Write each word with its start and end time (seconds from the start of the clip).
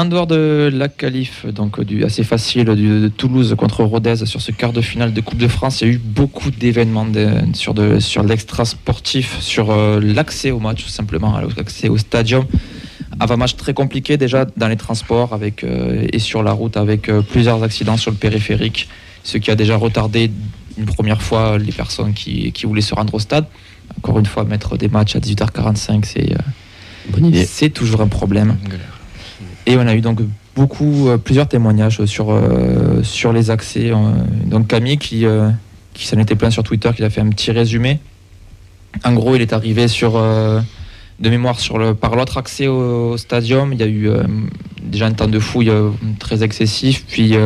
en 0.00 0.06
dehors 0.06 0.26
de 0.26 0.70
la 0.72 0.88
qualif, 0.88 1.44
donc 1.44 1.82
du 1.82 2.04
assez 2.04 2.24
facile 2.24 2.64
de 2.64 3.08
Toulouse 3.08 3.54
contre 3.58 3.84
Rodez 3.84 4.24
sur 4.24 4.40
ce 4.40 4.50
quart 4.50 4.72
de 4.72 4.80
finale 4.80 5.12
de 5.12 5.20
Coupe 5.20 5.36
de 5.38 5.46
France, 5.46 5.82
il 5.82 5.88
y 5.88 5.90
a 5.90 5.94
eu 5.94 5.98
beaucoup 5.98 6.50
d'événements 6.50 7.06
sur, 7.52 7.74
sur 8.00 8.22
l'extra 8.22 8.64
sportif, 8.64 9.38
sur 9.40 9.70
euh, 9.70 10.00
l'accès 10.00 10.52
au 10.52 10.58
match 10.58 10.84
tout 10.84 10.90
simplement, 10.90 11.38
l'accès 11.54 11.90
au 11.90 11.98
stadium. 11.98 12.46
Avant 13.18 13.36
match 13.36 13.56
très 13.56 13.74
compliqué 13.74 14.16
déjà 14.16 14.46
dans 14.56 14.68
les 14.68 14.76
transports 14.76 15.34
avec, 15.34 15.64
euh, 15.64 16.06
et 16.10 16.18
sur 16.18 16.42
la 16.42 16.52
route 16.52 16.78
avec 16.78 17.10
euh, 17.10 17.20
plusieurs 17.20 17.62
accidents 17.62 17.98
sur 17.98 18.10
le 18.10 18.16
périphérique, 18.16 18.88
ce 19.22 19.36
qui 19.36 19.50
a 19.50 19.54
déjà 19.54 19.76
retardé 19.76 20.30
une 20.78 20.86
première 20.86 21.20
fois 21.20 21.58
les 21.58 21.72
personnes 21.72 22.14
qui, 22.14 22.52
qui 22.52 22.64
voulaient 22.64 22.80
se 22.80 22.94
rendre 22.94 23.12
au 23.12 23.18
stade. 23.18 23.44
Encore 23.98 24.18
une 24.18 24.26
fois, 24.26 24.44
mettre 24.44 24.78
des 24.78 24.88
matchs 24.88 25.16
à 25.16 25.18
18h45, 25.18 26.04
c'est 26.04 26.34
c'est 27.44 27.70
toujours 27.70 28.00
un 28.00 28.08
problème. 28.08 28.56
Et 29.70 29.76
on 29.76 29.86
a 29.86 29.94
eu 29.94 30.00
donc 30.00 30.18
beaucoup, 30.56 31.08
euh, 31.08 31.16
plusieurs 31.16 31.46
témoignages 31.46 32.04
sur, 32.04 32.30
euh, 32.30 33.02
les 33.32 33.50
accès. 33.50 33.92
Euh, 33.92 33.94
donc 34.44 34.66
Camille 34.66 34.98
qui, 34.98 35.24
s'en 35.94 36.18
était 36.18 36.34
plein 36.34 36.50
sur 36.50 36.64
Twitter, 36.64 36.90
qui 36.96 37.04
a 37.04 37.10
fait 37.10 37.20
un 37.20 37.28
petit 37.28 37.52
résumé. 37.52 38.00
En 39.04 39.12
gros, 39.12 39.36
il 39.36 39.42
est 39.42 39.52
arrivé 39.52 39.86
sur, 39.86 40.14
de 40.14 41.30
mémoire 41.30 41.56
par 42.00 42.16
l'autre 42.16 42.36
accès 42.36 42.66
au, 42.66 43.16
stadium. 43.16 43.72
Il 43.72 43.78
y 43.78 43.84
a 43.84 43.86
eu 43.86 44.10
déjà 44.82 45.06
un 45.06 45.12
temps 45.12 45.28
de 45.28 45.38
fouille 45.38 45.70
très 46.18 46.42
excessif, 46.42 47.04
puis 47.06 47.36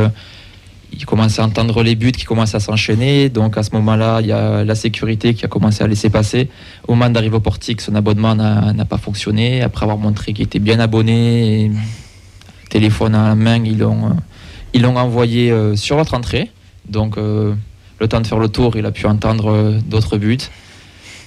il 0.93 1.05
commence 1.05 1.39
à 1.39 1.45
entendre 1.45 1.83
les 1.83 1.95
buts 1.95 2.13
qui 2.13 2.25
commencent 2.25 2.55
à 2.55 2.61
s'enchaîner. 2.61 3.29
Donc 3.29 3.59
à 3.59 3.63
ce 3.63 3.73
moment-là, 3.73 4.23
il 4.23 4.29
y 4.29 4.33
a 4.33 4.65
la 4.65 4.75
sécurité 4.75 5.35
qui 5.35 5.45
a 5.45 5.49
commencé 5.49 5.85
à 5.85 5.87
laisser 5.87 6.09
passer. 6.09 6.49
Au 6.89 6.95
moment 6.95 7.11
d'arriver 7.11 7.37
au 7.37 7.41
portique, 7.41 7.83
son 7.83 7.95
abonnement 7.95 8.35
n'a 8.35 8.85
pas 8.87 8.99
fonctionné. 8.99 9.61
Après 9.61 9.85
avoir 9.85 9.99
montré 9.99 10.33
qu'il 10.33 10.47
était 10.47 10.61
bien 10.61 10.81
abonné, 10.81 11.71
téléphone 12.75 13.15
à 13.15 13.29
la 13.29 13.35
main, 13.37 13.65
ils 13.65 13.79
l'ont 13.79 14.17
ils 14.73 14.85
envoyé 14.85 15.53
euh, 15.53 15.77
sur 15.77 15.97
l'autre 15.97 16.15
entrée. 16.15 16.51
Donc 16.89 17.17
euh, 17.17 17.55
le 18.01 18.09
temps 18.09 18.21
de 18.21 18.27
faire 18.27 18.41
le 18.41 18.49
tour, 18.49 18.77
il 18.77 18.85
a 18.85 18.91
pu 18.91 19.07
entendre 19.07 19.53
euh, 19.53 19.79
d'autres 19.87 20.19
buts. 20.19 20.45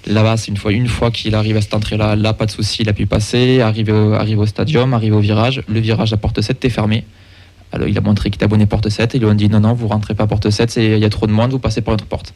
Là-bas, 0.07 0.35
c'est 0.35 0.49
une 0.49 0.57
fois, 0.57 0.73
une 0.73 0.89
fois 0.89 1.09
qu'il 1.09 1.35
arrive 1.35 1.55
à 1.55 1.61
cette 1.61 1.73
entrée-là, 1.73 2.17
là, 2.17 2.33
pas 2.33 2.45
de 2.45 2.51
souci, 2.51 2.81
il 2.81 2.89
a 2.89 2.93
pu 2.93 3.05
passer, 3.05 3.61
arriver 3.61 3.93
au, 3.93 4.13
arrive 4.13 4.39
au 4.39 4.45
stadium, 4.45 4.93
arriver 4.93 5.15
au 5.15 5.21
virage. 5.21 5.63
Le 5.69 5.79
virage 5.79 6.11
à 6.11 6.17
porte 6.17 6.41
7 6.41 6.63
est 6.65 6.69
fermé. 6.69 7.05
Alors, 7.71 7.87
il 7.87 7.97
a 7.97 8.01
montré 8.01 8.29
qu'il 8.29 8.35
était 8.35 8.45
abonné 8.45 8.65
porte 8.65 8.89
7 8.89 9.15
et 9.15 9.17
ils 9.17 9.21
lui 9.21 9.29
ont 9.29 9.33
dit 9.33 9.47
non, 9.47 9.61
non, 9.61 9.73
vous 9.73 9.87
rentrez 9.87 10.15
pas 10.15 10.27
porte 10.27 10.49
7, 10.49 10.75
il 10.75 10.99
y 10.99 11.05
a 11.05 11.09
trop 11.09 11.27
de 11.27 11.31
monde, 11.31 11.51
vous 11.51 11.59
passez 11.59 11.79
par 11.79 11.93
notre 11.93 12.05
porte. 12.05 12.33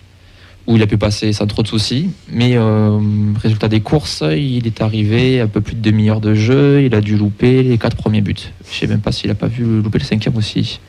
Où 0.71 0.77
il 0.77 0.81
a 0.81 0.87
pu 0.87 0.97
passer 0.97 1.33
sans 1.33 1.47
trop 1.47 1.63
de 1.63 1.67
soucis. 1.67 2.09
Mais 2.31 2.53
euh, 2.55 2.97
résultat 3.41 3.67
des 3.67 3.81
courses, 3.81 4.23
il 4.31 4.65
est 4.65 4.81
arrivé 4.81 5.41
un 5.41 5.47
peu 5.47 5.59
plus 5.61 5.75
de 5.75 5.81
demi-heure 5.81 6.21
de 6.21 6.33
jeu, 6.33 6.83
il 6.83 6.95
a 6.95 7.01
dû 7.01 7.17
louper 7.17 7.61
les 7.61 7.77
quatre 7.77 7.97
premiers 7.97 8.21
buts. 8.21 8.35
Je 8.71 8.79
sais 8.79 8.87
même 8.87 9.01
pas 9.01 9.11
s'il 9.11 9.29
a 9.31 9.35
pas 9.35 9.47
vu 9.47 9.81
louper 9.81 9.99
le 9.99 10.05
cinquième 10.05 10.37
aussi. 10.37 10.79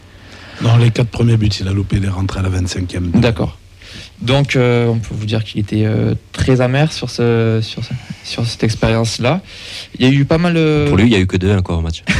Non, 0.62 0.76
les 0.76 0.90
quatre 0.90 1.10
premiers 1.10 1.36
buts, 1.36 1.48
il 1.48 1.66
a 1.66 1.72
loupé 1.72 1.98
les 1.98 2.08
rentrées 2.08 2.40
à 2.40 2.42
la 2.42 2.50
25e. 2.50 3.10
D'accord. 3.20 3.58
Donc, 4.20 4.54
euh, 4.54 4.86
on 4.86 4.98
peut 4.98 5.14
vous 5.14 5.26
dire 5.26 5.42
qu'il 5.42 5.60
était 5.60 5.84
euh, 5.84 6.14
très 6.30 6.60
amer 6.60 6.92
sur, 6.92 7.10
ce, 7.10 7.58
sur, 7.60 7.82
sur 8.22 8.46
cette 8.46 8.62
expérience-là. 8.62 9.40
Il 9.98 10.06
y 10.06 10.08
a 10.08 10.12
eu 10.12 10.24
pas 10.24 10.38
mal. 10.38 10.54
Pour 10.86 10.96
lui, 10.96 11.06
il 11.06 11.10
n'y 11.10 11.16
a 11.16 11.20
eu 11.20 11.26
que 11.26 11.36
deux 11.36 11.52
encore 11.52 11.80
au 11.80 11.82
match. 11.82 12.04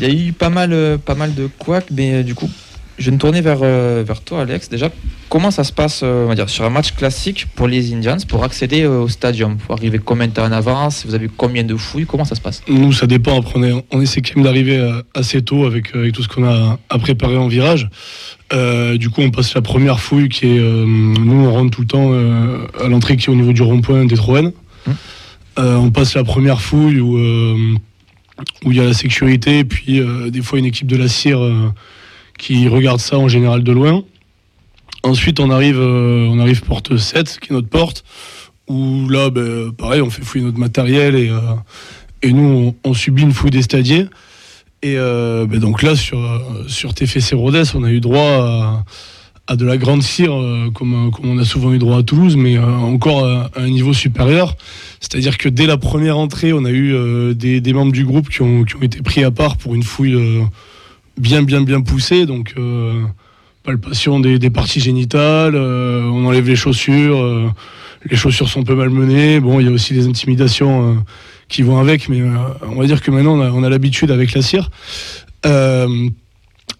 Il 0.00 0.06
y 0.06 0.10
a 0.10 0.14
eu 0.14 0.32
pas 0.32 0.48
mal, 0.48 0.98
pas 1.04 1.16
mal 1.16 1.34
de 1.34 1.48
couacs, 1.58 1.90
mais 1.90 2.14
euh, 2.14 2.22
du 2.22 2.34
coup, 2.34 2.48
je 2.98 3.06
vais 3.06 3.12
me 3.12 3.18
tourner 3.18 3.40
vers, 3.40 3.58
euh, 3.62 4.02
vers 4.06 4.20
toi, 4.20 4.42
Alex. 4.42 4.68
Déjà, 4.68 4.90
comment 5.28 5.50
ça 5.50 5.64
se 5.64 5.72
passe 5.72 6.02
on 6.02 6.26
va 6.26 6.34
dire, 6.34 6.48
sur 6.48 6.64
un 6.64 6.70
match 6.70 6.92
classique 6.92 7.46
pour 7.54 7.68
les 7.68 7.92
Indians 7.92 8.16
pour 8.26 8.44
accéder 8.44 8.86
au 8.86 9.08
stadium 9.08 9.56
Pour 9.56 9.76
arriver 9.76 9.98
combien 9.98 10.26
de 10.26 10.32
temps 10.32 10.44
en 10.44 10.52
avance 10.52 11.04
Vous 11.06 11.14
avez 11.14 11.28
combien 11.34 11.64
de 11.64 11.76
fouilles 11.76 12.06
Comment 12.06 12.24
ça 12.24 12.34
se 12.34 12.40
passe? 12.40 12.62
Nous, 12.68 12.92
ça 12.92 13.06
dépend. 13.06 13.38
Après, 13.38 13.54
on, 13.56 13.62
est, 13.62 13.84
on 13.90 14.00
essaie 14.00 14.20
quand 14.20 14.36
même 14.36 14.44
d'arriver 14.44 15.00
assez 15.14 15.42
tôt 15.42 15.64
avec, 15.66 15.94
avec, 15.94 16.12
tout 16.12 16.22
ce 16.22 16.28
qu'on 16.28 16.44
a 16.44 16.78
à 16.88 16.98
préparer 16.98 17.36
en 17.36 17.48
virage. 17.48 17.88
du 18.50 19.10
coup, 19.10 19.22
on 19.22 19.30
passe 19.30 19.54
la 19.54 19.62
première 19.62 20.00
fouille 20.00 20.28
qui 20.28 20.46
est. 20.46 20.58
nous, 20.58 21.46
on 21.46 21.52
rentre 21.52 21.70
tout 21.70 21.82
le 21.82 21.86
temps 21.86 22.12
à 22.82 22.88
l'entrée 22.88 23.16
qui 23.16 23.26
est 23.26 23.32
au 23.32 23.36
niveau 23.36 23.52
du 23.52 23.62
rond-point 23.62 24.04
des 24.06 24.16
Troènes. 24.16 24.52
Hum. 24.86 24.94
on 25.56 25.90
passe 25.90 26.14
la 26.14 26.24
première 26.24 26.60
fouille 26.60 27.00
où 27.00 27.18
où 28.64 28.72
il 28.72 28.76
y 28.76 28.80
a 28.80 28.84
la 28.84 28.94
sécurité, 28.94 29.64
puis 29.64 30.00
euh, 30.00 30.30
des 30.30 30.42
fois 30.42 30.58
une 30.58 30.64
équipe 30.64 30.86
de 30.86 30.96
la 30.96 31.08
CIR 31.08 31.42
euh, 31.42 31.72
qui 32.38 32.68
regarde 32.68 33.00
ça 33.00 33.18
en 33.18 33.28
général 33.28 33.62
de 33.62 33.72
loin. 33.72 34.02
Ensuite, 35.02 35.40
on 35.40 35.50
arrive, 35.50 35.78
euh, 35.78 36.26
on 36.30 36.38
arrive 36.38 36.62
porte 36.62 36.96
7, 36.96 37.38
qui 37.40 37.52
est 37.52 37.54
notre 37.54 37.68
porte, 37.68 38.04
où 38.68 39.08
là, 39.08 39.30
ben, 39.30 39.72
pareil, 39.72 40.00
on 40.00 40.10
fait 40.10 40.22
fouiller 40.22 40.44
notre 40.44 40.58
matériel 40.58 41.14
et, 41.14 41.32
et 42.22 42.32
nous, 42.32 42.74
on, 42.84 42.94
subit 42.94 43.22
une 43.22 43.32
fouille 43.32 43.50
des 43.50 43.62
stadiers. 43.62 44.06
Et 44.82 44.96
ben, 44.96 45.58
donc 45.58 45.82
là, 45.82 45.96
sur, 45.96 46.18
sur 46.66 46.94
TFC 46.94 47.34
Rodez, 47.34 47.62
on 47.74 47.84
a 47.84 47.90
eu 47.90 48.00
droit 48.00 48.84
à 49.48 49.56
de 49.56 49.64
la 49.64 49.78
grande 49.78 50.02
cire, 50.02 50.34
euh, 50.34 50.70
comme, 50.72 51.10
comme, 51.10 51.30
on 51.30 51.38
a 51.38 51.44
souvent 51.44 51.72
eu 51.72 51.78
droit 51.78 51.98
à 51.98 52.02
Toulouse, 52.02 52.36
mais 52.36 52.58
euh, 52.58 52.66
encore 52.66 53.24
à, 53.24 53.50
un 53.56 53.68
niveau 53.68 53.94
supérieur. 53.94 54.56
C'est-à-dire 55.00 55.38
que 55.38 55.48
dès 55.48 55.66
la 55.66 55.78
première 55.78 56.18
entrée, 56.18 56.52
on 56.52 56.64
a 56.66 56.70
eu 56.70 56.94
euh, 56.94 57.32
des, 57.32 57.60
des, 57.60 57.72
membres 57.72 57.92
du 57.92 58.04
groupe 58.04 58.28
qui 58.28 58.42
ont, 58.42 58.64
qui 58.64 58.76
ont, 58.76 58.82
été 58.82 59.00
pris 59.00 59.24
à 59.24 59.30
part 59.30 59.56
pour 59.56 59.74
une 59.74 59.82
fouille 59.82 60.16
bien, 61.18 61.42
bien, 61.42 61.62
bien 61.62 61.80
poussée. 61.80 62.26
Donc, 62.26 62.54
palpation 63.64 64.20
des, 64.20 64.38
des, 64.38 64.50
parties 64.50 64.80
génitales, 64.80 65.56
on 65.56 66.24
enlève 66.24 66.48
les 66.48 66.56
chaussures, 66.56 67.52
les 68.08 68.16
chaussures 68.16 68.48
sont 68.48 68.62
peu 68.62 68.74
malmenées. 68.74 69.40
Bon, 69.40 69.60
il 69.60 69.66
y 69.66 69.68
a 69.68 69.72
aussi 69.72 69.94
les 69.94 70.06
intimidations 70.06 71.04
qui 71.48 71.62
vont 71.62 71.78
avec, 71.78 72.08
mais 72.08 72.22
on 72.62 72.80
va 72.80 72.86
dire 72.86 73.02
que 73.02 73.10
maintenant, 73.10 73.38
on 73.38 73.62
a, 73.62 73.68
l'habitude 73.68 74.10
avec 74.10 74.32
la 74.32 74.42
cire. 74.42 74.70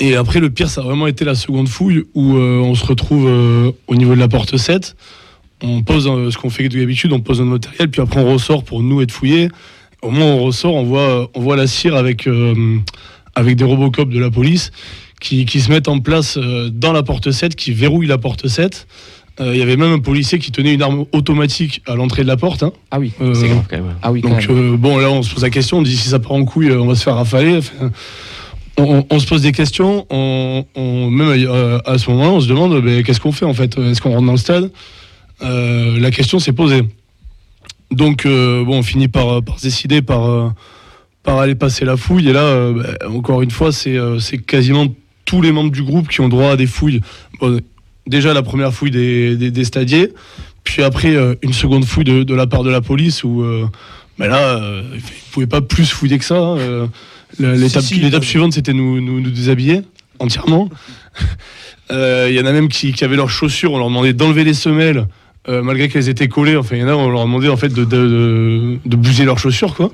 Et 0.00 0.14
après, 0.14 0.38
le 0.38 0.50
pire, 0.50 0.68
ça 0.68 0.80
a 0.80 0.84
vraiment 0.84 1.08
été 1.08 1.24
la 1.24 1.34
seconde 1.34 1.68
fouille 1.68 2.04
où 2.14 2.36
euh, 2.36 2.60
on 2.60 2.74
se 2.76 2.84
retrouve 2.84 3.26
euh, 3.26 3.72
au 3.88 3.96
niveau 3.96 4.14
de 4.14 4.20
la 4.20 4.28
porte 4.28 4.56
7. 4.56 4.96
On 5.60 5.82
pose 5.82 6.06
euh, 6.06 6.30
ce 6.30 6.38
qu'on 6.38 6.50
fait 6.50 6.68
d'habitude, 6.68 7.12
on 7.12 7.18
pose 7.18 7.40
notre 7.40 7.68
matériel, 7.68 7.90
puis 7.90 8.00
après 8.00 8.20
on 8.20 8.32
ressort 8.32 8.62
pour 8.62 8.82
nous 8.82 9.00
être 9.00 9.10
fouillés. 9.10 9.48
Au 10.00 10.10
moins, 10.10 10.26
on 10.26 10.44
ressort, 10.44 10.74
on 10.74 10.84
voit, 10.84 11.28
on 11.34 11.40
voit 11.40 11.56
la 11.56 11.66
cire 11.66 11.96
avec, 11.96 12.28
avec 13.38 13.56
des 13.56 13.64
Robocop 13.64 14.08
de 14.08 14.18
la 14.18 14.30
police 14.30 14.70
qui, 15.20 15.44
qui, 15.46 15.60
se 15.60 15.70
mettent 15.70 15.88
en 15.88 15.98
place 15.98 16.38
dans 16.38 16.92
la 16.92 17.02
porte 17.02 17.30
7, 17.30 17.56
qui 17.56 17.72
verrouillent 17.72 18.06
la 18.06 18.18
porte 18.18 18.46
7. 18.46 18.86
Il 19.40 19.56
y 19.56 19.62
avait 19.62 19.76
même 19.76 19.92
un 19.92 19.98
policier 20.00 20.38
qui 20.38 20.50
tenait 20.50 20.74
une 20.74 20.82
arme 20.82 21.04
automatique 21.12 21.82
à 21.86 21.94
l'entrée 21.94 22.22
de 22.22 22.28
la 22.28 22.36
porte. 22.36 22.64
Hein. 22.64 22.72
Ah 22.90 22.98
oui, 22.98 23.12
c'est 23.18 23.48
grave 23.48 23.66
quand 23.70 23.76
même. 23.76 23.94
Ah 24.02 24.10
oui, 24.10 24.20
donc, 24.20 24.50
bon, 24.50 24.98
là, 24.98 25.10
on 25.10 25.22
se 25.22 25.32
pose 25.32 25.42
la 25.42 25.50
question, 25.50 25.78
on 25.78 25.82
dit 25.82 25.96
si 25.96 26.08
ça 26.08 26.18
part 26.18 26.32
en 26.32 26.44
couille, 26.44 26.72
on 26.72 26.86
va 26.86 26.94
se 26.94 27.04
faire 27.04 27.14
rafaler 27.14 27.60
on, 28.78 29.18
se 29.18 29.26
pose 29.26 29.42
des 29.42 29.52
questions, 29.52 30.06
on, 30.10 30.64
même 31.10 31.28
euh, 31.30 31.78
à 31.84 31.98
ce 31.98 32.10
moment-là, 32.10 32.30
on 32.30 32.40
se 32.40 32.48
demande 32.48 32.82
qu'est-ce 33.04 33.20
qu'on 33.20 33.32
fait 33.32 33.44
en 33.44 33.54
fait? 33.54 33.76
Est-ce 33.78 34.00
qu'on 34.00 34.10
rentre 34.10 34.26
dans 34.26 34.32
le 34.32 34.38
stade? 34.38 34.70
Euh, 35.42 35.98
La 35.98 36.10
question 36.10 36.38
s'est 36.38 36.52
posée. 36.52 36.82
Donc, 37.90 38.26
euh, 38.26 38.64
bon, 38.64 38.78
on 38.78 38.82
finit 38.82 39.08
par, 39.08 39.42
par 39.42 39.56
décider 39.56 40.02
par, 40.02 40.52
par 41.28 41.40
aller 41.40 41.54
passer 41.54 41.84
la 41.84 41.98
fouille. 41.98 42.30
Et 42.30 42.32
là, 42.32 42.72
ben, 42.72 42.96
encore 43.14 43.42
une 43.42 43.50
fois, 43.50 43.70
c'est 43.70 43.98
quasiment 44.46 44.86
tous 45.26 45.42
les 45.42 45.52
membres 45.52 45.70
du 45.70 45.82
groupe 45.82 46.08
qui 46.08 46.22
ont 46.22 46.28
droit 46.28 46.52
à 46.52 46.56
des 46.56 46.66
fouilles. 46.66 47.02
déjà, 48.06 48.32
la 48.32 48.42
première 48.42 48.72
fouille 48.72 48.90
des, 48.90 49.36
des, 49.36 49.64
stadiers, 49.64 50.12
puis 50.64 50.82
après, 50.82 51.14
une 51.42 51.52
seconde 51.52 51.84
fouille 51.84 52.04
de, 52.04 52.34
la 52.34 52.46
part 52.46 52.62
de 52.62 52.70
la 52.70 52.80
police 52.80 53.24
où 53.24 53.44
ben 54.18 54.28
là, 54.28 54.58
ils 54.92 54.96
ne 54.96 55.32
pouvaient 55.32 55.46
pas 55.46 55.60
plus 55.60 55.90
fouiller 55.90 56.18
que 56.18 56.24
ça. 56.24 56.38
Hein, 56.38 56.88
L'étape 57.38 58.24
suivante, 58.24 58.54
c'était 58.54 58.72
nous, 58.72 59.00
nous, 59.00 59.20
déshabiller 59.20 59.82
entièrement. 60.18 60.70
Il 61.90 61.96
euh, 61.96 62.30
y 62.30 62.40
en 62.40 62.44
a 62.44 62.52
même 62.52 62.68
qui, 62.68 62.92
avaient 63.02 63.16
leurs 63.16 63.30
chaussures, 63.30 63.72
on 63.72 63.78
leur 63.78 63.88
demandait 63.88 64.12
d'enlever 64.12 64.44
les 64.44 64.52
semelles, 64.52 65.06
euh, 65.48 65.62
malgré 65.62 65.88
qu'elles 65.88 66.10
étaient 66.10 66.28
collées. 66.28 66.56
Enfin, 66.56 66.76
il 66.76 66.82
y 66.82 66.84
en 66.84 66.88
a, 66.88 66.92
on 66.92 67.08
leur 67.08 67.24
demandait 67.24 67.48
en 67.48 67.56
fait 67.56 67.72
de, 67.72 67.84
de, 67.84 68.78
de, 68.84 68.96
bouger 68.96 69.24
leurs 69.24 69.38
chaussures, 69.38 69.74
quoi. 69.74 69.90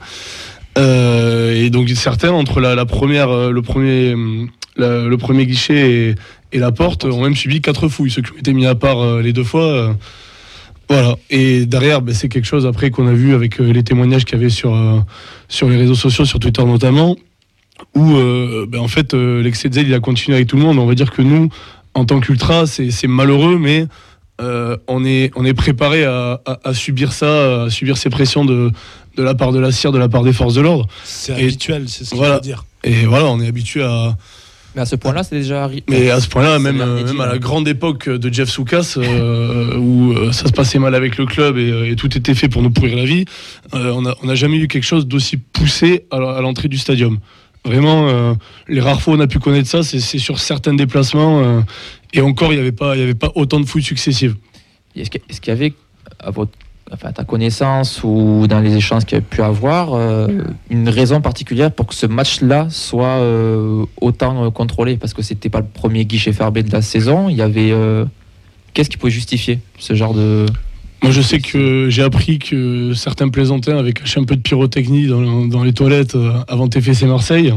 Euh, 0.77 1.55
et 1.55 1.71
donc 1.71 1.89
certains 1.91 2.33
entre 2.33 2.61
la, 2.61 2.85
première, 2.85 3.51
le 3.51 3.63
premier, 3.63 4.15
le 4.77 5.17
premier 5.17 5.47
guichet 5.47 6.17
et, 6.53 6.59
la 6.59 6.71
porte 6.71 7.05
ont 7.05 7.23
même 7.23 7.35
subi 7.35 7.61
quatre 7.61 7.89
fouilles. 7.89 8.11
Ceux 8.11 8.23
qui 8.23 8.33
ont 8.33 8.39
été 8.39 8.53
mis 8.53 8.67
à 8.67 8.75
part 8.75 9.19
les 9.19 9.33
deux 9.33 9.45
fois. 9.45 9.97
Voilà. 10.89 11.17
Et 11.31 11.67
derrière, 11.67 12.01
ben, 12.03 12.15
c'est 12.15 12.29
quelque 12.29 12.45
chose 12.45 12.67
après 12.67 12.91
qu'on 12.91 13.09
a 13.09 13.13
vu 13.13 13.35
avec 13.35 13.59
les 13.59 13.83
témoignages 13.83 14.25
qu'il 14.25 14.39
y 14.39 14.41
avait 14.41 14.51
sur, 14.51 14.77
sur 15.49 15.69
les 15.69 15.77
réseaux 15.77 15.95
sociaux, 15.95 16.25
sur 16.25 16.39
Twitter 16.39 16.65
notamment, 16.65 17.17
où 17.95 18.17
euh, 18.17 18.67
ben, 18.69 18.81
en 18.81 18.89
fait 18.89 19.15
euh, 19.15 19.43
l'excès 19.43 19.69
de 19.69 19.75
zèle 19.75 19.89
il 19.89 19.95
a 19.95 20.01
continué 20.01 20.37
avec 20.37 20.49
tout 20.49 20.57
le 20.57 20.63
monde. 20.63 20.79
On 20.79 20.87
va 20.87 20.95
dire 20.95 21.11
que 21.11 21.23
nous, 21.23 21.49
en 21.95 22.05
tant 22.05 22.21
qu'ultra, 22.21 22.67
c'est 22.67 23.07
malheureux, 23.07 23.59
mais 23.59 23.87
euh, 24.41 24.77
on 24.89 25.05
est 25.05 25.31
on 25.37 25.45
est 25.45 25.55
préparé 25.55 26.05
à, 26.05 26.41
subir 26.73 27.13
ça, 27.13 27.65
à 27.65 27.71
subir 27.71 27.97
ces 27.97 28.11
pressions 28.11 28.45
de 28.45 28.71
de 29.17 29.23
la 29.23 29.35
part 29.35 29.53
de 29.53 29.59
la 29.59 29.73
CIR, 29.73 29.93
de 29.93 29.99
la 29.99 30.09
part 30.09 30.23
des 30.23 30.33
forces 30.33 30.55
de 30.55 30.61
l'ordre. 30.61 30.87
C'est 31.05 31.33
habituel, 31.33 31.89
c'est 31.89 32.05
ce 32.05 32.15
voilà. 32.15 32.41
dire. 32.41 32.65
Et 32.83 33.07
voilà, 33.07 33.27
on 33.27 33.41
est 33.41 33.47
habitué 33.47 33.83
à 33.83 34.17
Mais 34.75 34.83
à 34.83 34.87
ce 34.87 34.97
point-là, 34.97 35.23
c'est 35.23 35.37
déjà 35.37 35.65
arrivé. 35.65 35.85
Mais 35.89 36.11
à 36.11 36.21
ce 36.21 36.29
point-là, 36.29 36.59
même, 36.59 36.81
euh, 36.81 37.05
même 37.05 37.21
à 37.21 37.27
la 37.27 37.39
grande 37.39 37.67
époque 37.69 38.09
de 38.09 38.33
Jeff 38.33 38.49
Soukas, 38.49 38.95
euh, 38.97 39.77
où 39.79 40.13
euh, 40.13 40.33
ça 40.33 40.47
se 40.47 40.53
passait 40.53 40.79
mal 40.79 40.95
avec 40.95 41.17
le 41.17 41.27
club 41.27 41.57
et, 41.59 41.91
et 41.91 41.97
tout 41.97 42.17
était 42.17 42.35
fait 42.35 42.49
pour 42.49 42.63
nous 42.63 42.71
pourrir 42.71 42.97
la 42.97 43.05
vie, 43.05 43.25
euh, 43.75 43.93
on 43.93 44.27
n'a 44.27 44.35
jamais 44.35 44.57
eu 44.59 44.69
quelque 44.69 44.85
chose 44.85 45.07
d'aussi 45.07 45.37
poussé 45.37 46.07
à, 46.11 46.19
l'entrée 46.19 46.69
du 46.69 46.79
stadium. 46.79 47.19
Vraiment, 47.65 48.09
euh, 48.09 48.35
les 48.69 48.81
rares 48.83 49.01
fois 49.01 49.15
où 49.15 49.17
on 49.17 49.21
a 49.21 49.27
pu 49.27 49.39
connaître 49.39 49.69
ça, 49.71 49.83
c'est 49.83 50.01
sur 50.19 50.39
certains 50.39 50.75
déplacements. 50.75 51.41
euh, 51.43 51.61
et 52.13 52.21
encore, 52.21 52.53
il 52.53 52.57
n'y 52.57 52.61
avait, 52.61 52.73
pas- 52.73 52.95
y 52.97 53.03
avait 53.03 53.15
pas 53.15 53.33
autant 53.35 53.59
de 53.59 53.65
fouilles 53.67 53.83
successives. 53.83 54.37
Est-ce 54.95 55.11
qu'il 55.11 55.21
est-ce 55.29 55.41
qu'il 55.41 55.51
y 55.51 55.57
avait, 55.57 55.73
à, 56.21 56.31
votre, 56.31 56.53
à 57.03 57.13
ta 57.13 57.25
connaissance 57.25 58.03
ou 58.05 58.47
dans 58.49 58.61
les 58.61 58.77
échanges 58.77 59.05
qu'il 59.05 59.19
y 59.19 59.21
a 59.21 59.23
pu 59.23 59.43
avoir, 59.43 59.95
euh, 59.95 60.29
une 60.71 60.89
raison 60.89 61.21
particulière 61.21 61.71
pour 61.73 61.87
que 61.87 61.95
ce 61.95 62.07
match-là 62.07 62.69
soit 62.71 63.19
euh, 63.19 63.85
autant 64.01 64.51
contrôlé? 64.51 64.97
Parce 64.97 65.15
que 65.15 65.23
c'était 65.23 65.49
pas 65.49 65.61
le 65.61 65.67
premier 65.67 66.05
guichet 66.05 66.33
fermé 66.33 66.63
de 66.63 66.73
la 66.73 66.83
saison. 66.83 67.29
Il 67.29 67.37
y 67.37 67.43
avait. 67.43 67.71
euh, 67.73 68.05
Qu'est-ce 68.73 68.91
qui 68.91 68.97
pouvait 68.97 69.13
justifier 69.13 69.61
ce 69.79 69.95
genre 69.95 70.15
de. 70.15 70.47
Moi, 71.03 71.13
je 71.13 71.21
sais 71.21 71.39
que 71.39 71.89
j'ai 71.91 72.03
appris 72.03 72.39
que 72.39 72.93
certains 72.95 73.29
plaisantins 73.29 73.77
avaient 73.79 73.93
caché 73.93 74.19
un 74.19 74.25
peu 74.25 74.35
de 74.37 74.41
pyrotechnie 74.41 75.07
dans, 75.07 75.63
les 75.63 75.73
toilettes 75.73 76.17
avant 76.49 76.67
TFC 76.67 77.07
Marseille. 77.07 77.53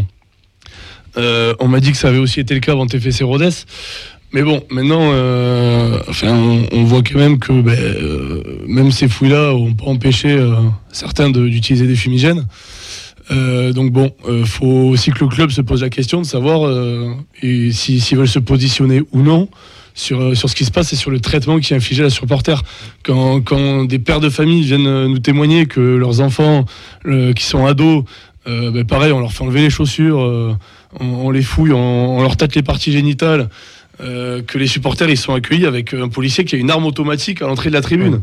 On 1.15 1.67
m'a 1.67 1.79
dit 1.79 1.91
que 1.91 1.97
ça 1.97 2.09
avait 2.09 2.19
aussi 2.19 2.39
été 2.39 2.53
le 2.53 2.59
cas 2.59 2.73
avant 2.73 2.85
TFC 2.85 3.23
Rodez. 3.23 3.49
Mais 4.33 4.43
bon, 4.43 4.61
maintenant, 4.69 5.09
euh, 5.13 5.99
enfin, 6.09 6.33
on, 6.33 6.67
on 6.73 6.83
voit 6.83 7.01
quand 7.01 7.17
même 7.17 7.39
que 7.39 7.53
ben, 7.61 7.79
euh, 7.79 8.43
même 8.67 8.91
ces 8.91 9.07
fouilles-là 9.07 9.53
ont 9.53 9.73
pas 9.73 9.85
empêché 9.85 10.29
euh, 10.31 10.55
certains 10.91 11.29
d'utiliser 11.29 11.87
des 11.87 11.95
fumigènes. 11.95 12.45
Donc 13.29 13.91
bon, 13.91 14.13
faut 14.45 14.65
aussi 14.65 15.11
que 15.11 15.19
le 15.19 15.27
club 15.27 15.49
se 15.49 15.59
pose 15.59 15.81
la 15.81 15.89
question 15.89 16.21
de 16.21 16.25
savoir 16.25 16.73
s'ils 17.41 18.17
veulent 18.17 18.25
se 18.25 18.39
positionner 18.39 19.01
ou 19.11 19.21
non 19.21 19.49
sur, 19.93 20.37
sur 20.37 20.49
ce 20.49 20.55
qui 20.55 20.63
se 20.63 20.71
passe 20.71 20.93
et 20.93 20.95
sur 20.95 21.11
le 21.11 21.19
traitement 21.19 21.59
qui 21.59 21.73
est 21.73 21.75
infligé 21.75 22.03
à 22.03 22.05
la 22.05 22.09
supporter. 22.09 22.63
Quand, 23.03 23.41
quand 23.41 23.83
des 23.83 23.99
pères 23.99 24.21
de 24.21 24.29
famille 24.29 24.61
viennent 24.61 25.07
nous 25.07 25.19
témoigner 25.19 25.65
que 25.65 25.81
leurs 25.81 26.21
enfants 26.21 26.63
qui 27.35 27.43
sont 27.43 27.65
ados, 27.65 28.05
ben 28.45 28.85
pareil, 28.85 29.11
on 29.11 29.19
leur 29.19 29.33
fait 29.33 29.43
enlever 29.43 29.61
les 29.61 29.69
chaussures, 29.69 30.19
on, 30.97 31.05
on 31.05 31.29
les 31.29 31.41
fouille, 31.41 31.73
on, 31.73 32.19
on 32.19 32.21
leur 32.21 32.37
tâte 32.37 32.55
les 32.55 32.63
parties 32.63 32.93
génitales, 32.93 33.49
euh, 34.01 34.41
que 34.41 34.57
les 34.57 34.67
supporters 34.67 35.09
ils 35.09 35.17
sont 35.17 35.33
accueillis 35.33 35.65
avec 35.65 35.93
un 35.93 36.09
policier 36.09 36.45
qui 36.45 36.55
a 36.55 36.59
une 36.59 36.69
arme 36.69 36.85
automatique 36.85 37.41
à 37.41 37.47
l'entrée 37.47 37.69
de 37.69 37.75
la 37.75 37.81
tribune. 37.81 38.21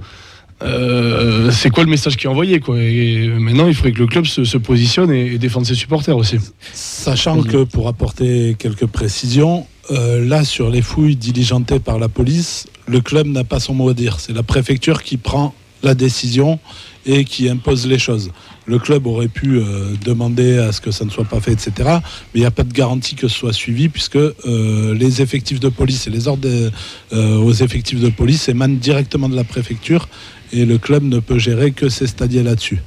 Euh, 0.62 1.50
c'est 1.50 1.70
quoi 1.70 1.82
le 1.82 1.90
message 1.90 2.16
qui 2.16 2.26
est 2.26 2.30
envoyé 2.30 2.60
quoi? 2.60 2.80
Et 2.80 3.28
maintenant 3.28 3.66
il 3.66 3.74
faudrait 3.74 3.92
que 3.92 3.98
le 3.98 4.06
club 4.06 4.24
se, 4.24 4.44
se 4.44 4.56
positionne 4.56 5.10
et, 5.12 5.34
et 5.34 5.38
défende 5.38 5.66
ses 5.66 5.74
supporters 5.74 6.16
aussi. 6.16 6.38
Sachant 6.72 7.42
que, 7.42 7.64
pour 7.64 7.88
apporter 7.88 8.54
quelques 8.58 8.86
précisions, 8.86 9.66
euh, 9.90 10.24
là, 10.24 10.44
sur 10.44 10.70
les 10.70 10.80
fouilles 10.80 11.16
diligentées 11.16 11.80
par 11.80 11.98
la 11.98 12.08
police, 12.08 12.66
le 12.86 13.00
club 13.00 13.26
n'a 13.26 13.44
pas 13.44 13.60
son 13.60 13.74
mot 13.74 13.90
à 13.90 13.94
dire. 13.94 14.20
C'est 14.20 14.32
la 14.32 14.42
préfecture 14.42 15.02
qui 15.02 15.16
prend 15.16 15.54
la 15.82 15.94
décision 15.94 16.58
et 17.04 17.24
qui 17.24 17.48
impose 17.48 17.86
les 17.86 17.98
choses. 17.98 18.30
Le 18.66 18.78
club 18.78 19.06
aurait 19.06 19.28
pu 19.28 19.58
euh, 19.58 19.94
demander 20.04 20.56
à 20.58 20.72
ce 20.72 20.80
que 20.80 20.90
ça 20.90 21.04
ne 21.04 21.10
soit 21.10 21.24
pas 21.26 21.40
fait, 21.40 21.52
etc. 21.52 21.72
Mais 21.78 21.96
il 22.36 22.40
n'y 22.40 22.46
a 22.46 22.50
pas 22.50 22.62
de 22.62 22.72
garantie 22.72 23.14
que 23.14 23.28
ce 23.28 23.36
soit 23.36 23.52
suivi, 23.52 23.88
puisque 23.90 24.16
euh, 24.16 24.94
les 24.94 25.20
effectifs 25.20 25.60
de 25.60 25.68
police 25.68 26.06
et 26.06 26.10
les 26.10 26.28
ordres 26.28 26.42
de- 26.48 26.70
euh, 27.12 27.36
aux 27.36 27.52
effectifs 27.52 28.00
de 28.00 28.08
police 28.08 28.48
émanent 28.48 28.74
directement 28.80 29.28
de 29.28 29.36
la 29.36 29.44
préfecture, 29.44 30.08
et 30.52 30.64
le 30.64 30.78
club 30.78 31.02
ne 31.02 31.18
peut 31.18 31.38
gérer 31.38 31.72
que 31.72 31.88
ces 31.90 32.06
stadiers 32.06 32.42
là-dessus. 32.42 32.80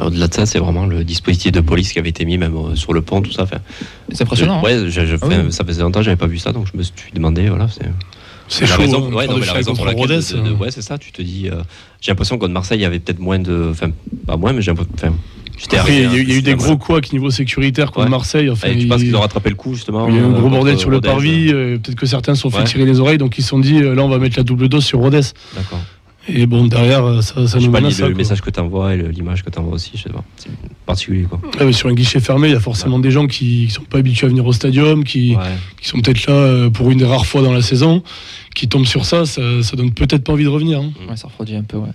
Au-delà 0.00 0.28
de 0.28 0.34
ça, 0.34 0.44
c'est 0.46 0.58
vraiment 0.58 0.86
le 0.86 1.04
dispositif 1.04 1.52
de 1.52 1.60
police 1.60 1.92
qui 1.92 1.98
avait 1.98 2.10
été 2.10 2.24
mis 2.24 2.36
même 2.36 2.54
euh, 2.56 2.74
sur 2.76 2.92
le 2.92 3.00
pont, 3.02 3.22
tout 3.22 3.32
ça. 3.32 3.42
Enfin, 3.44 3.58
C'est 4.12 4.22
impressionnant. 4.22 4.58
hein. 4.58 4.62
Ouais, 4.62 4.90
je- 4.90 5.06
je- 5.06 5.16
Ah 5.22 5.26
oui. 5.28 5.34
ça 5.52 5.64
faisait 5.64 5.82
longtemps 5.82 6.00
que 6.00 6.04
j'avais 6.04 6.16
pas 6.16 6.26
vu 6.26 6.38
ça, 6.38 6.52
donc 6.52 6.66
je 6.72 6.76
me 6.76 6.82
suis 6.82 6.92
demandé, 7.14 7.48
voilà. 7.48 7.66
C'est 8.48 8.62
la 8.66 8.74
chaud. 8.76 8.82
raison, 8.82 9.08
hein, 9.10 9.12
ouais, 9.14 9.24
faire 9.24 9.30
non, 9.32 9.34
de 9.36 9.40
mais 9.40 9.46
la 9.46 9.52
finale 9.52 9.56
raison 9.56 9.70
contre 9.72 9.76
pour 9.78 9.86
laquelle. 9.86 10.16
Rodez, 10.16 10.34
de- 10.34 10.48
de- 10.50 10.54
ouais, 10.54 10.70
c'est 10.70 10.82
ça. 10.82 10.98
Tu 10.98 11.12
te 11.12 11.22
dis, 11.22 11.48
euh, 11.50 11.62
j'ai 12.00 12.12
l'impression 12.12 12.38
qu'au 12.38 12.48
Marseille, 12.48 12.78
il 12.78 12.82
y 12.82 12.84
avait 12.86 12.98
peut-être 13.00 13.18
moins 13.18 13.38
de, 13.38 13.68
enfin, 13.70 13.90
pas 14.26 14.36
moins, 14.36 14.52
mais 14.52 14.62
j'ai 14.62 14.70
l'impression. 14.72 15.16
Après, 15.72 15.94
il 15.94 16.00
y, 16.00 16.04
a 16.04 16.08
arrivé, 16.08 16.18
eu- 16.18 16.22
il 16.24 16.28
y 16.30 16.32
a 16.34 16.36
eu 16.36 16.42
des 16.42 16.54
gros 16.54 16.76
couacs 16.76 17.10
niveau 17.14 17.30
sécuritaire 17.30 17.86
contre 17.90 18.04
Ouais. 18.06 18.10
Marseille. 18.10 18.50
Enfin, 18.50 18.68
tu 18.78 18.86
penses 18.86 19.00
il- 19.00 19.06
qu'ils 19.06 19.16
ont 19.16 19.20
rattrapé 19.20 19.48
le 19.48 19.54
coup 19.56 19.72
justement 19.74 20.06
il 20.06 20.14
y 20.14 20.18
a 20.18 20.20
eu 20.20 20.24
un 20.24 20.34
euh, 20.34 20.38
gros 20.38 20.50
bordel 20.50 20.78
sur 20.78 20.90
le 20.90 21.00
parvis. 21.00 21.48
euh, 21.50 21.78
Peut-être 21.78 21.96
que 21.96 22.04
certains 22.06 22.34
se 22.34 22.42
sont 22.42 22.50
fait 22.50 22.62
tirer 22.64 22.84
les 22.84 23.00
oreilles, 23.00 23.16
donc 23.16 23.38
ils 23.38 23.42
se 23.42 23.48
sont 23.48 23.58
dit 23.58 23.80
là 23.80 24.02
on 24.02 24.08
va 24.08 24.18
mettre 24.18 24.36
la 24.36 24.42
double 24.42 24.68
dose 24.68 24.84
sur 24.84 24.98
Rodez. 24.98 25.20
D'accord. 25.56 25.80
Et 26.28 26.46
bon 26.46 26.66
derrière 26.66 27.04
euh, 27.04 27.20
ça, 27.20 27.34
ça 27.34 27.58
Je 27.58 27.60
sais 27.60 27.66
nous 27.66 27.72
pas 27.72 27.78
à 27.78 27.80
le, 27.82 27.90
ça. 27.90 28.08
le 28.08 28.14
message 28.14 28.40
que 28.40 28.50
tu 28.50 28.58
envoies 28.60 28.94
et 28.94 29.02
l'image 29.12 29.44
que 29.44 29.50
tu 29.50 29.58
envoies 29.58 29.74
aussi, 29.74 29.92
je 29.94 30.02
sais 30.02 30.10
pas. 30.10 30.24
C'est 30.36 30.50
particulier 30.84 31.22
quoi. 31.24 31.40
Ah, 31.60 31.70
sur 31.72 31.88
un 31.88 31.94
guichet 31.94 32.18
fermé, 32.20 32.48
il 32.48 32.52
y 32.54 32.56
a 32.56 32.60
forcément 32.60 32.98
des 32.98 33.10
gens 33.12 33.26
qui, 33.26 33.66
qui 33.66 33.70
sont 33.70 33.82
pas 33.84 33.98
habitués 33.98 34.26
à 34.26 34.30
venir 34.30 34.44
au 34.46 34.52
stadium, 34.52 35.04
qui, 35.04 35.36
Ouais. 35.36 35.42
qui 35.80 35.88
sont 35.88 36.00
peut-être 36.00 36.26
là 36.26 36.32
euh, 36.34 36.70
pour 36.70 36.90
une 36.90 36.98
des 36.98 37.04
rares 37.04 37.26
fois 37.26 37.42
dans 37.42 37.52
la 37.52 37.62
saison, 37.62 38.02
qui 38.54 38.66
tombent 38.68 38.86
sur 38.86 39.04
ça, 39.04 39.24
ça, 39.26 39.42
ça 39.62 39.76
donne 39.76 39.92
peut-être 39.92 40.24
pas 40.24 40.32
envie 40.32 40.44
de 40.44 40.48
revenir. 40.48 40.80
hein. 40.80 40.90
Ouais, 41.08 41.16
ça 41.16 41.28
refroidit 41.28 41.54
un 41.56 41.62
peu, 41.62 41.76
ouais. 41.76 41.90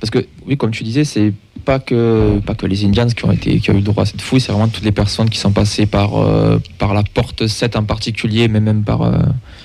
Parce 0.00 0.10
que, 0.10 0.26
oui, 0.46 0.56
comme 0.56 0.70
tu 0.72 0.84
disais, 0.84 1.04
c'est 1.04 1.32
pas 1.60 1.78
que, 1.78 2.40
pas 2.40 2.54
que 2.54 2.66
les 2.66 2.84
Indians 2.84 3.06
qui 3.06 3.24
ont, 3.24 3.32
été, 3.32 3.60
qui 3.60 3.70
ont 3.70 3.74
eu 3.74 3.78
le 3.78 3.82
droit 3.82 4.02
à 4.02 4.06
cette 4.06 4.20
fouille, 4.20 4.40
c'est 4.40 4.52
vraiment 4.52 4.68
toutes 4.68 4.84
les 4.84 4.92
personnes 4.92 5.30
qui 5.30 5.38
sont 5.38 5.52
passées 5.52 5.86
par, 5.86 6.16
euh, 6.16 6.58
par 6.78 6.94
la 6.94 7.02
porte 7.02 7.46
7 7.46 7.76
en 7.76 7.84
particulier, 7.84 8.48
mais 8.48 8.60
même 8.60 8.82
par, 8.82 9.02
euh, 9.02 9.18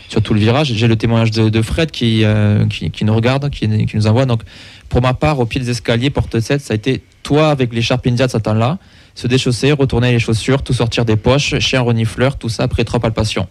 sur 0.09 0.21
tout 0.21 0.33
le 0.33 0.39
virage. 0.39 0.74
J'ai 0.74 0.88
le 0.88 0.95
témoignage 0.95 1.31
de, 1.31 1.50
de 1.50 1.62
Fred 1.62 1.92
qui, 1.92 2.24
euh, 2.24 2.65
qui, 2.68 2.92
qui 2.92 3.06
nous 3.06 3.15
regarde, 3.15 3.50
qui, 3.50 3.68
qui 3.86 3.95
nous 3.95 4.07
envoie. 4.07 4.25
Donc, 4.25 4.42
pour 4.89 5.01
ma 5.01 5.13
part, 5.13 5.39
au 5.39 5.45
pied 5.45 5.59
des 5.59 5.69
escaliers, 5.69 6.09
porte 6.09 6.39
7, 6.39 6.62
ça 6.62 6.74
a 6.74 6.75
été 6.75 7.03
toi 7.24 7.50
avec 7.50 7.74
l'écharpe 7.74 8.06
Indians 8.07 8.27
à 8.31 8.39
temps-là, 8.39 8.77
se 9.15 9.27
déchausser, 9.27 9.71
retourner 9.71 10.12
les 10.12 10.19
chaussures, 10.19 10.62
tout 10.62 10.74
sortir 10.74 11.06
des 11.06 11.15
poches, 11.15 11.57
chien 11.59 11.81
renifleur, 11.81 12.38
tout 12.38 12.50
ça 12.50 12.63
après 12.63 12.83
trois 12.83 13.00
palpations. 13.00 13.47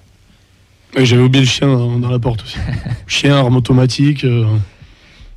J'avais 0.97 1.23
oublié 1.23 1.45
le 1.45 1.51
chien 1.51 1.67
dans, 1.67 1.99
dans 1.99 2.11
la 2.11 2.21
porte 2.21 2.45
aussi. 2.45 2.59
chien, 3.09 3.37
arme 3.37 3.57
automatique, 3.57 4.25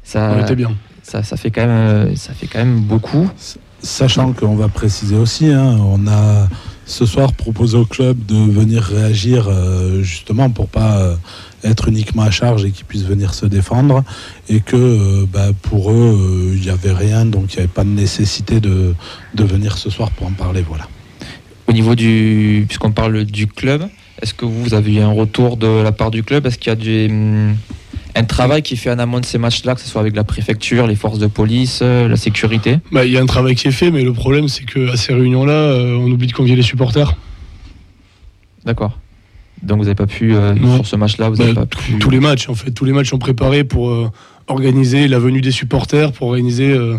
Ça, 0.03 0.35
on 0.37 0.43
était 0.43 0.55
bien. 0.55 0.71
Ça, 1.07 1.23
ça, 1.23 1.37
fait 1.37 1.51
quand 1.51 1.61
même, 1.61 1.69
euh, 1.69 2.15
ça 2.15 2.33
fait 2.33 2.47
quand 2.47 2.59
même 2.59 2.81
beaucoup. 2.81 3.29
Sachant 3.81 4.33
qu'on 4.33 4.55
va 4.55 4.67
préciser 4.67 5.15
aussi, 5.15 5.47
hein, 5.47 5.77
on 5.79 6.05
a 6.07 6.49
ce 6.85 7.05
soir 7.05 7.33
proposé 7.33 7.77
au 7.77 7.85
club 7.85 8.25
de 8.25 8.35
venir 8.35 8.83
réagir 8.83 9.47
euh, 9.47 10.01
justement 10.01 10.49
pour 10.49 10.67
pas 10.67 10.97
euh, 10.97 11.15
être 11.63 11.87
uniquement 11.87 12.23
à 12.23 12.31
charge 12.31 12.65
et 12.65 12.71
qu'ils 12.71 12.85
puissent 12.85 13.05
venir 13.05 13.33
se 13.33 13.45
défendre 13.45 14.03
et 14.49 14.61
que 14.61 14.75
euh, 14.75 15.25
bah, 15.31 15.49
pour 15.63 15.91
eux 15.91 16.53
il 16.55 16.61
n'y 16.61 16.69
avait 16.69 16.93
rien 16.93 17.25
donc 17.25 17.53
il 17.53 17.57
n'y 17.57 17.63
avait 17.63 17.73
pas 17.73 17.83
de 17.83 17.89
nécessité 17.89 18.59
de, 18.61 18.93
de 19.33 19.43
venir 19.43 19.77
ce 19.77 19.89
soir 19.89 20.11
pour 20.11 20.27
en 20.27 20.31
parler 20.31 20.63
voilà. 20.67 20.87
Au 21.67 21.73
niveau 21.73 21.95
du. 21.95 22.63
Puisqu'on 22.67 22.93
parle 22.93 23.25
du 23.25 23.47
club, 23.47 23.89
est-ce 24.21 24.33
que 24.33 24.45
vous 24.45 24.73
avez 24.73 24.95
eu 24.95 24.99
un 25.01 25.11
retour 25.11 25.57
de 25.57 25.67
la 25.67 25.91
part 25.91 26.11
du 26.11 26.23
club? 26.23 26.45
Est-ce 26.45 26.57
qu'il 26.57 26.69
y 26.69 26.71
a 26.71 26.75
du, 26.77 27.07
hum, 27.11 27.57
un 28.17 28.23
travail 28.23 28.61
qui 28.61 28.73
est 28.73 28.77
fait 28.77 28.91
en 28.91 28.99
amont 28.99 29.19
de 29.19 29.25
ces 29.25 29.37
matchs-là, 29.37 29.75
que 29.75 29.81
ce 29.81 29.87
soit 29.87 30.01
avec 30.01 30.15
la 30.15 30.23
préfecture, 30.23 30.87
les 30.87 30.95
forces 30.95 31.19
de 31.19 31.27
police, 31.27 31.79
euh, 31.81 32.07
la 32.07 32.15
sécurité 32.17 32.79
Bah, 32.91 33.05
Il 33.05 33.11
y 33.11 33.17
a 33.17 33.21
un 33.21 33.25
travail 33.25 33.55
qui 33.55 33.67
est 33.67 33.71
fait, 33.71 33.91
mais 33.91 34.03
le 34.03 34.13
problème 34.13 34.47
c'est 34.47 34.65
qu'à 34.65 34.95
ces 34.97 35.13
réunions-là, 35.13 35.53
euh, 35.53 35.95
on 35.95 36.11
oublie 36.11 36.27
de 36.27 36.33
convier 36.33 36.55
les 36.55 36.61
supporters. 36.63 37.15
D'accord. 38.65 38.97
Donc 39.63 39.79
vous 39.79 39.83
n'avez 39.85 39.95
pas 39.95 40.05
pu, 40.07 40.35
euh, 40.35 40.55
sur 40.75 40.85
ce 40.85 40.95
match-là, 40.95 41.29
vous 41.29 41.35
Bah, 41.37 41.43
n'avez 41.45 41.55
pas 41.55 41.65
pu. 41.65 41.97
Tous 41.99 42.09
les 42.09 42.19
matchs, 42.19 42.47
en 42.49 42.55
fait, 42.55 42.71
tous 42.71 42.85
les 42.85 42.91
matchs 42.91 43.09
sont 43.09 43.17
préparés 43.17 43.63
pour 43.63 43.89
euh, 43.89 44.09
organiser 44.47 45.07
la 45.07 45.19
venue 45.19 45.41
des 45.41 45.51
supporters, 45.51 46.11
pour 46.11 46.27
organiser 46.27 46.69
euh, 46.71 46.97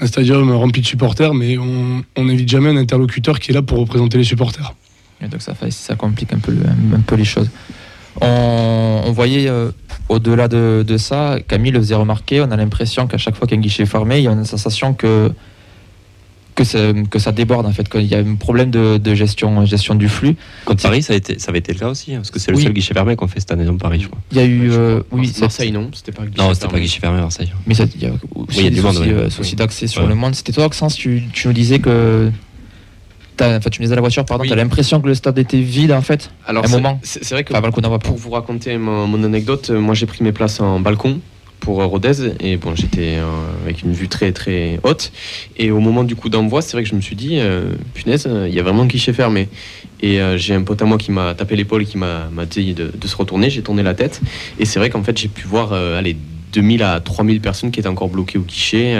un 0.00 0.06
stadium 0.06 0.50
rempli 0.52 0.82
de 0.82 0.86
supporters, 0.86 1.34
mais 1.34 1.58
on 1.58 2.04
n'invite 2.24 2.48
jamais 2.48 2.68
un 2.68 2.76
interlocuteur 2.76 3.40
qui 3.40 3.50
est 3.50 3.54
là 3.54 3.62
pour 3.62 3.78
représenter 3.78 4.18
les 4.18 4.24
supporters. 4.24 4.74
Et 5.20 5.28
donc 5.28 5.40
ça, 5.42 5.54
fait, 5.54 5.70
ça 5.72 5.94
complique 5.96 6.32
un 6.32 6.38
peu, 6.38 6.52
le- 6.52 6.60
un 6.96 7.00
peu 7.00 7.16
les 7.16 7.24
choses. 7.24 7.50
On, 8.20 9.02
on 9.06 9.12
voyait 9.12 9.48
euh, 9.48 9.70
au-delà 10.08 10.48
de, 10.48 10.84
de 10.86 10.96
ça, 10.96 11.38
Camille 11.48 11.72
le 11.72 11.80
faisait 11.80 11.94
remarquer, 11.94 12.40
on 12.40 12.50
a 12.50 12.56
l'impression 12.56 13.06
qu'à 13.06 13.18
chaque 13.18 13.36
fois 13.36 13.46
qu'un 13.46 13.56
guichet 13.58 13.82
est 13.82 13.86
fermé, 13.86 14.18
il 14.18 14.24
y 14.24 14.28
a 14.28 14.32
une 14.32 14.44
sensation 14.44 14.94
que, 14.94 15.30
que, 16.54 16.64
ça, 16.64 16.78
que 17.10 17.18
ça 17.18 17.32
déborde 17.32 17.66
en 17.66 17.72
fait, 17.72 17.88
qu'il 17.88 18.04
y 18.06 18.14
a 18.14 18.18
un 18.18 18.34
problème 18.36 18.70
de, 18.70 18.96
de 18.96 19.14
gestion, 19.14 19.66
gestion 19.66 19.94
du 19.94 20.08
flux. 20.08 20.36
Contre 20.64 20.82
Paris, 20.82 21.02
ça, 21.02 21.12
a 21.12 21.16
été, 21.16 21.38
ça 21.38 21.50
avait 21.50 21.58
été 21.58 21.72
le 21.74 21.78
cas 21.80 21.88
aussi, 21.88 22.14
hein, 22.14 22.18
parce 22.18 22.30
que 22.30 22.38
c'est 22.38 22.50
le 22.50 22.56
Oui. 22.56 22.62
seul 22.62 22.72
guichet 22.72 22.94
fermé 22.94 23.16
qu'on 23.16 23.26
fait 23.28 23.40
cette 23.40 23.50
année 23.52 23.64
dans 23.66 23.76
Paris, 23.76 24.00
je 24.00 24.06
crois. 24.08 24.20
Il 24.32 24.38
y 24.38 24.40
a 24.40 24.44
eu. 24.44 24.70
euh, 24.70 25.00
oui, 25.12 25.20
oui, 25.22 25.28
c'est- 25.34 25.40
Marseille, 25.42 25.72
non, 25.72 25.90
c'était 25.92 26.12
pas 26.12 26.22
Non, 26.38 26.54
c'était 26.54 26.68
pas 26.68 26.80
guichet 26.80 27.00
fermé 27.00 27.18
à 27.18 27.22
Marseille. 27.22 27.52
Mais 27.66 27.74
il 27.74 27.78
y 28.02 28.06
a 28.06 28.10
aussi 28.36 28.58
il 28.60 28.64
y 28.64 28.66
a 28.68 28.70
du 28.70 28.80
monde, 28.80 28.96
ouais. 28.98 29.08
euh, 29.10 29.28
d'accès 29.56 29.86
sur 29.86 30.02
Ouais. 30.02 30.08
le 30.08 30.14
monde. 30.14 30.34
C'était 30.34 30.52
toi, 30.52 30.64
Maxence, 30.64 30.94
tu, 30.94 31.22
tu 31.32 31.48
nous 31.48 31.52
disais 31.54 31.78
que. 31.80 32.30
T'as- 33.36 33.56
Enfin, 33.58 33.70
tu 33.70 33.80
me 33.80 33.84
disais 33.84 33.92
à 33.92 33.96
la 33.96 34.00
voiture, 34.00 34.24
pardon, 34.24 34.42
Oui. 34.42 34.48
tu 34.48 34.52
as 34.52 34.56
l'impression 34.56 35.00
que 35.00 35.06
le 35.06 35.14
stade 35.14 35.38
était 35.38 35.60
vide 35.60 35.92
en 35.92 36.02
fait 36.02 36.30
Alors, 36.46 36.64
Un 36.64 36.68
c'est- 36.68 36.72
moment. 36.74 37.00
C'est 37.02 37.30
vrai 37.30 37.44
que 37.44 37.52
Enfin, 37.54 37.98
pour 37.98 38.16
vous 38.16 38.30
raconter 38.30 38.76
mon, 38.78 39.06
mon 39.06 39.22
anecdote, 39.24 39.70
euh, 39.70 39.80
moi 39.80 39.94
j'ai 39.94 40.06
pris 40.06 40.22
mes 40.24 40.32
places 40.32 40.60
en 40.60 40.80
balcon 40.80 41.20
pour 41.60 41.80
euh, 41.80 41.86
Rodez 41.86 42.34
et 42.40 42.56
bon 42.58 42.74
j'étais 42.76 43.16
euh, 43.16 43.24
avec 43.64 43.82
une 43.82 43.92
vue 43.92 44.08
très 44.08 44.30
très 44.32 44.78
haute 44.82 45.10
et 45.56 45.70
au 45.70 45.80
moment 45.80 46.04
du 46.04 46.14
coup 46.14 46.28
d'envoi 46.28 46.60
c'est 46.60 46.72
vrai 46.74 46.82
que 46.82 46.88
je 46.88 46.94
me 46.94 47.00
suis 47.00 47.16
dit 47.16 47.38
euh, 47.40 47.70
punaise 47.94 48.28
il 48.46 48.54
y 48.54 48.60
a 48.60 48.62
vraiment 48.62 48.82
un 48.82 48.86
guichet 48.86 49.14
fermé 49.14 49.48
et 50.02 50.20
euh, 50.20 50.36
j'ai 50.36 50.54
un 50.54 50.62
pote 50.62 50.82
à 50.82 50.84
moi 50.84 50.98
qui 50.98 51.10
m'a 51.12 51.34
tapé 51.34 51.56
l'épaule 51.56 51.86
qui 51.86 51.96
m'a 51.96 52.28
m'a 52.30 52.44
dit 52.44 52.74
de, 52.74 52.92
de 52.94 53.06
se 53.08 53.16
retourner 53.16 53.48
j'ai 53.48 53.62
tourné 53.62 53.82
la 53.82 53.94
tête 53.94 54.20
et 54.60 54.66
c'est 54.66 54.78
vrai 54.78 54.90
qu'en 54.90 55.02
fait 55.02 55.16
j'ai 55.18 55.28
pu 55.28 55.46
voir 55.46 55.72
euh, 55.72 55.98
allez 55.98 56.16
2000 56.52 56.82
à 56.82 57.00
3000 57.00 57.40
personnes 57.40 57.70
qui 57.70 57.80
étaient 57.80 57.88
encore 57.88 58.08
bloquées 58.10 58.38
au 58.38 58.42
guichet 58.42 58.94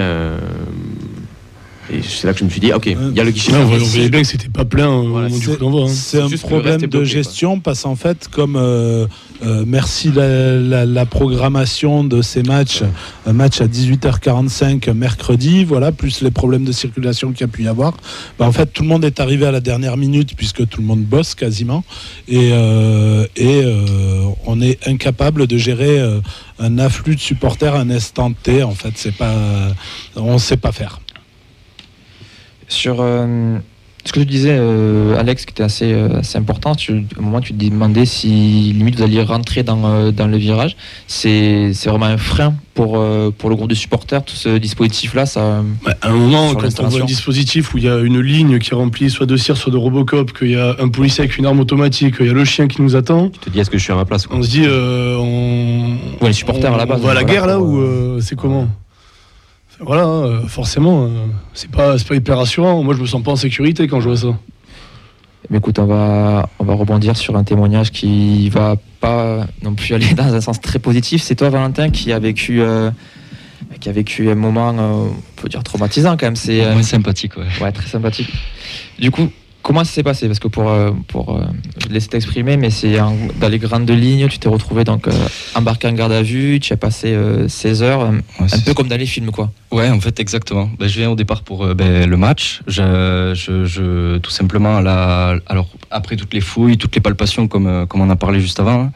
Et 1.93 2.01
c'est 2.01 2.27
là 2.27 2.33
que 2.33 2.39
je 2.39 2.43
me 2.43 2.49
suis 2.49 2.59
dit, 2.59 2.73
ok, 2.73 2.85
il 2.85 3.15
y 3.15 3.19
a 3.19 3.23
le 3.23 3.31
guichet 3.31 3.53
on 3.55 3.63
voyait- 3.65 4.09
bien 4.09 4.21
que 4.21 4.27
c'était 4.27 4.49
pas 4.49 4.65
plein 4.65 4.89
au 4.89 5.07
Voilà, 5.07 5.29
moment 5.29 5.39
du 5.39 5.45
C'est- 5.45 5.51
coup 5.53 5.57
d'envoi. 5.63 5.83
hein. 5.89 5.93
C'est 5.93 6.19
un 6.21 6.27
problème 6.29 6.81
de 6.81 6.87
bloqué, 6.87 6.89
quoi. 6.89 7.03
gestion 7.05 7.59
parce 7.61 7.83
qu'en 7.83 7.95
fait, 7.95 8.27
comme 8.29 8.57
euh, 8.57 9.07
euh, 9.45 9.63
merci 9.65 10.11
la, 10.11 10.57
la- 10.57 10.85
la 10.85 11.05
programmation 11.05 12.03
de 12.03 12.21
ces 12.21 12.43
matchs, 12.43 12.83
un 13.25 13.31
match 13.33 13.61
à 13.61 13.67
18h45 13.67 14.89
mercredi, 14.93 15.63
voilà, 15.63 15.91
plus 15.93 16.21
les 16.21 16.31
problèmes 16.31 16.65
de 16.65 16.71
circulation 16.73 17.31
qu'il 17.31 17.41
y 17.41 17.43
a 17.45 17.47
pu 17.47 17.63
y 17.63 17.67
avoir, 17.69 17.93
bah, 18.37 18.45
en 18.47 18.51
fait, 18.51 18.65
tout 18.73 18.83
le 18.83 18.89
monde 18.89 19.05
est 19.05 19.19
arrivé 19.21 19.45
à 19.45 19.51
la 19.51 19.61
dernière 19.61 19.95
minute 19.97 20.35
puisque 20.35 20.67
tout 20.67 20.81
le 20.81 20.87
monde 20.87 21.03
bosse 21.03 21.35
quasiment 21.35 21.83
et, 22.27 22.49
euh, 22.51 23.25
et 23.37 23.61
euh, 23.63 24.25
on 24.45 24.59
est 24.61 24.85
incapable 24.87 25.47
de 25.47 25.57
gérer 25.57 25.99
euh, 25.99 26.19
un 26.59 26.79
afflux 26.79 27.15
de 27.15 27.21
supporters 27.21 27.75
à 27.75 27.79
un 27.79 27.89
instant 27.91 28.31
T. 28.33 28.63
En 28.63 28.71
fait, 28.71 28.91
c'est 28.95 29.13
pas, 29.15 29.33
on 30.15 30.37
sait 30.37 30.57
pas 30.57 30.71
faire. 30.71 30.99
Sur 32.67 32.97
euh, 32.99 33.57
ce 34.03 34.11
que 34.13 34.19
tu 34.19 34.25
disais, 34.25 34.55
euh, 34.57 35.17
Alex, 35.17 35.45
qui 35.45 35.51
était 35.51 35.63
assez, 35.63 35.91
euh, 35.93 36.19
assez 36.19 36.37
important, 36.37 36.75
tu, 36.75 36.91
à 36.93 37.19
un 37.19 37.21
moment 37.21 37.41
tu 37.41 37.53
te 37.53 37.63
demandais 37.65 38.05
si 38.05 38.27
limite 38.27 38.95
vous 38.97 39.03
alliez 39.03 39.21
rentrer 39.21 39.63
dans, 39.63 39.85
euh, 39.85 40.11
dans 40.11 40.27
le 40.27 40.37
virage. 40.37 40.75
C'est 41.07 41.71
c'est 41.73 41.89
vraiment 41.89 42.05
un 42.05 42.17
frein 42.17 42.53
pour, 42.73 42.97
euh, 42.97 43.31
pour 43.37 43.49
le 43.49 43.55
groupe 43.55 43.69
de 43.69 43.75
supporters, 43.75 44.23
tout 44.23 44.35
ce 44.35 44.57
dispositif-là. 44.57 45.25
Ça, 45.25 45.63
Ouais, 45.85 45.93
à 46.01 46.09
un 46.09 46.13
moment, 46.13 46.53
quand 46.55 46.79
on 46.81 46.87
voit 46.87 47.01
un 47.01 47.05
dispositif 47.05 47.73
où 47.73 47.77
il 47.77 47.85
y 47.85 47.89
a 47.89 47.97
une 47.99 48.19
ligne 48.21 48.59
qui 48.59 48.71
est 48.73 48.75
remplie 48.75 49.09
soit 49.09 49.25
de 49.25 49.35
cire, 49.37 49.55
soit 49.57 49.71
de 49.71 49.77
Robocop, 49.77 50.31
qu'il 50.37 50.51
y 50.51 50.55
a 50.55 50.75
un 50.79 50.87
policier 50.89 51.23
avec 51.23 51.37
une 51.37 51.45
arme 51.45 51.59
automatique, 51.59 52.17
qu'il 52.17 52.27
y 52.27 52.29
a 52.29 52.33
le 52.33 52.45
chien 52.45 52.67
qui 52.67 52.81
nous 52.81 52.95
attend, 52.95 53.29
Tu 53.29 53.39
te 53.39 53.49
dis, 53.49 53.59
est-ce 53.59 53.69
que 53.69 53.77
je 53.77 53.83
suis 53.83 53.93
à 53.93 53.95
ma 53.97 54.05
place 54.05 54.27
quoi? 54.27 54.37
on 54.37 54.43
se 54.43 54.49
dit, 54.49 54.63
euh, 54.65 55.17
on, 55.17 55.97
Ouais, 56.21 56.27
les 56.29 56.33
supporters 56.33 56.71
on- 56.71 56.75
à 56.75 56.77
la 56.77 56.85
base, 56.85 56.99
On 57.01 57.05
va 57.05 57.11
à 57.11 57.13
la 57.13 57.21
voilà, 57.21 57.33
guerre 57.33 57.47
là 57.47 57.57
pour, 57.57 57.67
ou 57.67 57.77
euh, 57.79 58.19
c'est 58.21 58.35
comment? 58.37 58.67
Voilà, 59.79 60.03
hein, 60.03 60.23
euh, 60.23 60.47
forcément, 60.47 61.03
euh, 61.03 61.25
c'est 61.53 61.69
pas, 61.69 61.97
c'est 61.97 62.07
pas 62.07 62.15
hyper 62.15 62.37
rassurant. 62.37 62.83
Moi, 62.83 62.95
je 62.95 63.01
me 63.01 63.05
sens 63.05 63.21
pas 63.21 63.31
en 63.31 63.35
sécurité 63.35 63.87
quand 63.87 63.99
je 63.99 64.09
vois 64.09 64.17
ça. 64.17 64.37
Mais 65.49 65.59
écoute, 65.59 65.79
on 65.79 65.85
va, 65.85 66.49
on 66.59 66.65
va 66.65 66.73
rebondir 66.73 67.15
sur 67.15 67.37
un 67.37 67.43
témoignage 67.43 67.91
qui 67.91 68.49
va 68.49 68.75
pas 68.99 69.47
non 69.61 69.75
plus 69.75 69.93
aller 69.93 70.13
dans 70.13 70.33
un 70.33 70.41
sens 70.41 70.59
très 70.59 70.79
positif. 70.79 71.21
C'est 71.21 71.35
toi, 71.35 71.49
Valentin, 71.49 71.89
qui 71.89 72.11
a 72.11 72.19
vécu, 72.19 72.61
euh, 72.61 72.91
qui 73.79 73.87
a 73.87 73.91
vécu 73.93 74.29
un 74.29 74.35
moment, 74.35 74.73
euh, 74.77 75.07
on 75.09 75.41
peut 75.41 75.47
dire 75.47 75.63
traumatisant 75.63 76.17
quand 76.17 76.25
même. 76.27 76.35
C'est 76.35 76.63
euh, 76.63 76.73
Moins 76.73 76.83
sympathique, 76.83 77.37
ouais. 77.37 77.45
ouais, 77.61 77.71
très 77.71 77.87
sympathique. 77.87 78.29
Du 78.99 79.09
coup, 79.09 79.29
comment 79.67 79.83
ça 79.83 79.91
s'est 79.91 80.03
passé 80.03 80.27
Parce 80.27 80.39
que 80.39 80.47
pour, 80.47 80.69
euh, 80.69 80.91
pour 81.09 81.35
euh, 81.35 81.41
laisser 81.89 82.07
t'exprimer, 82.07 82.55
mais 82.55 82.69
c'est 82.69 82.95
dans 82.97 83.49
les 83.49 83.59
grandes 83.59 83.89
lignes, 83.91 84.29
tu 84.29 84.39
t'es 84.39 84.47
retrouvé 84.47 84.85
donc 84.85 85.09
euh, 85.09 85.11
embarqué 85.55 85.89
en 85.89 85.91
garde 85.91 86.13
à 86.13 86.21
vue, 86.21 86.61
tu 86.61 86.71
as 86.71 86.77
passé 86.77 87.09
euh, 87.13 87.49
16 87.49 87.83
heures, 87.83 88.01
un, 88.01 88.13
Ouais, 88.13 88.21
un 88.39 88.47
c'est 88.47 88.63
peu 88.63 88.73
comme 88.73 88.87
dans 88.87 88.95
les 88.97 89.05
films, 89.05 89.31
quoi. 89.31 89.51
Ouais, 89.71 89.89
en 89.89 89.99
fait, 89.99 90.17
exactement. 90.21 90.69
Ben, 90.79 90.87
je 90.87 90.97
viens 90.99 91.09
au 91.11 91.15
départ 91.15 91.41
pour 91.43 91.65
ben, 91.75 92.09
le 92.09 92.15
match. 92.17 92.61
Je, 92.65 93.33
je, 93.35 93.65
je- 93.65 94.17
tout 94.19 94.31
simplement, 94.31 94.79
la, 94.79 95.35
alors, 95.47 95.67
après 95.91 96.15
toutes 96.15 96.33
les 96.33 96.41
fouilles, 96.41 96.77
toutes 96.77 96.95
les 96.95 97.01
palpations, 97.01 97.49
comme, 97.49 97.85
comme 97.87 97.99
on 97.99 98.09
a 98.09 98.15
parlé 98.15 98.39
juste 98.39 98.61
avant, 98.61 98.83
hein, 98.83 98.91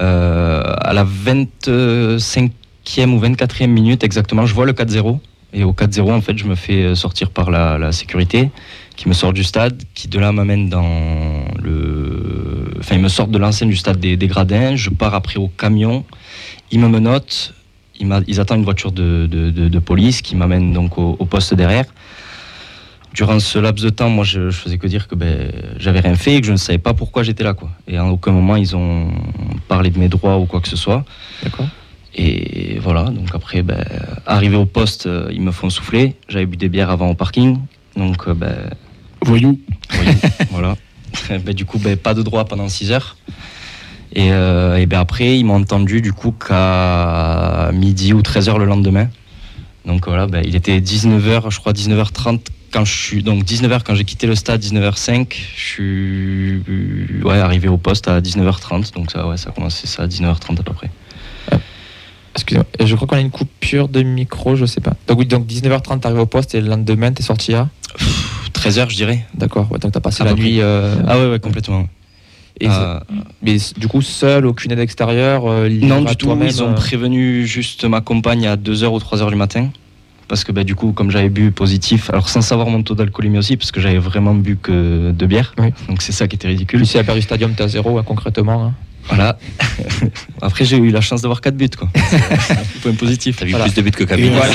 euh, 0.00 0.62
à 0.80 0.92
la 0.92 1.04
25e 1.04 2.50
ou 3.12 3.20
24e 3.20 3.66
minute 3.68 4.02
exactement, 4.02 4.44
je 4.44 4.54
vois 4.54 4.66
le 4.66 4.72
4-0. 4.72 5.18
Et 5.52 5.64
au 5.64 5.72
4-0, 5.72 6.12
en 6.12 6.20
fait, 6.20 6.36
je 6.38 6.44
me 6.44 6.54
fais 6.54 6.94
sortir 6.94 7.30
par 7.30 7.50
la, 7.50 7.76
la 7.78 7.90
sécurité 7.92 8.50
qui 9.00 9.08
me 9.08 9.14
sort 9.14 9.32
du 9.32 9.44
stade, 9.44 9.82
qui 9.94 10.08
de 10.08 10.18
là 10.18 10.30
m'amène 10.30 10.68
dans 10.68 10.84
le. 11.62 12.70
Enfin, 12.80 12.96
ils 12.96 13.00
me 13.00 13.08
sortent 13.08 13.30
de 13.30 13.38
l'enseigne 13.38 13.70
du 13.70 13.76
stade 13.76 13.98
des, 13.98 14.18
des 14.18 14.26
Gradins. 14.26 14.76
Je 14.76 14.90
pars 14.90 15.14
après 15.14 15.38
au 15.38 15.48
camion. 15.48 16.04
Ils 16.70 16.80
me 16.80 16.86
menottent. 16.88 17.54
Ils, 17.98 18.06
m'a- 18.06 18.20
ils 18.26 18.40
attendent 18.40 18.58
une 18.58 18.64
voiture 18.64 18.92
de, 18.92 19.26
de- 19.26 19.48
de- 19.50 19.68
de 19.68 19.78
police 19.78 20.20
qui 20.20 20.36
m'amène 20.36 20.74
donc 20.74 20.98
au, 20.98 21.16
au 21.18 21.24
poste 21.24 21.54
derrière. 21.54 21.86
Durant 23.14 23.40
ce 23.40 23.58
laps 23.58 23.82
de 23.82 23.88
temps, 23.88 24.10
moi, 24.10 24.24
je, 24.24 24.50
je 24.50 24.56
faisais 24.58 24.76
que 24.76 24.86
dire 24.86 25.08
que 25.08 25.14
ben, 25.14 25.50
j'avais 25.78 26.00
rien 26.00 26.14
fait 26.14 26.34
et 26.36 26.40
que 26.42 26.46
je 26.46 26.52
ne 26.52 26.58
savais 26.58 26.78
pas 26.78 26.92
pourquoi 26.92 27.22
j'étais 27.22 27.42
là. 27.42 27.54
Quoi. 27.54 27.70
Et 27.88 27.96
à 27.96 28.04
aucun 28.04 28.32
moment, 28.32 28.56
ils 28.56 28.76
ont 28.76 29.08
parlé 29.66 29.88
de 29.88 29.98
mes 29.98 30.10
droits 30.10 30.36
ou 30.36 30.44
quoi 30.44 30.60
que 30.60 30.68
ce 30.68 30.76
soit. 30.76 31.06
D'accord. 31.42 31.66
Et 32.14 32.78
voilà, 32.80 33.04
donc 33.04 33.28
après, 33.34 33.62
ben, 33.62 33.82
arrivé 34.26 34.56
au 34.56 34.66
poste, 34.66 35.06
euh, 35.06 35.30
ils 35.32 35.40
me 35.40 35.52
font 35.52 35.70
souffler. 35.70 36.16
J'avais 36.28 36.44
bu 36.44 36.58
des 36.58 36.68
bières 36.68 36.90
avant 36.90 37.08
au 37.08 37.14
parking. 37.14 37.58
Donc, 37.96 38.28
euh, 38.28 38.34
ben, 38.34 38.56
Voyou. 39.22 39.60
voyons, 39.90 40.16
voilà. 40.50 40.76
Ben, 41.28 41.54
du 41.54 41.64
coup, 41.64 41.78
ben, 41.78 41.96
pas 41.96 42.14
de 42.14 42.22
droit 42.22 42.44
pendant 42.44 42.68
6 42.68 42.92
heures. 42.92 43.16
Et, 44.12 44.32
euh, 44.32 44.76
et 44.76 44.86
ben 44.86 44.98
après, 44.98 45.38
ils 45.38 45.44
m'ont 45.44 45.54
entendu 45.54 46.00
du 46.00 46.12
coup 46.12 46.32
qu'à 46.32 47.70
midi 47.72 48.12
ou 48.12 48.22
13h 48.22 48.58
le 48.58 48.64
lendemain. 48.64 49.08
Donc 49.86 50.06
voilà, 50.06 50.26
ben, 50.26 50.42
il 50.44 50.56
était 50.56 50.80
19h, 50.80 51.50
je 51.50 51.58
crois 51.58 51.72
19h30 51.72 52.40
quand 52.72 52.84
je 52.84 52.92
suis. 52.92 53.22
Donc 53.22 53.44
19h 53.44 53.82
quand 53.84 53.94
j'ai 53.94 54.04
quitté 54.04 54.26
le 54.26 54.34
stade, 54.34 54.62
19h05. 54.62 55.32
Je 55.56 55.60
suis 55.60 56.62
euh, 56.68 57.22
ouais, 57.22 57.38
arrivé 57.38 57.68
au 57.68 57.76
poste 57.76 58.08
à 58.08 58.20
19h30. 58.20 58.92
Donc 58.94 59.10
ça, 59.10 59.26
ouais, 59.28 59.36
ça 59.36 59.50
a 59.50 59.52
commencé 59.52 59.86
ça 59.86 60.02
à 60.02 60.06
19h30 60.06 60.60
à 60.60 60.62
peu 60.62 60.72
près. 60.72 60.90
Excusez-moi. 62.34 62.66
Et 62.78 62.86
je 62.86 62.94
crois 62.94 63.08
qu'on 63.08 63.16
a 63.16 63.20
une 63.20 63.30
coupure 63.30 63.88
de 63.88 64.02
micro, 64.02 64.54
je 64.54 64.64
sais 64.64 64.80
pas. 64.80 64.94
Donc 65.06 65.18
oui, 65.18 65.26
donc 65.26 65.46
19h30, 65.46 66.00
t'arrives 66.00 66.20
au 66.20 66.26
poste 66.26 66.54
et 66.54 66.60
le 66.60 66.68
lendemain, 66.68 67.12
t'es 67.12 67.22
sorti 67.22 67.54
à? 67.54 67.68
13h, 68.60 68.90
je 68.90 68.96
dirais. 68.96 69.24
D'accord, 69.34 69.70
ouais, 69.70 69.78
donc 69.78 69.92
t'as 69.92 70.00
passé 70.00 70.22
À 70.22 70.26
la 70.26 70.34
nuit. 70.34 70.60
euh, 70.60 70.94
Ah 71.08 71.18
ouais, 71.18 71.30
ouais, 71.30 71.38
complètement. 71.40 71.88
et 72.60 72.66
Ah, 72.68 73.02
Mais 73.42 73.56
du 73.76 73.88
coup, 73.88 74.02
seul, 74.02 74.46
aucune 74.46 74.72
aide 74.72 74.78
extérieure 74.80 75.44
euh, 75.46 75.68
Non, 75.68 76.02
du 76.02 76.16
tout. 76.16 76.36
Ils 76.42 76.62
ont 76.62 76.70
euh, 76.70 76.74
prévenu 76.74 77.46
juste 77.46 77.84
ma 77.84 78.00
compagne 78.00 78.46
à 78.46 78.56
2h 78.56 78.86
ou 78.86 78.98
3h 78.98 79.28
du 79.30 79.36
matin. 79.36 79.68
Parce 80.28 80.44
que 80.44 80.52
bah, 80.52 80.62
du 80.62 80.76
coup, 80.76 80.92
comme 80.92 81.10
j'avais 81.10 81.28
bu 81.28 81.50
positif, 81.50 82.08
alors 82.10 82.28
sans 82.28 82.40
savoir 82.40 82.68
mon 82.68 82.84
taux 82.84 82.94
d'alcoolémie 82.94 83.38
aussi, 83.38 83.56
parce 83.56 83.72
que 83.72 83.80
j'avais 83.80 83.98
vraiment 83.98 84.32
bu 84.34 84.56
que 84.56 85.10
de 85.10 85.26
bière. 85.26 85.54
Oui. 85.58 85.72
Donc 85.88 86.02
c'est 86.02 86.12
ça 86.12 86.28
qui 86.28 86.36
était 86.36 86.46
ridicule. 86.46 86.78
Puis 86.78 86.86
si 86.86 86.98
à 86.98 87.02
Paris 87.04 87.22
Stadium, 87.22 87.52
t'es 87.54 87.64
à 87.64 87.68
zéro, 87.68 87.98
hein, 87.98 88.04
concrètement. 88.06 88.66
hein. 88.66 88.74
Voilà. 89.08 89.38
Après, 90.42 90.64
j'ai 90.64 90.76
eu 90.76 90.90
la 90.90 91.00
chance 91.00 91.22
d'avoir 91.22 91.40
4 91.40 91.56
buts. 91.56 91.68
Quoi. 91.76 91.88
C'est 91.94 92.52
un 92.52 92.62
point 92.82 92.92
positif. 92.94 93.36
T'as 93.38 93.44
vu 93.44 93.50
Voilà. 93.52 93.64
plus 93.66 93.74
de 93.74 93.82
buts 93.82 93.90
que 93.90 94.04
Camille. 94.04 94.26
Et 94.26 94.30
voilà. 94.30 94.52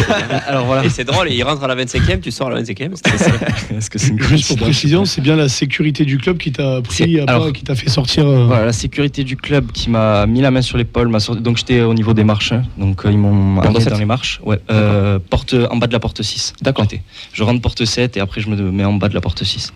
Alors 0.47 0.65
voilà. 0.65 0.85
Et 0.85 0.89
c'est 0.89 1.03
drôle, 1.03 1.29
il 1.31 1.43
rentre 1.43 1.63
à 1.63 1.67
la 1.67 1.75
25e, 1.75 2.19
tu 2.21 2.31
sors 2.31 2.47
à 2.47 2.51
la 2.55 2.61
25e. 2.61 2.91
c'était 2.95 3.17
ça. 3.17 3.31
Est-ce 3.77 3.89
que 3.89 3.99
c'est 3.99 4.09
une 4.09 4.21
Juste 4.21 4.47
pour 4.47 4.57
précision, 4.57 5.05
c'est 5.05 5.21
bien 5.21 5.35
la 5.35 5.49
sécurité 5.49 6.05
du 6.05 6.17
club 6.17 6.37
qui 6.37 6.51
t'a 6.51 6.81
pris 6.81 7.19
à 7.19 7.23
alors- 7.27 7.51
qui 7.53 7.63
t'a 7.63 7.75
fait 7.75 7.89
sortir. 7.89 8.25
euh, 8.27 8.45
Voilà, 8.45 8.65
la 8.65 8.73
sécurité 8.73 9.23
du 9.23 9.35
club 9.37 9.71
qui 9.71 9.89
m'a 9.89 10.25
mis 10.25 10.41
la 10.41 10.51
main 10.51 10.61
sur 10.61 10.77
l'épaule, 10.77 11.07
m'a 11.09 11.19
sorti- 11.19 11.41
donc 11.41 11.57
j'étais 11.57 11.81
au 11.81 11.93
niveau 11.93 12.13
des 12.13 12.23
marches, 12.23 12.51
hein. 12.53 12.63
donc 12.77 13.05
euh, 13.05 13.11
ils 13.11 13.17
m'ont 13.17 13.59
amené 13.61 13.79
7. 13.81 13.89
dans 13.93 13.99
les 13.99 14.05
marches, 14.05 14.39
ouais, 14.43 14.59
euh, 14.71 15.19
porte 15.29 15.53
en 15.69 15.77
bas 15.77 15.87
de 15.87 15.93
la 15.93 15.99
porte 15.99 16.21
6. 16.21 16.53
D'accord. 16.61 16.85
Je 17.33 17.43
rentre 17.43 17.61
porte 17.61 17.83
7 17.85 18.17
et 18.17 18.19
après 18.19 18.41
je 18.41 18.49
me 18.49 18.55
mets 18.71 18.85
en 18.85 18.93
bas 18.93 19.09
de 19.09 19.13
la 19.13 19.21
porte 19.21 19.43
6. 19.43 19.73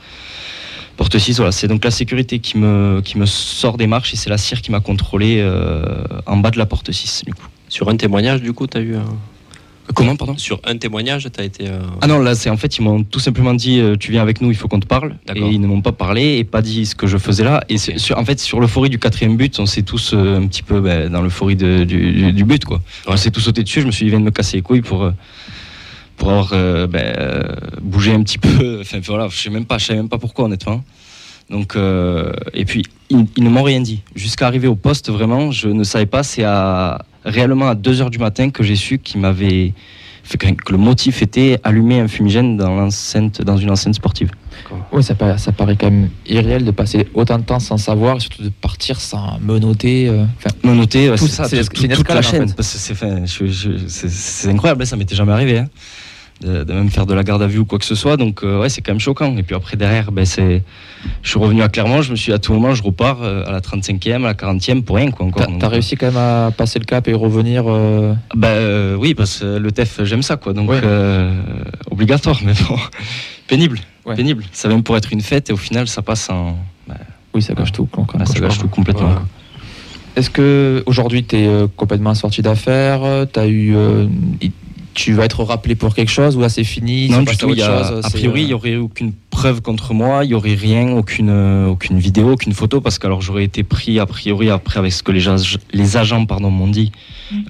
Porte 0.99 1.17
6, 1.17 1.37
voilà, 1.37 1.53
c'est 1.53 1.69
donc 1.69 1.85
la 1.85 1.91
sécurité 1.91 2.39
qui 2.39 2.57
me, 2.57 2.99
qui 3.01 3.17
me 3.17 3.25
sort 3.25 3.77
des 3.77 3.87
marches 3.87 4.13
et 4.13 4.17
c'est 4.17 4.29
la 4.29 4.37
cire 4.37 4.61
qui 4.61 4.69
m'a 4.69 4.81
contrôlé 4.81 5.37
euh, 5.39 6.03
en 6.25 6.35
bas 6.35 6.51
de 6.51 6.57
la 6.57 6.65
porte 6.65 6.91
6 6.91 7.23
du 7.25 7.33
coup. 7.33 7.47
Sur 7.69 7.87
un 7.87 7.95
témoignage, 7.95 8.41
du 8.41 8.51
coup, 8.51 8.67
t'as 8.67 8.81
eu. 8.81 8.95
un- 8.97 9.05
Comment, 9.95 10.17
pardon? 10.17 10.35
Sur 10.37 10.59
un 10.65 10.75
témoignage, 10.77 11.25
t'as 11.31 11.45
été. 11.45 11.67
euh, 11.69 11.79
Ah 12.01 12.07
non, 12.07 12.19
là 12.19 12.35
c'est 12.35 12.49
en 12.49 12.57
fait 12.57 12.77
ils 12.77 12.81
m'ont 12.81 13.01
tout 13.03 13.19
simplement 13.21 13.53
dit 13.53 13.79
euh, 13.79 13.95
tu 13.97 14.11
viens 14.11 14.21
avec 14.21 14.41
nous, 14.41 14.51
il 14.51 14.57
faut 14.57 14.67
qu'on 14.67 14.81
te 14.81 14.85
parle. 14.85 15.15
Et 15.33 15.39
ils 15.39 15.61
ne 15.61 15.67
m'ont 15.67 15.81
pas 15.81 15.93
parlé 15.93 16.37
et 16.37 16.43
pas 16.43 16.61
dit 16.61 16.85
ce 16.85 16.95
que 16.95 17.07
je 17.07 17.17
faisais 17.17 17.45
là. 17.45 17.63
Et 17.69 17.77
c'est- 17.77 17.97
sur, 17.97 18.17
en 18.17 18.25
fait 18.25 18.37
sur 18.41 18.59
l'euphorie 18.59 18.89
du 18.89 18.99
quatrième 18.99 19.37
but, 19.37 19.57
on 19.59 19.65
s'est 19.65 19.83
tous 19.83 20.11
euh, 20.13 20.37
un 20.37 20.47
petit 20.47 20.63
peu 20.63 20.81
ben, 20.81 21.09
dans 21.09 21.21
l'euphorie 21.21 21.55
du, 21.55 21.85
du- 21.85 22.43
but 22.43 22.65
quoi. 22.65 22.81
On 23.07 23.15
s'est 23.15 23.31
tous 23.31 23.39
sauté 23.39 23.63
dessus. 23.63 23.79
Je 23.81 23.87
me 23.87 23.91
suis 23.91 24.03
dit 24.03 24.09
viens 24.11 24.19
de 24.19 24.25
me 24.25 24.31
casser 24.31 24.57
les 24.57 24.63
couilles 24.63 24.81
pour 24.81 25.03
euh, 25.05 25.11
pour 26.19 26.29
avoir 26.29 26.49
euh, 26.53 26.85
ben, 26.85 27.15
euh, 27.17 27.41
bougé 27.81 28.13
un 28.13 28.21
petit 28.21 28.37
peu. 28.37 28.79
Enfin 28.81 28.99
voilà, 29.07 29.27
je 29.29 29.37
sais 29.37 29.49
même 29.49 29.65
pas, 29.65 29.79
je 29.79 29.85
savais 29.85 29.99
même 29.99 30.09
pas 30.09 30.19
pourquoi 30.19 30.45
honnêtement. 30.45 30.83
Donc 31.49 31.75
euh, 31.75 32.31
et 32.53 32.65
puis 32.65 32.83
ils, 33.09 33.25
ils 33.35 33.43
ne 33.43 33.49
m'ont 33.49 33.63
rien 33.63 33.81
dit. 33.81 34.03
Jusqu'à 34.15 34.45
arriver 34.45 34.67
au 34.67 34.75
poste 34.75 35.09
vraiment, 35.09 35.49
je 35.51 35.67
ne 35.69 35.83
savais 35.83 36.05
pas. 36.05 36.21
C'est 36.21 36.43
à 36.43 37.01
réellement 37.25 37.67
à 37.69 37.75
2 37.75 38.01
heures 38.01 38.11
du 38.11 38.19
matin 38.19 38.51
que 38.51 38.61
j'ai 38.63 38.75
su 38.75 38.99
qu'ils 38.99 39.19
m'avaient 39.21 39.73
fait 40.23 40.37
que, 40.37 40.71
le 40.71 40.77
motif 40.77 41.23
était 41.23 41.59
allumer 41.63 41.99
un 42.01 42.07
fumigène 42.07 42.55
dans 42.55 42.75
l'enceinte, 42.75 43.41
dans 43.41 43.57
une 43.57 43.71
enceinte 43.71 43.95
sportive. 43.95 44.29
Oui, 44.91 45.01
ça 45.03 45.15
paraît, 45.15 45.39
ça 45.39 45.51
paraît 45.51 45.75
quand 45.75 45.89
même 45.89 46.09
irréel 46.27 46.63
de 46.65 46.69
passer 46.71 47.07
autant 47.15 47.39
de 47.39 47.43
temps 47.43 47.59
sans 47.59 47.77
savoir, 47.77 48.17
et 48.17 48.19
surtout 48.19 48.43
de 48.43 48.49
partir 48.49 49.01
sans 49.01 49.39
menoter. 49.39 50.07
euh, 50.07 50.25
ouais, 51.11 51.17
Tout 51.17 51.25
c'est 51.27 51.31
ça, 51.33 51.45
c'est- 51.45 51.63
tout- 51.63 51.81
c'est 51.81 51.87
une 51.87 51.93
toute 51.93 52.07
la 52.09 52.19
en 52.19 52.21
chaîne. 52.21 52.47
fait. 52.49 52.55
Parce 52.55 52.71
que 52.73 52.77
c'est, 52.77 52.93
enfin, 52.93 53.25
je- 53.25 53.47
je- 53.47 53.87
c'est- 53.87 54.09
c'est 54.09 54.49
incroyable, 54.49 54.83
hein, 54.83 54.85
ça 54.85 54.97
m'était 54.97 55.15
jamais 55.15 55.31
arrivé. 55.31 55.57
hein, 55.59 55.67
de, 56.41 56.63
de 56.63 56.73
même 56.73 56.89
faire 56.89 57.05
de 57.05 57.13
la 57.13 57.23
garde 57.23 57.41
à 57.41 57.47
vue 57.47 57.59
ou 57.59 57.65
quoi 57.65 57.79
que 57.79 57.85
ce 57.85 57.95
soit. 57.95 58.17
Donc 58.17 58.43
euh, 58.43 58.61
ouais, 58.61 58.69
c'est 58.69 58.81
quand 58.81 58.91
même 58.91 58.99
choquant. 58.99 59.35
Et 59.37 59.43
puis 59.43 59.55
après 59.55 59.75
derrière, 59.77 60.11
ben, 60.11 60.25
c'est, 60.25 60.63
je 61.21 61.29
suis 61.29 61.39
revenu 61.39 61.61
à 61.61 61.69
Clermont. 61.69 62.01
Je 62.01 62.11
me 62.11 62.15
suis 62.15 62.31
dit, 62.31 62.35
à 62.35 62.39
tout 62.39 62.53
moment, 62.53 62.73
je 62.73 62.83
repars 62.83 63.19
euh, 63.21 63.43
à 63.45 63.51
la 63.51 63.59
35e, 63.61 64.15
à 64.15 64.19
la 64.19 64.33
40e 64.33 64.81
pour 64.83 64.95
rien 64.97 65.11
quoi 65.11 65.25
encore. 65.25 65.47
T'as 65.59 65.67
réussi 65.67 65.95
quand 65.97 66.07
même 66.07 66.17
à 66.17 66.51
passer 66.55 66.79
le 66.79 66.85
cap 66.85 67.07
et 67.07 67.13
revenir. 67.13 67.63
euh, 67.67 68.13
Bah 68.35 68.47
euh, 68.49 68.95
oui, 68.95 69.13
parce 69.13 69.39
que 69.39 69.57
le 69.57 69.71
TEF, 69.71 70.03
j'aime 70.03 70.23
ça, 70.23 70.37
quoi. 70.37 70.53
Donc 70.53 70.69
Ouais. 70.69 70.79
euh, 70.83 71.33
obligatoire, 71.91 72.39
mais 72.45 72.53
bon, 72.67 72.77
pénible, 73.47 73.79
Ouais. 74.05 74.15
pénible. 74.15 74.43
Ça 74.51 74.67
même 74.69 74.83
pour 74.83 74.95
être 74.97 75.11
une 75.13 75.21
fête 75.21 75.49
et 75.49 75.53
au 75.53 75.57
final, 75.57 75.87
ça 75.87 76.01
passe 76.01 76.29
en, 76.29 76.57
bah, 76.87 76.95
Oui, 77.33 77.41
ça 77.41 77.53
gâche 77.53 77.71
tout. 77.71 77.87
quand- 77.91 78.05
quand- 78.05 78.17
bah, 78.17 78.23
quand 78.25 78.33
ça 78.33 78.39
gâche 78.39 78.57
tout 78.59 78.67
complètement. 78.69 79.07
Voilà. 79.09 79.21
Est-ce 80.15 80.29
que 80.31 80.83
aujourd'hui 80.85 81.23
tu 81.23 81.35
es 81.37 81.49
complètement 81.75 82.13
sorti 82.15 82.41
d'affaires 82.41 83.01
T'as 83.31 83.45
eu, 83.47 83.75
euh, 83.75 84.05
tu 85.03 85.13
vas 85.13 85.25
être 85.25 85.43
rappelé 85.43 85.75
pour 85.75 85.95
quelque 85.95 86.11
chose 86.11 86.35
ou 86.35 86.41
là 86.41 86.49
c'est 86.49 86.63
fini 86.63 87.09
Non, 87.09 87.23
c'est 87.25 87.31
du 87.31 87.37
tout. 87.37 87.49
il 87.51 87.59
y 87.59 87.61
a- 87.61 87.89
chose, 87.89 88.05
a 88.05 88.09
priori, 88.09 88.41
il 88.41 88.43
euh, 88.43 88.47
n'y 88.47 88.53
aurait 88.53 88.75
aucune 88.75 89.13
preuve 89.29 89.61
contre 89.61 89.93
moi, 89.93 90.25
il 90.25 90.29
n'y 90.29 90.33
aurait 90.33 90.55
rien, 90.55 90.89
aucune, 90.91 91.29
euh, 91.29 91.67
aucune 91.67 91.99
vidéo, 91.99 92.31
aucune 92.33 92.53
photo, 92.53 92.81
parce 92.81 92.99
que 92.99 93.07
alors 93.07 93.21
j'aurais 93.21 93.45
été 93.45 93.63
pris 93.63 93.99
a 93.99 94.05
priori 94.05 94.49
après 94.49 94.77
avec 94.79 94.91
ce 94.91 95.01
que 95.03 95.11
les, 95.13 95.27
ag- 95.29 95.57
les 95.71 95.95
agents 95.97 96.25
pardon, 96.25 96.49
m'ont 96.51 96.67
dit, 96.67 96.91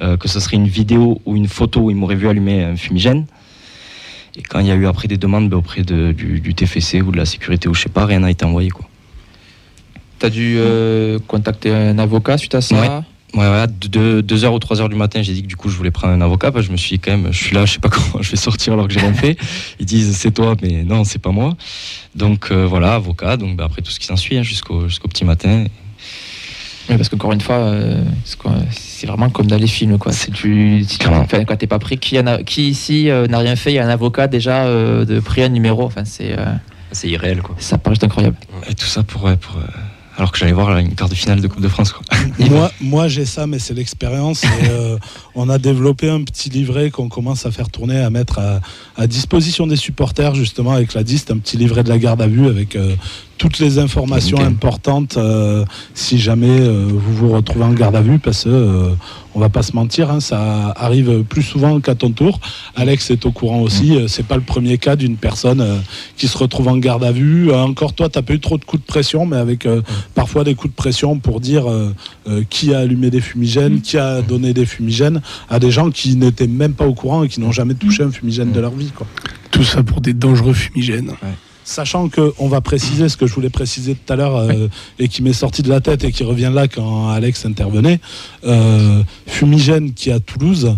euh, 0.02 0.16
que 0.18 0.28
ce 0.28 0.40
serait 0.40 0.58
une 0.58 0.68
vidéo 0.68 1.22
ou 1.26 1.36
une 1.36 1.48
photo 1.48 1.80
où 1.82 1.90
ils 1.90 1.96
m'auraient 1.96 2.16
vu 2.16 2.28
allumer 2.28 2.64
un 2.64 2.76
fumigène. 2.76 3.26
Et 4.36 4.44
quand 4.44 4.60
il 4.60 4.68
y 4.68 4.72
a 4.72 4.76
eu 4.76 4.86
après 4.86 5.08
des 5.08 5.18
demandes 5.18 5.50
ben, 5.50 5.58
auprès 5.58 5.82
de- 5.82 6.12
du, 6.12 6.40
du 6.40 6.54
TFC 6.54 7.02
ou 7.02 7.12
de 7.12 7.18
la 7.18 7.26
sécurité 7.26 7.68
ou 7.68 7.74
je 7.74 7.82
sais 7.82 7.90
pas, 7.90 8.06
rien 8.06 8.20
n'a 8.20 8.30
été 8.30 8.46
envoyé. 8.46 8.70
Quoi. 8.70 8.86
T'as 10.20 10.30
dû 10.30 10.56
euh, 10.58 11.18
contacter 11.28 11.72
un 11.74 11.98
avocat 11.98 12.38
suite 12.38 12.54
à 12.56 12.62
ça? 12.62 12.80
Ouais. 12.80 12.90
Ouais, 13.36 13.48
ouais, 13.48 13.68
de 13.68 14.22
2h 14.22 14.48
ou 14.48 14.58
3h 14.58 14.90
du 14.90 14.96
matin, 14.96 15.22
j'ai 15.22 15.34
dit 15.34 15.44
que 15.44 15.48
du 15.48 15.56
coup 15.56 15.70
je 15.70 15.78
voulais 15.78 15.92
prendre 15.92 16.14
un 16.14 16.22
avocat 16.22 16.52
parce 16.52 16.64
que 16.66 16.68
je 16.68 16.72
me 16.72 16.78
suis 16.78 16.98
dit 16.98 17.00
quand 17.00 17.12
même, 17.12 17.32
je 17.32 17.38
suis 17.44 17.54
là, 17.56 17.64
je 17.66 17.74
sais 17.74 17.80
pas 17.80 17.90
comment 17.90 18.22
je 18.24 18.32
vais 18.32 18.38
sortir 18.38 18.74
alors 18.74 18.88
que 18.88 18.94
j'ai 18.94 19.00
rien 19.02 19.14
fait. 19.14 19.38
Ils 19.80 19.86
disent 19.86 20.16
c'est 20.18 20.32
toi, 20.32 20.56
mais 20.64 20.84
non, 20.84 21.04
c'est 21.04 21.20
pas 21.20 21.30
moi. 21.32 21.56
Donc 22.16 22.48
euh, 22.52 22.66
voilà, 22.66 22.96
avocat, 22.96 23.38
donc 23.38 23.56
bah, 23.56 23.66
après 23.66 23.82
tout 23.84 23.92
ce 23.92 24.00
qui 24.00 24.08
s'ensuit 24.08 24.38
hein, 24.38 24.44
jusqu'au 24.44 24.88
jusqu'au 24.88 25.08
petit 25.08 25.26
matin. 25.26 25.66
Oui, 26.90 26.98
parce 26.98 27.08
qu'encore 27.08 27.34
une 27.34 27.42
fois, 27.42 27.58
euh, 27.58 28.04
c'est 28.72 29.06
vraiment 29.06 29.30
comme 29.30 29.46
dans 29.46 29.58
les 29.60 29.68
films. 29.68 30.00
Quoi. 30.00 30.12
Si 30.12 30.32
tu, 30.32 30.84
si 30.88 30.98
t'es 30.98 31.68
pas 31.68 31.78
pris, 31.78 32.00
qui, 32.00 32.20
en 32.20 32.26
a- 32.26 32.42
qui 32.42 32.68
ici 32.70 33.12
euh, 33.12 33.28
n'a 33.28 33.38
rien 33.38 33.56
fait 33.56 33.72
Il 33.72 33.76
y 33.76 33.80
a 33.80 33.86
un 33.86 33.90
avocat 33.90 34.26
déjà 34.28 34.66
euh, 34.66 35.06
de 35.06 35.20
pris 35.20 35.44
un 35.44 35.50
numéro. 35.50 35.84
Enfin, 35.84 36.04
c'est, 36.04 36.36
euh, 36.36 36.46
C'est 36.92 37.08
irréel, 37.08 37.44
quoi. 37.44 37.56
ça 37.60 37.78
paraît 37.78 37.94
juste 37.94 38.06
incroyable. 38.06 38.38
Et 38.68 38.74
tout 38.74 38.88
ça 38.88 39.04
pour, 39.04 39.24
ouais, 39.26 39.38
pour 39.38 39.58
euh, 39.58 39.62
alors 40.20 40.34
que 40.34 40.38
j'allais 40.38 40.52
voir 40.52 40.78
une 40.78 40.96
quart 40.96 41.08
de 41.08 41.16
finale 41.16 41.40
de 41.40 41.48
Coupe 41.48 41.62
de 41.62 41.70
France. 41.70 41.96
Moi, 42.82 43.08
j'ai 43.08 43.24
ça, 43.24 43.48
mais 43.48 43.58
c'est 43.58 43.74
l'expérience. 43.74 44.44
Euh, 44.70 44.98
on 45.34 45.48
a 45.48 45.58
développé 45.58 46.10
un 46.10 46.24
petit 46.24 46.50
livret 46.50 46.92
qu'on 46.92 47.08
commence 47.08 47.46
à 47.46 47.52
faire 47.52 47.70
tourner, 47.70 48.00
à 48.00 48.10
mettre 48.10 48.40
à, 48.98 49.08
disposition 49.08 49.66
des 49.66 49.78
supporters, 49.78 50.36
justement, 50.36 50.74
avec 50.74 50.94
la 50.94 51.04
DIST, 51.04 51.32
un 51.32 51.38
petit 51.38 51.56
livret 51.56 51.86
de 51.86 51.90
la 51.90 51.98
garde 51.98 52.22
à 52.22 52.28
vue 52.28 52.48
avec 52.48 52.76
euh, 52.76 52.96
toutes 53.40 53.58
les 53.60 53.80
informations 53.80 54.40
importantes 54.42 55.16
euh, 55.18 55.64
si 55.96 56.20
jamais 56.20 56.60
euh, 56.60 56.86
vous 56.88 57.14
vous 57.16 57.30
retrouvez 57.30 57.64
en 57.64 57.72
garde 57.74 57.96
à 57.96 58.02
vue, 58.02 58.20
parce 58.20 58.44
que 58.44 58.50
euh, 58.50 58.90
on 59.34 59.40
va 59.40 59.48
pas 59.48 59.64
se 59.64 59.74
mentir, 59.76 60.12
hein, 60.12 60.20
ça 60.20 60.74
arrive 60.76 61.24
plus 61.24 61.42
souvent 61.42 61.80
qu'à 61.80 61.96
ton 61.96 62.12
tour. 62.12 62.42
Alex 62.76 63.10
est 63.12 63.26
au 63.26 63.32
courant 63.32 63.62
aussi. 63.62 63.96
euh, 63.96 64.08
C'est 64.10 64.26
pas 64.26 64.36
le 64.36 64.42
premier 64.42 64.78
cas 64.78 64.98
d'une 64.98 65.16
personne 65.16 65.62
euh, 65.62 65.78
qui 66.18 66.28
se 66.28 66.38
retrouve 66.38 66.68
en 66.68 66.78
garde 66.78 67.04
à 67.06 67.14
vue. 67.14 67.50
Euh, 67.50 67.64
encore 67.64 67.94
toi, 67.94 68.10
t'as 68.10 68.22
pas 68.22 68.34
eu 68.34 68.42
trop 68.42 68.58
de 68.58 68.66
coups 68.66 68.82
de 68.84 68.88
pression, 68.88 69.26
mais 69.26 69.38
avec 69.38 69.66
euh, 69.66 69.82
parfois 70.16 70.44
des 70.44 70.56
coups 70.56 70.74
de 70.74 70.76
pression 70.76 71.18
pour 71.18 71.40
dire 71.40 71.72
euh, 71.72 71.96
euh, 72.28 72.44
qui 72.50 72.74
a 72.74 72.80
allumé 72.80 73.10
des 73.10 73.22
fumigènes, 73.22 73.80
qui 73.80 73.98
a 73.98 74.22
donné 74.22 74.54
des 74.54 74.66
fumigènes 74.66 75.22
à 75.50 75.60
des 75.60 75.72
gens 75.72 75.92
qui 75.92 76.18
n'étaient 76.18 76.48
même 76.48 76.74
pas 76.74 76.88
au 76.88 76.94
courant 76.94 77.24
et 77.24 77.30
qui 77.30 77.40
n'ont 77.40 77.54
jamais 77.54 77.76
touché 77.76 78.04
un 78.04 78.12
fumigène 78.12 78.52
de 78.52 78.60
leur 78.60 78.76
vie. 78.76 78.92
Quoi. 78.94 79.08
Tout 79.50 79.64
ça 79.64 79.82
pour 79.82 80.02
des 80.02 80.14
dangereux 80.14 80.54
fumigènes. 80.54 81.14
Sachant 81.70 82.10
que 82.10 82.34
on 82.40 82.48
va 82.48 82.62
préciser 82.62 83.10
ce 83.10 83.16
que 83.16 83.28
je 83.28 83.34
voulais 83.36 83.52
préciser 83.52 83.94
tout 83.94 84.12
à 84.12 84.16
l'heure 84.16 84.38
euh, 84.38 84.68
et 84.98 85.08
qui 85.08 85.22
m'est 85.22 85.34
sorti 85.34 85.62
de 85.62 85.70
la 85.70 85.82
tête 85.82 86.04
et 86.04 86.12
qui 86.12 86.24
revient 86.24 86.50
là 86.52 86.68
quand 86.68 87.10
Alex 87.10 87.46
intervenait, 87.46 88.00
euh, 88.44 89.04
fumigènes 89.28 89.94
qui 89.94 90.10
à 90.10 90.20
Toulouse 90.20 90.76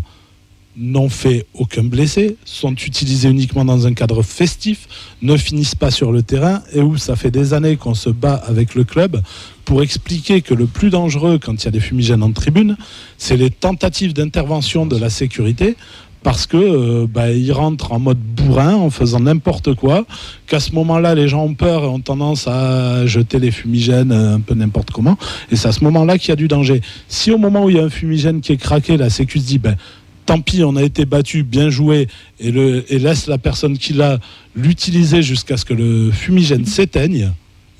n'ont 0.75 1.07
fait 1.07 1.45
aucun 1.53 1.86
blessé, 1.86 2.36
sont 2.43 2.74
utilisés 2.74 3.29
uniquement 3.29 3.63
dans 3.63 3.88
un 3.88 3.93
cadre 3.93 4.21
festif, 4.21 4.89
ne 5.21 5.38
finissent 5.38 5.75
pas 5.75 5.91
sur 5.91 6.12
le 6.12 6.24
terrain 6.24 6.62
et 6.74 6.81
où 6.81 6.98
ça 6.98 7.15
fait 7.15 7.31
des 7.31 7.53
années 7.53 7.77
qu'on 7.77 7.93
se 7.93 8.10
bat 8.10 8.36
avec 8.45 8.75
le 8.75 8.83
club 8.83 9.21
pour 9.63 9.83
expliquer 9.83 10.41
que 10.41 10.53
le 10.53 10.65
plus 10.65 10.89
dangereux 10.89 11.39
quand 11.41 11.53
il 11.53 11.65
y 11.65 11.67
a 11.69 11.71
des 11.71 11.79
fumigènes 11.79 12.21
en 12.21 12.33
tribune, 12.33 12.75
c'est 13.17 13.38
les 13.38 13.50
tentatives 13.50 14.12
d'intervention 14.12 14.86
de 14.86 14.98
la 14.98 15.10
sécurité 15.10 15.77
parce 16.24 16.46
que 16.46 16.58
euh, 16.58 17.08
bah, 17.08 17.32
ils 17.32 17.51
rentrent 17.51 17.92
en 17.94 18.00
mode 18.00 18.20
bourrin 18.20 18.75
en 18.75 18.90
faisant 18.90 19.20
n'importe 19.20 19.74
quoi, 19.74 20.06
qu'à 20.48 20.60
ce 20.60 20.74
moment-là 20.74 21.16
les 21.16 21.28
gens 21.28 21.44
ont 21.44 21.54
peur 21.54 21.84
et 21.84 21.88
ont 21.88 22.00
tendance 22.00 22.48
à 22.48 23.06
jeter 23.06 23.40
les 23.40 23.51
fumigènes 23.51 24.12
euh, 24.12 24.36
un 24.36 24.40
peu 24.40 24.54
n'importe 24.54 24.92
comment, 24.92 25.18
et 25.51 25.56
c'est 25.56 25.68
à 25.68 25.72
ce 25.72 25.84
moment-là 25.84 26.18
qu'il 26.18 26.30
y 26.30 26.34
a 26.34 26.36
du 26.36 26.48
danger. 26.48 26.82
Si 27.08 27.32
au 27.32 27.38
moment 27.38 27.66
où 27.66 27.70
il 27.70 27.78
y 27.78 27.80
a 27.80 27.84
un 27.84 27.90
fumigène 27.90 28.42
qui 28.42 28.51
est 28.51 28.58
craqué, 28.58 28.98
la 28.98 29.10
sécu 29.10 29.40
se 29.40 29.46
dit 29.46 29.60
ben 29.60 29.75
tant 30.25 30.40
pis, 30.40 30.63
on 30.63 30.75
a 30.75 30.84
été 30.84 31.06
battu, 31.06 31.44
bien 31.44 31.70
joué, 31.70 32.07
et, 32.40 32.51
le, 32.51 32.86
et 32.94 33.00
laisse 33.00 33.27
la 33.27 33.38
personne 33.38 33.77
qui 33.77 33.94
l'a 33.94 34.20
l'utiliser 34.55 35.22
jusqu'à 35.22 35.57
ce 35.57 35.66
que 35.66 35.74
le 35.74 36.12
fumigène 36.12 36.66
s'éteigne, 36.66 37.31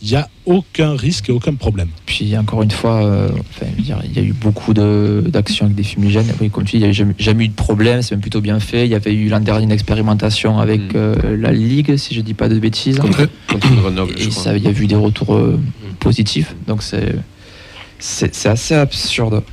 il 0.04 0.10
n'y 0.10 0.16
a 0.16 0.28
aucun 0.46 0.96
risque 0.96 1.30
et 1.30 1.32
aucun 1.32 1.54
problème. 1.54 1.90
Puis 2.08 2.36
encore 2.38 2.64
une 2.64 2.72
fois, 2.72 3.04
euh, 3.06 3.30
enfin, 3.52 3.68
il 3.78 3.86
y 3.88 4.20
a 4.20 4.24
eu 4.24 4.34
beaucoup 4.34 4.74
de- 4.74 5.24
d'actions 5.28 5.66
avec 5.66 5.76
des 5.76 5.84
fumigènes. 5.84 6.26
Oui, 6.42 6.50
comme 6.50 6.64
tu 6.64 6.78
dis, 6.78 6.84
il 6.84 6.86
n'y 6.86 6.90
a 6.90 6.92
jamais, 6.92 7.14
jamais 7.20 7.46
eu 7.46 7.50
de 7.50 7.54
problème, 7.54 8.02
c'est 8.02 8.16
même 8.16 8.22
plutôt 8.22 8.42
bien 8.42 8.60
fait. 8.60 8.86
Il 8.86 8.92
y 8.92 8.96
avait 8.96 9.14
eu 9.14 9.30
l'an 9.30 9.40
dernier 9.42 9.66
une 9.66 9.72
expérimentation 9.72 10.58
avec 10.60 10.82
Mm. 10.82 10.96
euh, 10.96 11.38
la 11.38 11.52
Ligue, 11.52 11.98
si 11.98 12.16
je 12.16 12.22
dis 12.22 12.34
pas 12.34 12.50
de 12.50 12.58
bêtises. 12.58 12.98
Contre, 12.98 13.28
contre 13.48 13.76
Grenoble, 13.76 14.14
je 14.18 14.26
Et 14.26 14.30
crois. 14.30 14.44
ça, 14.44 14.58
il 14.58 14.64
y 14.64 14.68
a 14.68 14.72
eu 14.72 14.88
des 14.88 14.96
retours 14.96 15.36
euh, 15.36 15.60
positifs. 16.00 16.56
Donc 16.68 16.82
c'est 18.00 18.48
assez 18.48 18.74
absurde. 18.76 19.44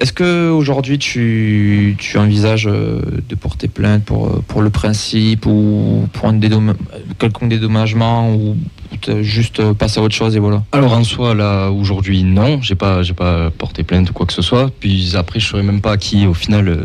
Est-ce 0.00 0.12
que 0.12 0.48
aujourd'hui 0.50 0.98
tu, 0.98 1.96
tu 1.98 2.18
envisages 2.18 2.68
euh, 2.68 3.00
de 3.28 3.34
porter 3.34 3.66
plainte 3.66 4.04
pour, 4.04 4.26
euh, 4.26 4.42
pour 4.46 4.62
le 4.62 4.70
principe 4.70 5.44
ou 5.46 6.06
pour 6.12 6.26
un 6.28 6.34
dédomm- 6.34 6.74
quelconque 7.18 7.48
dédommagement 7.48 8.32
ou 8.32 8.56
juste 9.22 9.60
euh, 9.60 9.74
passer 9.74 9.98
à 10.00 10.02
autre 10.04 10.14
chose 10.14 10.36
et 10.36 10.38
voilà? 10.38 10.62
Alors 10.72 10.92
en 10.92 11.02
soi, 11.04 11.34
là, 11.34 11.70
aujourd'hui, 11.70 12.22
non, 12.22 12.60
j'ai 12.62 12.74
pas, 12.76 13.02
j'ai 13.02 13.12
pas 13.12 13.50
porté 13.50 13.82
plainte 13.82 14.10
ou 14.10 14.12
quoi 14.12 14.24
que 14.26 14.32
ce 14.32 14.42
soit. 14.42 14.70
Puis 14.78 15.14
après, 15.16 15.40
je 15.40 15.46
saurais 15.48 15.62
même 15.64 15.80
pas 15.80 15.92
à 15.92 15.96
qui, 15.96 16.26
au 16.26 16.34
final. 16.34 16.68
euh, 16.68 16.84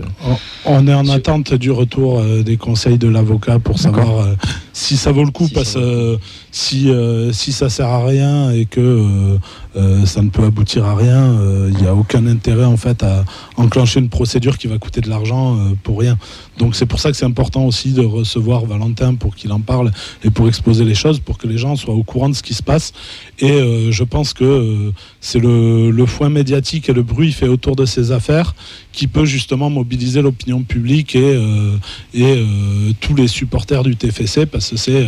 On 0.65 0.88
est 0.88 0.93
en 0.93 1.08
attente 1.10 1.54
du 1.54 1.69
retour 1.71 2.19
euh, 2.19 2.41
des 2.41 2.58
conseils 2.58 2.97
de 2.97 3.08
l'avocat 3.08 3.60
pour 3.60 3.78
savoir 3.80 4.19
euh, 4.21 4.36
si 4.73 4.97
ça 4.97 5.12
vaut 5.12 5.23
le 5.23 5.32
coup, 5.32 5.47
Si 5.47 5.54
parce 5.54 5.73
ça 5.73 5.80
euh, 5.80 6.17
si, 6.52 6.89
euh, 6.89 7.32
si 7.32 7.52
ça 7.52 7.69
sert 7.69 7.88
à 7.89 8.06
rien 8.06 8.52
et 8.52 8.65
que 8.65 9.38
euh, 9.76 9.94
euh, 9.94 10.06
ça 10.06 10.22
ne 10.22 10.30
peut 10.30 10.44
aboutir 10.44 10.86
à 10.86 10.96
rien, 10.96 11.24
euh, 11.24 11.70
il 11.72 11.82
n'y 11.82 11.88
a 11.88 11.94
aucun 11.94 12.26
intérêt 12.28 12.66
en 12.66 12.78
fait 12.78 13.04
à 13.04 13.26
enclencher 13.58 14.00
une 14.00 14.10
procédure 14.10 14.58
qui 14.58 14.68
va 14.68 14.78
coûter 14.78 15.02
de 15.02 15.10
l'argent 15.10 15.56
euh, 15.56 15.72
pour 15.84 16.00
rien. 16.00 16.18
Donc 16.58 16.76
c'est 16.76 16.86
pour 16.86 17.00
ça 17.00 17.12
que 17.12 17.18
c'est 17.18 17.26
important 17.26 17.66
aussi 17.66 17.92
de 17.92 18.06
recevoir 18.06 18.66
Valentin 18.66 19.16
pour 19.16 19.36
qu'il 19.36 19.52
en 19.52 19.60
parle 19.60 19.92
et 20.24 20.30
pour 20.30 20.48
exposer 20.48 20.86
les 20.86 20.96
choses, 20.96 21.20
pour 21.20 21.38
que 21.38 21.48
les 21.48 21.58
gens 21.58 21.76
soient 21.76 21.96
au 21.96 22.04
courant 22.04 22.30
de 22.30 22.36
ce 22.36 22.44
qui 22.44 22.54
se 22.54 22.64
passe. 22.64 22.94
Et 23.40 23.52
euh, 23.52 23.92
je 23.92 24.04
pense 24.04 24.34
que 24.34 24.44
euh, 24.44 24.92
c'est 25.20 25.40
le, 25.40 26.06
foin 26.06 26.30
médiatique 26.30 26.90
et 26.90 26.94
le 26.94 27.02
bruit 27.02 27.32
fait 27.32 27.48
autour 27.48 27.76
de 27.76 27.86
ces 27.86 28.12
affaires 28.12 28.54
qui 28.92 29.08
peut 29.08 29.26
justement 29.26 29.70
mobiliser 29.70 30.22
l'opinion 30.22 30.62
publique 30.64 31.16
et, 31.16 31.24
euh, 31.24 31.78
euh, 32.16 32.92
tous 33.00 33.16
les 33.16 33.28
supporters 33.28 33.84
du 33.84 33.96
TFC 33.96 34.46
parce 34.46 34.70
que 34.70 34.78
c'est 34.78 35.06
euh, 35.06 35.08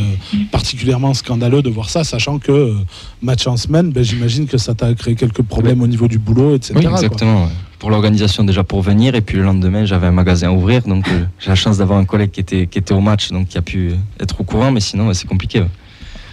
particulièrement 0.52 1.14
scandaleux 1.14 1.62
de 1.62 1.70
voir 1.70 1.90
ça, 1.90 2.04
sachant 2.04 2.40
que 2.40 2.52
euh, 2.52 2.74
match 3.22 3.46
en 3.46 3.58
semaine, 3.58 3.92
ben, 3.92 4.04
j'imagine 4.04 4.48
que 4.48 4.55
ça 4.58 4.74
t'a 4.74 4.94
créé 4.94 5.16
quelques 5.16 5.42
problèmes 5.42 5.82
au 5.82 5.88
niveau 5.88 6.08
du 6.08 6.18
boulot, 6.20 6.56
etc. 6.56 6.74
Oui, 6.76 6.84
quoi. 6.84 6.94
exactement. 6.94 7.44
ouais. 7.44 7.50
Pour 7.80 7.90
l'organisation 7.90 8.44
déjà 8.44 8.64
pour 8.64 8.82
venir 8.82 9.16
et 9.16 9.22
puis 9.22 9.38
le 9.38 9.44
lendemain 9.44 9.86
j'avais 9.86 10.08
un 10.08 10.12
magasin 10.12 10.48
à 10.48 10.52
ouvrir 10.52 10.82
donc 10.84 11.08
euh, 11.08 11.24
j'ai 11.40 11.50
la 11.50 11.56
chance 11.56 11.78
d'avoir 11.78 12.00
un 12.00 12.06
collègue 12.06 12.32
qui 12.32 12.40
était 12.40 12.68
qui 12.68 12.80
était 12.80 12.94
au 12.94 13.02
match 13.02 13.32
donc 13.32 13.48
qui 13.50 13.58
a 13.58 13.62
pu 13.62 13.90
euh, 13.90 13.96
être 14.24 14.40
au 14.40 14.44
courant 14.44 14.72
mais 14.72 14.80
sinon 14.80 15.08
ouais, 15.08 15.14
c'est 15.14 15.28
compliqué. 15.28 15.60
ouais. 15.60 15.68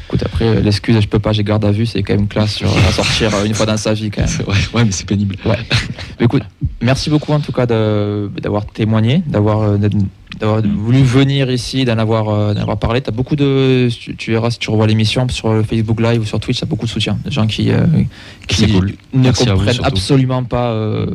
Écoute, 0.08 0.26
après, 0.26 0.44
euh, 0.44 0.61
l'excuse, 0.61 1.00
je 1.00 1.08
peux 1.08 1.18
pas, 1.18 1.32
j'ai 1.32 1.42
garde 1.42 1.64
à 1.64 1.70
vue, 1.70 1.87
c'est 1.87 2.02
quand 2.02 2.14
même 2.14 2.28
classe 2.28 2.52
sur, 2.56 2.68
à 2.68 2.92
sortir 2.92 3.30
une 3.46 3.54
fois 3.54 3.64
dans 3.64 3.78
sa 3.78 3.94
vie 3.94 4.11
quand 4.11 4.20
même. 4.20 4.30
Ouais, 4.46 4.54
ouais, 4.74 4.85
mais 4.85 4.90
c'est 4.92 5.06
pénible. 5.06 5.37
Ouais. 5.46 5.56
Mais 6.20 6.26
écoute, 6.26 6.42
merci 6.82 7.08
beaucoup 7.08 7.32
en 7.32 7.40
tout 7.40 7.52
cas 7.52 7.64
d'avoir 7.64 8.66
témoigné, 8.66 9.22
d'avoir 9.26 9.62
euh, 9.62 9.78
d'avoir 10.38 10.62
voulu 10.62 11.03
venir 11.03 11.51
ici, 11.51 11.85
d'en 11.85 11.99
avoir, 11.99 12.29
euh, 12.29 12.55
d'en 12.55 12.62
avoir 12.62 12.79
parlé. 12.79 13.03
As 13.07 13.11
beaucoup 13.11 13.37
de, 13.37 13.88
tu, 13.90 14.16
tu 14.16 14.31
verras 14.33 14.51
si 14.51 14.59
tu 14.59 14.71
revois 14.71 14.87
l'émission 14.87 15.29
sur 15.29 15.53
le 15.53 15.62
Facebook 15.62 16.01
Live 16.01 16.23
ou 16.23 16.25
sur 16.25 16.40
Twitch, 16.40 16.59
tu 16.59 16.64
as 16.64 16.66
beaucoup 16.66 16.87
de 16.87 16.90
soutien. 16.90 17.18
Des 17.25 17.31
gens 17.31 17.47
qui, 17.47 17.71
euh, 17.71 17.87
qui 18.49 18.73
cool. 18.73 18.95
ne 19.12 19.23
Merci 19.23 19.49
à 19.49 19.55
vous, 19.55 19.59
comprennent 19.59 19.85
absolument 19.85 20.45
pas 20.45 20.71
euh, 20.71 21.07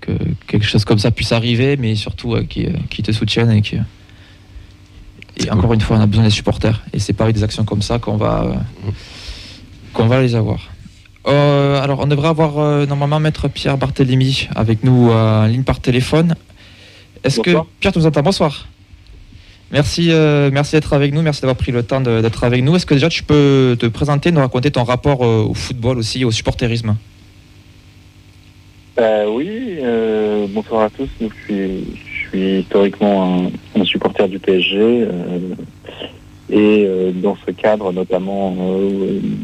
que 0.00 0.12
quelque 0.46 0.66
chose 0.66 0.84
comme 0.84 0.98
ça 0.98 1.10
puisse 1.10 1.32
arriver, 1.32 1.76
mais 1.76 1.94
surtout 1.94 2.34
euh, 2.34 2.44
qui, 2.44 2.66
qui 2.90 3.02
te 3.02 3.12
soutiennent 3.12 3.50
et 3.50 3.62
qui. 3.62 3.76
Et 5.36 5.50
encore 5.50 5.72
une 5.72 5.80
fois, 5.80 5.96
on 5.96 6.00
a 6.00 6.06
besoin 6.06 6.24
des 6.24 6.30
supporters. 6.30 6.82
Et 6.92 7.00
c'est 7.00 7.12
pas 7.12 7.24
avec 7.24 7.34
des 7.34 7.42
actions 7.42 7.64
comme 7.64 7.82
ça 7.82 7.98
qu'on 7.98 8.16
va, 8.16 8.54
qu'on 9.92 10.06
va 10.06 10.22
les 10.22 10.36
avoir. 10.36 10.70
Alors, 11.26 12.00
on 12.00 12.06
devrait 12.06 12.28
avoir 12.28 12.86
normalement 12.86 13.18
Maître 13.18 13.48
Pierre 13.48 13.76
Barthélémy 13.76 14.48
avec 14.54 14.84
nous 14.84 15.10
en 15.10 15.46
ligne 15.46 15.64
par 15.64 15.80
téléphone. 15.80 16.36
Est-ce 17.24 17.40
que. 17.40 17.50
Pierre, 17.80 17.92
nous 17.96 18.06
entends 18.06 18.22
Bonsoir. 18.22 18.68
Merci, 19.72 20.12
euh, 20.12 20.50
merci 20.52 20.76
d'être 20.76 20.92
avec 20.92 21.12
nous, 21.12 21.22
merci 21.22 21.40
d'avoir 21.40 21.56
pris 21.56 21.72
le 21.72 21.82
temps 21.82 22.00
d'être 22.00 22.44
avec 22.44 22.62
nous. 22.62 22.76
Est-ce 22.76 22.86
que 22.86 22.94
déjà 22.94 23.08
tu 23.08 23.24
peux 23.24 23.76
te 23.78 23.86
présenter, 23.86 24.30
nous 24.30 24.40
raconter 24.40 24.70
ton 24.70 24.84
rapport 24.84 25.24
euh, 25.24 25.42
au 25.42 25.54
football 25.54 25.98
aussi, 25.98 26.24
au 26.24 26.30
supporterisme? 26.30 26.96
Euh, 29.00 29.26
oui, 29.28 29.78
bonsoir 30.54 30.82
à 30.82 30.90
tous. 30.90 31.08
Donc, 31.20 31.32
je, 31.40 31.44
suis, 31.44 31.84
je 32.04 32.28
suis 32.28 32.58
historiquement 32.60 33.50
un, 33.74 33.80
un 33.80 33.84
supporter 33.84 34.28
du 34.28 34.38
PSG. 34.38 35.08
et 36.50 36.88
dans 37.14 37.36
ce 37.44 37.50
cadre, 37.50 37.90
notamment 37.90 38.56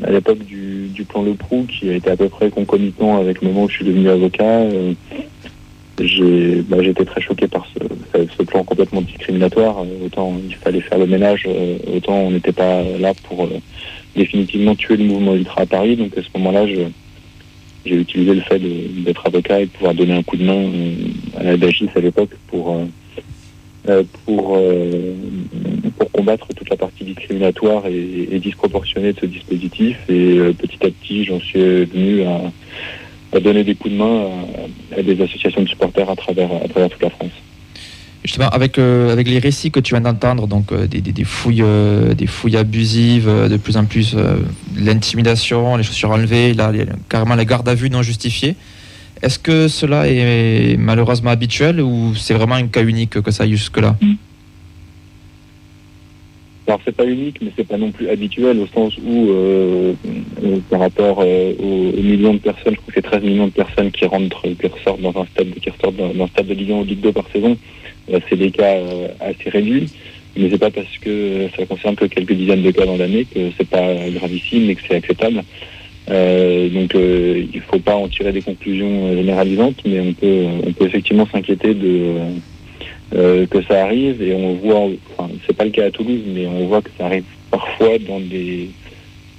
à 0.06 0.10
l'époque 0.10 0.44
du, 0.44 0.88
du 0.94 1.04
plan 1.04 1.22
Le 1.22 1.34
Prou, 1.34 1.66
qui 1.68 1.90
a 1.90 1.94
été 1.94 2.08
à 2.08 2.16
peu 2.16 2.28
près 2.28 2.50
concomitant 2.50 3.18
avec 3.18 3.40
le 3.42 3.48
moment 3.48 3.64
où 3.64 3.68
je 3.68 3.76
suis 3.76 3.84
devenu 3.84 4.08
avocat, 4.08 4.60
j'ai 6.06 6.62
bah, 6.62 6.82
été 6.82 7.04
très 7.04 7.20
choqué 7.20 7.46
par 7.46 7.66
ce, 7.74 8.42
plan 8.42 8.64
complètement 8.64 9.02
discriminatoire. 9.02 9.80
Euh, 9.80 10.06
Autant 10.06 10.36
il 10.48 10.54
fallait 10.54 10.80
faire 10.80 10.98
le 10.98 11.06
ménage, 11.06 11.44
euh, 11.46 11.76
autant 11.94 12.14
on 12.14 12.30
n'était 12.30 12.52
pas 12.52 12.82
là 12.98 13.12
pour 13.28 13.44
euh, 13.44 13.58
définitivement 14.16 14.74
tuer 14.74 14.96
le 14.96 15.04
mouvement 15.04 15.34
ultra 15.34 15.62
à 15.62 15.66
Paris. 15.66 15.96
Donc 15.96 16.16
à 16.16 16.22
ce 16.22 16.28
moment-là, 16.38 16.66
je- 16.66 16.88
j'ai 17.86 17.96
utilisé 17.96 18.34
le 18.34 18.40
fait 18.42 18.58
d'être 18.58 19.26
avocat 19.26 19.60
et 19.60 19.66
de 19.66 19.70
pouvoir 19.70 19.94
donner 19.94 20.12
un 20.12 20.22
coup 20.22 20.36
de 20.36 20.44
main 20.44 20.70
à 21.38 21.42
la 21.44 21.56
DAGIS 21.56 21.88
à 21.94 22.00
l'époque 22.00 22.30
pour 22.48 22.76
pour 24.12 24.58
combattre 26.12 26.46
toute 26.54 26.68
la 26.68 26.76
partie 26.76 27.04
discriminatoire 27.04 27.86
et, 27.86 28.38
disproportionnée 28.38 29.14
de 29.14 29.20
ce 29.20 29.26
dispositif. 29.26 29.96
Et 30.10 30.36
petit 30.58 30.76
à 30.84 30.90
petit, 30.90 31.24
j'en 31.24 31.40
suis 31.40 31.86
venu 31.86 32.22
à, 32.24 32.52
à 33.32 33.40
donner 33.40 33.64
des 33.64 33.74
coups 33.74 33.92
de 33.94 33.98
main 33.98 34.28
à, 34.94 34.98
à 34.98 35.02
des 35.02 35.20
associations 35.22 35.62
de 35.62 35.68
supporters 35.68 36.08
à 36.08 36.16
travers 36.16 36.50
à 36.64 36.68
travers 36.68 36.88
toute 36.90 37.02
la 37.02 37.10
France. 37.10 37.30
Justement, 38.22 38.50
avec, 38.50 38.78
euh, 38.78 39.10
avec 39.12 39.26
les 39.28 39.38
récits 39.38 39.70
que 39.70 39.80
tu 39.80 39.94
viens 39.94 40.02
d'entendre, 40.02 40.46
donc 40.46 40.72
euh, 40.72 40.86
des, 40.86 41.00
des- 41.00 41.12
des 41.12 41.24
fouilles, 41.24 41.62
euh, 41.62 42.12
des 42.12 42.26
fouilles 42.26 42.58
abusives, 42.58 43.30
de 43.48 43.56
plus 43.56 43.78
en 43.78 43.86
plus 43.86 44.14
l'intimidation, 44.76 45.76
les 45.76 45.82
chaussures 45.82 46.10
enlevées, 46.10 46.52
là, 46.54 46.70
les- 46.72 46.84
carrément 47.08 47.34
la 47.34 47.44
garde 47.44 47.68
à 47.68 47.74
vue 47.74 47.88
non 47.90 48.02
justifiée. 48.02 48.56
Est-ce 49.22 49.38
que 49.38 49.68
cela 49.68 50.08
est 50.08 50.76
malheureusement 50.78 51.30
habituel 51.30 51.80
ou 51.80 52.14
c'est 52.14 52.34
vraiment 52.34 52.54
un 52.56 52.66
cas 52.68 52.82
unique 52.82 53.20
que 53.20 53.30
ça 53.30 53.44
aille 53.44 53.52
jusque-là? 53.56 53.96
Alors 56.70 56.80
c'est 56.84 56.94
pas 56.94 57.04
unique, 57.04 57.38
mais 57.42 57.50
c'est 57.56 57.66
pas 57.66 57.78
non 57.78 57.90
plus 57.90 58.08
habituel 58.08 58.60
au 58.60 58.66
sens 58.68 58.96
où, 58.98 59.28
euh, 59.28 59.92
euh, 60.44 60.58
par 60.70 60.78
rapport 60.78 61.18
euh, 61.20 61.52
aux, 61.58 62.00
millions 62.00 62.34
de 62.34 62.38
personnes, 62.38 62.74
je 62.74 62.80
crois 62.80 62.86
que 62.86 62.92
c'est 62.94 63.02
13 63.02 63.24
millions 63.24 63.48
de 63.48 63.52
personnes 63.52 63.90
qui 63.90 64.04
rentrent, 64.04 64.46
qui 64.46 64.68
ressortent 64.68 65.00
dans 65.00 65.20
un 65.20 65.26
stade, 65.26 65.52
qui 65.60 65.68
ressortent 65.68 65.96
dans, 65.96 66.24
un 66.24 66.28
stade 66.28 66.46
de 66.46 66.54
Ligue 66.54 66.70
1 66.70 66.74
ou 66.76 66.84
Ligue 66.84 67.00
2 67.00 67.10
par 67.10 67.28
saison, 67.32 67.56
euh, 68.12 68.20
c'est 68.28 68.36
des 68.36 68.52
cas 68.52 68.76
assez 69.18 69.50
réduits. 69.50 69.90
Mais 70.36 70.48
c'est 70.48 70.58
pas 70.58 70.70
parce 70.70 70.96
que 71.00 71.48
ça 71.58 71.66
concerne 71.66 71.96
que 71.96 72.04
quelques 72.04 72.34
dizaines 72.34 72.62
de 72.62 72.70
cas 72.70 72.86
dans 72.86 72.96
l'année 72.96 73.24
que 73.24 73.50
c'est 73.58 73.68
pas 73.68 73.92
gravissime 74.10 74.70
et 74.70 74.76
que 74.76 74.82
c'est 74.86 74.94
acceptable. 74.94 75.42
Euh, 76.08 76.68
donc 76.68 76.94
euh, 76.94 77.46
il 77.52 77.60
faut 77.62 77.80
pas 77.80 77.96
en 77.96 78.06
tirer 78.06 78.30
des 78.30 78.42
conclusions 78.42 79.12
généralisantes, 79.12 79.82
mais 79.84 79.98
on 79.98 80.12
peut, 80.12 80.44
on 80.68 80.72
peut 80.72 80.86
effectivement 80.86 81.26
s'inquiéter 81.32 81.74
de 81.74 82.14
euh, 83.14 83.46
que 83.46 83.62
ça 83.62 83.84
arrive 83.84 84.22
et 84.22 84.34
on 84.34 84.54
voit, 84.54 84.88
enfin 85.16 85.30
c'est 85.46 85.56
pas 85.56 85.64
le 85.64 85.70
cas 85.70 85.86
à 85.86 85.90
Toulouse, 85.90 86.22
mais 86.26 86.46
on 86.46 86.66
voit 86.66 86.82
que 86.82 86.90
ça 86.96 87.06
arrive 87.06 87.24
parfois 87.50 87.98
dans 87.98 88.20
des 88.20 88.70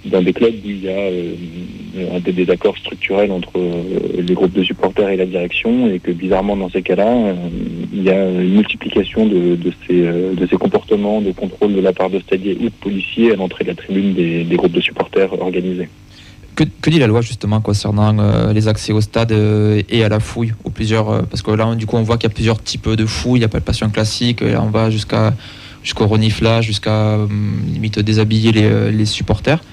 dans 0.06 0.22
des 0.22 0.34
clubs 0.34 0.56
où 0.66 0.70
il 0.70 0.84
y 0.84 0.90
a 0.90 0.94
euh, 0.94 1.36
un 2.16 2.20
des 2.20 2.32
désaccords 2.32 2.78
structurels 2.78 3.32
entre 3.32 3.58
euh, 3.58 4.22
les 4.22 4.34
groupes 4.34 4.54
de 4.54 4.64
supporters 4.64 5.10
et 5.10 5.16
la 5.16 5.28
direction 5.28 5.92
et 5.92 6.00
que 6.00 6.12
bizarrement 6.12 6.58
dans 6.58 6.70
ces 6.70 6.82
cas-là, 6.82 7.08
euh, 7.08 7.36
il 7.94 8.04
y 8.04 8.10
a 8.10 8.30
une 8.30 8.56
multiplication 8.56 9.28
de, 9.28 9.56
de 9.56 9.72
ces 9.88 10.02
de 10.02 10.48
ces 10.50 10.58
comportements 10.58 11.22
de 11.22 11.32
contrôle 11.32 11.76
de 11.76 11.82
la 11.82 11.94
part 11.94 12.10
de 12.10 12.20
stadiers 12.20 12.58
ou 12.60 12.66
de 12.66 12.74
policiers 12.82 13.34
à 13.34 13.36
l'entrée 13.36 13.64
de 13.64 13.70
la 13.70 13.76
tribune 13.76 14.14
des, 14.14 14.44
des 14.44 14.56
groupes 14.56 14.72
de 14.72 14.82
supporters 14.82 15.40
organisés. 15.40 15.90
Que, 16.56 16.90
dit 16.90 17.00
la 17.00 17.08
loi 17.08 17.22
justement 17.22 17.62
concernant 17.62 18.18
euh, 18.20 18.54
les 18.54 18.68
accès 18.68 18.94
au 18.94 19.02
stade 19.02 19.32
euh, 19.32 19.82
et 19.90 20.04
à 20.04 20.10
la 20.10 20.20
fouille 20.20 20.54
ou 20.64 20.70
plusieurs 20.70 21.10
euh, 21.10 21.22
Parce 21.24 21.42
que 21.42 21.52
là, 21.52 21.76
du 21.76 21.86
coup, 21.86 21.98
on 21.98 22.04
voit 22.04 22.18
qu'il 22.18 22.30
y 22.30 22.32
a 22.32 22.34
plusieurs 22.34 22.62
types 22.62 22.90
de 22.90 23.06
fouilles. 23.06 23.40
Il 23.40 23.42
y 23.44 23.46
a 23.46 23.50
palpation 23.50 23.90
classique, 23.90 24.42
on 24.42 24.70
va 24.70 24.90
jusqu'à 24.90 25.34
jusqu'au 25.84 26.06
reniflage, 26.06 26.66
jusqu'à 26.66 27.16
hum, 27.16 27.62
limite 27.74 28.00
déshabiller 28.00 28.52
les, 28.52 28.92
les 28.92 29.06
supporters. 29.06 29.64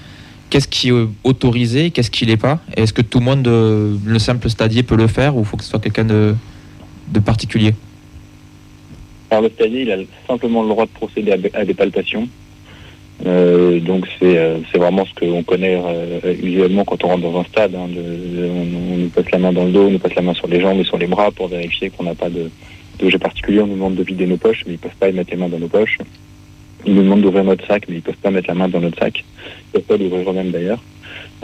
Qu'est-ce 0.49 0.67
qui 0.67 0.89
est 0.89 1.07
autorisé, 1.23 1.91
qu'est-ce 1.91 2.09
qui 2.09 2.25
l'est 2.25 2.37
pas? 2.37 2.59
Est-ce 2.75 2.93
que 2.93 3.03
tout 3.03 3.19
le 3.19 3.25
monde, 3.25 3.45
le 3.45 4.19
simple 4.19 4.49
stadier, 4.49 4.81
peut 4.81 4.95
le 4.95 5.05
faire 5.05 5.37
ou 5.37 5.43
faut 5.43 5.57
que 5.57 5.63
ce 5.63 5.69
soit 5.69 5.79
quelqu'un 5.79 6.05
de, 6.05 6.33
de 7.09 7.19
particulier? 7.19 7.75
Alors 9.29 9.43
le 9.43 9.49
stadier, 9.51 9.81
il 9.81 9.91
a 9.91 9.97
simplement 10.25 10.63
le 10.63 10.69
droit 10.69 10.85
de 10.85 10.89
procéder 10.91 11.31
à, 11.31 11.59
à 11.59 11.65
des 11.65 11.75
palpations. 11.75 12.27
Euh, 13.25 13.79
donc 13.81 14.05
c'est 14.17 14.37
euh, 14.37 14.59
c'est 14.71 14.77
vraiment 14.77 15.05
ce 15.05 15.13
qu'on 15.13 15.43
connaît 15.43 15.77
euh, 15.83 16.33
usuellement 16.41 16.85
quand 16.85 17.03
on 17.03 17.07
rentre 17.09 17.21
dans 17.23 17.39
un 17.39 17.43
stade. 17.43 17.75
hein, 17.75 17.87
de- 17.89 18.45
on, 18.49 18.93
on 18.93 18.97
nous 18.97 19.09
passe 19.09 19.29
la 19.31 19.39
main 19.39 19.51
dans 19.51 19.65
le 19.65 19.71
dos, 19.71 19.87
on 19.87 19.91
nous 19.91 19.99
passe 19.99 20.15
la 20.15 20.21
main 20.21 20.33
sur 20.33 20.47
les 20.47 20.61
jambes 20.61 20.79
et 20.79 20.85
sur 20.85 20.97
les 20.97 21.07
bras 21.07 21.29
pour 21.31 21.47
vérifier 21.49 21.89
qu'on 21.89 22.03
n'a 22.03 22.15
pas 22.15 22.29
de 22.29 22.49
d'objet 22.97 23.17
particulier. 23.17 23.59
On 23.61 23.67
nous 23.67 23.75
demande 23.75 23.95
de 23.95 24.03
vider 24.03 24.25
nos 24.25 24.37
poches, 24.37 24.63
mais 24.65 24.73
ils 24.73 24.79
peuvent 24.79 24.95
pas 24.99 25.09
y 25.09 25.13
mettre 25.13 25.31
les 25.31 25.37
mains 25.37 25.49
dans 25.49 25.59
nos 25.59 25.67
poches. 25.67 25.97
Ils 26.85 26.93
nous 26.95 27.03
demandent 27.03 27.21
d'ouvrir 27.21 27.43
notre 27.43 27.65
sac, 27.67 27.83
mais 27.89 27.95
ils 27.95 28.01
peuvent 28.01 28.15
pas 28.15 28.31
mettre 28.31 28.47
la 28.47 28.55
main 28.55 28.69
dans 28.69 28.79
notre 28.79 28.97
sac. 28.99 29.23
Ils 29.23 29.71
peuvent 29.73 29.81
pas 29.83 29.97
l'ouvrir 29.97 30.29
eux-mêmes 30.29 30.51
d'ailleurs. 30.51 30.81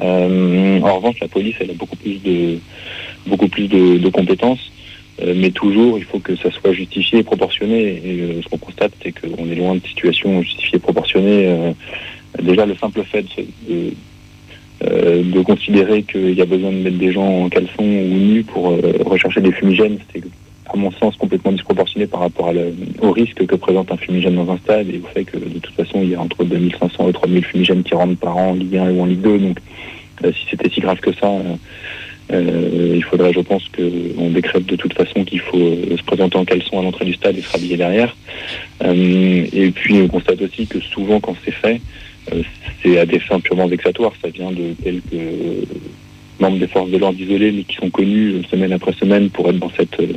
Euh, 0.01 0.79
en 0.81 0.95
revanche, 0.95 1.19
la 1.21 1.27
police, 1.27 1.55
elle 1.59 1.71
a 1.71 1.73
beaucoup 1.73 1.95
plus 1.97 2.21
de 2.23 2.57
beaucoup 3.27 3.47
plus 3.47 3.67
de, 3.67 3.97
de 3.97 4.09
compétences. 4.09 4.71
Euh, 5.21 5.33
mais 5.35 5.51
toujours, 5.51 5.97
il 5.97 6.03
faut 6.03 6.19
que 6.19 6.35
ça 6.35 6.51
soit 6.51 6.73
justifié 6.73 7.19
et 7.19 7.23
proportionné. 7.23 8.01
Et 8.03 8.21
euh, 8.21 8.41
ce 8.41 8.49
qu'on 8.49 8.57
constate, 8.57 8.91
c'est 9.01 9.13
qu'on 9.13 9.49
est 9.49 9.55
loin 9.55 9.75
de 9.75 9.81
situations 9.87 10.41
justifiées 10.41 10.77
et 10.77 10.79
proportionnées. 10.79 11.47
Euh, 11.47 11.71
déjà, 12.41 12.65
le 12.65 12.75
simple 12.75 13.03
fait 13.03 13.25
de, 13.67 13.93
de, 14.81 15.23
de 15.23 15.41
considérer 15.41 16.03
qu'il 16.03 16.33
y 16.33 16.41
a 16.41 16.45
besoin 16.45 16.71
de 16.71 16.77
mettre 16.77 16.97
des 16.97 17.13
gens 17.13 17.43
en 17.43 17.49
caleçon 17.49 17.83
ou 17.83 18.17
nus 18.17 18.43
pour 18.43 18.77
rechercher 19.05 19.39
des 19.39 19.53
fumigènes, 19.53 19.97
c'est 20.13 20.21
à 20.67 20.75
mon 20.75 20.91
sens 20.91 21.15
complètement 21.15 21.51
disproportionné 21.51 22.07
par 22.07 22.21
rapport 22.21 22.49
à 22.49 22.53
au 23.01 23.11
risque 23.11 23.45
que 23.45 23.55
présente 23.55 23.91
un 23.91 23.97
fumigène 23.97 24.35
dans 24.35 24.51
un 24.51 24.57
stade 24.57 24.89
et 24.89 24.99
au 25.03 25.07
fait 25.07 25.23
que 25.23 25.37
de 25.37 25.59
toute 25.59 25.75
façon, 25.75 26.01
il 26.01 26.09
y 26.09 26.15
a 26.15 26.21
entre 26.21 26.43
2500 26.43 27.09
et 27.09 27.13
3000 27.13 27.45
fumigènes 27.45 27.83
qui 27.83 27.93
rentrent 27.95 28.19
par 28.19 28.35
an 28.37 28.49
en 28.49 28.53
Ligue 28.53 28.77
1 28.77 28.91
ou 28.91 29.01
en 29.01 29.05
Ligue 29.05 29.21
2. 29.21 29.39
Donc, 29.39 29.59
euh, 30.23 30.31
si 30.33 30.45
c'était 30.49 30.69
si 30.69 30.81
grave 30.81 30.99
que 30.99 31.13
ça, 31.13 31.27
euh, 31.27 31.55
euh, 32.31 32.93
il 32.95 33.03
faudrait, 33.03 33.33
je 33.33 33.39
pense, 33.39 33.63
qu'on 33.69 34.29
décrète 34.31 34.65
de 34.65 34.75
toute 34.75 34.93
façon 34.93 35.23
qu'il 35.23 35.39
faut 35.39 35.57
euh, 35.57 35.95
se 35.95 36.03
présenter 36.03 36.37
en 36.37 36.45
caleçon 36.45 36.79
à 36.79 36.83
l'entrée 36.83 37.05
du 37.05 37.13
stade 37.13 37.37
et 37.37 37.41
se 37.41 37.51
rhabiller 37.51 37.77
derrière. 37.77 38.15
Euh, 38.83 39.45
et 39.53 39.71
puis, 39.71 40.01
on 40.01 40.07
constate 40.07 40.41
aussi 40.41 40.65
que 40.65 40.79
souvent, 40.79 41.19
quand 41.19 41.35
c'est 41.45 41.51
fait, 41.51 41.81
euh, 42.33 42.41
c'est 42.81 42.97
à 42.97 43.05
des 43.05 43.19
fins 43.19 43.39
purement 43.39 43.67
vexatoires. 43.67 44.13
Ça 44.21 44.29
vient 44.29 44.51
de 44.51 44.73
quelques 44.83 45.67
membres 46.39 46.57
des 46.57 46.67
forces 46.67 46.89
de 46.89 46.97
l'ordre 46.97 47.19
isolés, 47.19 47.51
mais 47.51 47.63
qui 47.63 47.75
sont 47.75 47.89
connus 47.89 48.33
euh, 48.33 48.43
semaine 48.49 48.73
après 48.73 48.93
semaine 48.93 49.29
pour 49.29 49.47
être 49.49 49.59
dans 49.59 49.71
cette 49.77 49.99
euh, 49.99 50.13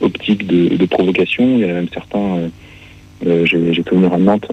optique 0.00 0.46
de, 0.46 0.76
de 0.76 0.86
provocation. 0.86 1.58
Il 1.58 1.60
y 1.60 1.64
en 1.66 1.70
a 1.70 1.74
même 1.74 1.88
certains, 1.92 2.50
j'ai 3.22 3.82
souvenir 3.86 4.14
à 4.14 4.18
Nantes, 4.18 4.48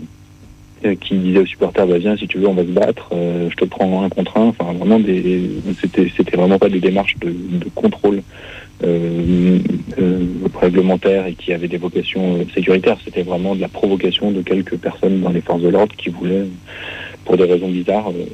qui 1.02 1.16
disaient 1.16 1.40
aux 1.40 1.46
supporters 1.46 1.88
bah, 1.88 1.98
viens 1.98 2.16
si 2.18 2.28
tu 2.28 2.38
veux 2.38 2.48
on 2.48 2.54
va 2.54 2.64
se 2.64 2.68
battre 2.68 3.10
euh, 3.14 3.50
je 3.50 3.56
te 3.56 3.66
prends 3.66 4.04
un 4.04 4.10
contre 4.10 4.38
un. 4.38 4.48
Enfin 4.48 4.74
vraiment 4.74 5.00
des 5.00 5.50
c'était 5.82 6.08
c'était 6.16 6.38
vraiment 6.38 6.60
pas 6.60 6.70
des 6.70 6.80
démarches 6.80 7.18
de, 7.20 7.30
de 7.30 7.70
contrôle 7.74 8.22
euh, 8.84 9.58
euh, 10.00 10.26
réglementaire 10.62 11.26
et 11.26 11.34
qui 11.34 11.52
avaient 11.52 11.68
des 11.68 11.78
vocations 11.78 12.36
euh, 12.36 12.44
sécuritaires. 12.54 12.98
C'était 13.04 13.24
vraiment 13.24 13.56
de 13.56 13.62
la 13.62 13.68
provocation 13.68 14.32
de 14.32 14.42
quelques 14.42 14.78
personnes 14.78 15.22
dans 15.22 15.32
les 15.32 15.42
forces 15.42 15.62
de 15.62 15.70
l'ordre 15.70 15.96
qui 15.96 16.10
voulaient 16.10 16.46
pour 17.26 17.38
des 17.38 17.46
raisons 17.46 17.70
bizarres 17.70 18.10
euh, 18.10 18.26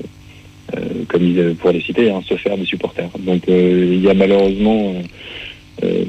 euh, 0.76 0.80
comme 1.08 1.24
ils 1.24 1.56
pour 1.56 1.72
les 1.72 1.82
citer 1.82 2.12
hein, 2.12 2.22
se 2.28 2.36
faire 2.36 2.58
des 2.58 2.66
supporters. 2.66 3.10
Donc 3.20 3.48
euh, 3.48 3.90
il 3.94 4.02
y 4.02 4.10
a 4.10 4.14
malheureusement 4.14 4.94
euh, 5.84 6.04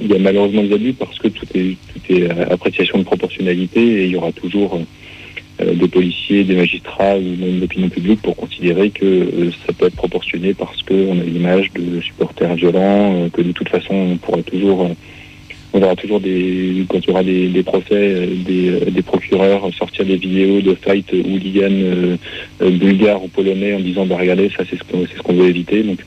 il 0.00 0.06
y 0.06 0.14
a 0.14 0.18
malheureusement 0.18 0.62
des 0.62 0.74
abus 0.74 0.92
parce 0.92 1.18
que 1.18 1.28
tout 1.28 1.46
est 1.54 1.76
tout 1.92 2.12
est 2.12 2.30
euh, 2.30 2.50
appréciation 2.50 2.98
de 2.98 3.04
proportionnalité 3.04 3.80
et 3.80 4.04
il 4.04 4.10
y 4.10 4.16
aura 4.16 4.32
toujours 4.32 4.74
euh, 4.74 4.78
euh, 4.78 4.84
des 5.60 5.88
policiers, 5.88 6.44
des 6.44 6.56
magistrats 6.56 7.16
ou 7.16 7.22
même 7.22 7.60
l'opinion 7.60 7.88
publique 7.88 8.22
pour 8.22 8.36
considérer 8.36 8.90
que 8.90 9.04
euh, 9.04 9.50
ça 9.66 9.72
peut 9.72 9.86
être 9.86 9.96
proportionné 9.96 10.54
parce 10.54 10.82
qu'on 10.82 11.20
a 11.20 11.24
l'image 11.24 11.70
de 11.74 12.00
supporters 12.00 12.54
violents, 12.54 13.14
euh, 13.14 13.28
que 13.28 13.42
de 13.42 13.52
toute 13.52 13.68
façon 13.68 13.94
on 13.94 14.16
pourra 14.16 14.42
toujours, 14.42 14.82
euh, 14.84 14.94
on 15.74 15.82
aura 15.82 15.94
toujours 15.96 16.20
des, 16.20 16.84
quand 16.88 16.98
il 16.98 17.08
y 17.08 17.10
aura 17.10 17.22
des, 17.22 17.48
des 17.48 17.62
procès, 17.62 17.84
euh, 17.92 18.26
des, 18.46 18.70
euh, 18.70 18.90
des 18.90 19.02
procureurs 19.02 19.68
sortir 19.74 20.04
des 20.04 20.16
vidéos 20.16 20.60
de 20.60 20.74
fight 20.74 21.12
hooligan 21.12 21.70
euh, 21.70 22.16
euh, 22.62 22.70
bulgares 22.70 23.22
ou 23.22 23.28
polonais 23.28 23.74
en 23.74 23.80
disant 23.80 24.06
bah 24.06 24.16
regardez 24.18 24.50
ça 24.56 24.64
c'est 24.68 24.78
ce 24.78 24.84
qu'on 24.84 25.06
c'est 25.06 25.16
ce 25.16 25.22
qu'on 25.22 25.34
veut 25.34 25.48
éviter. 25.48 25.82
Donc 25.82 25.98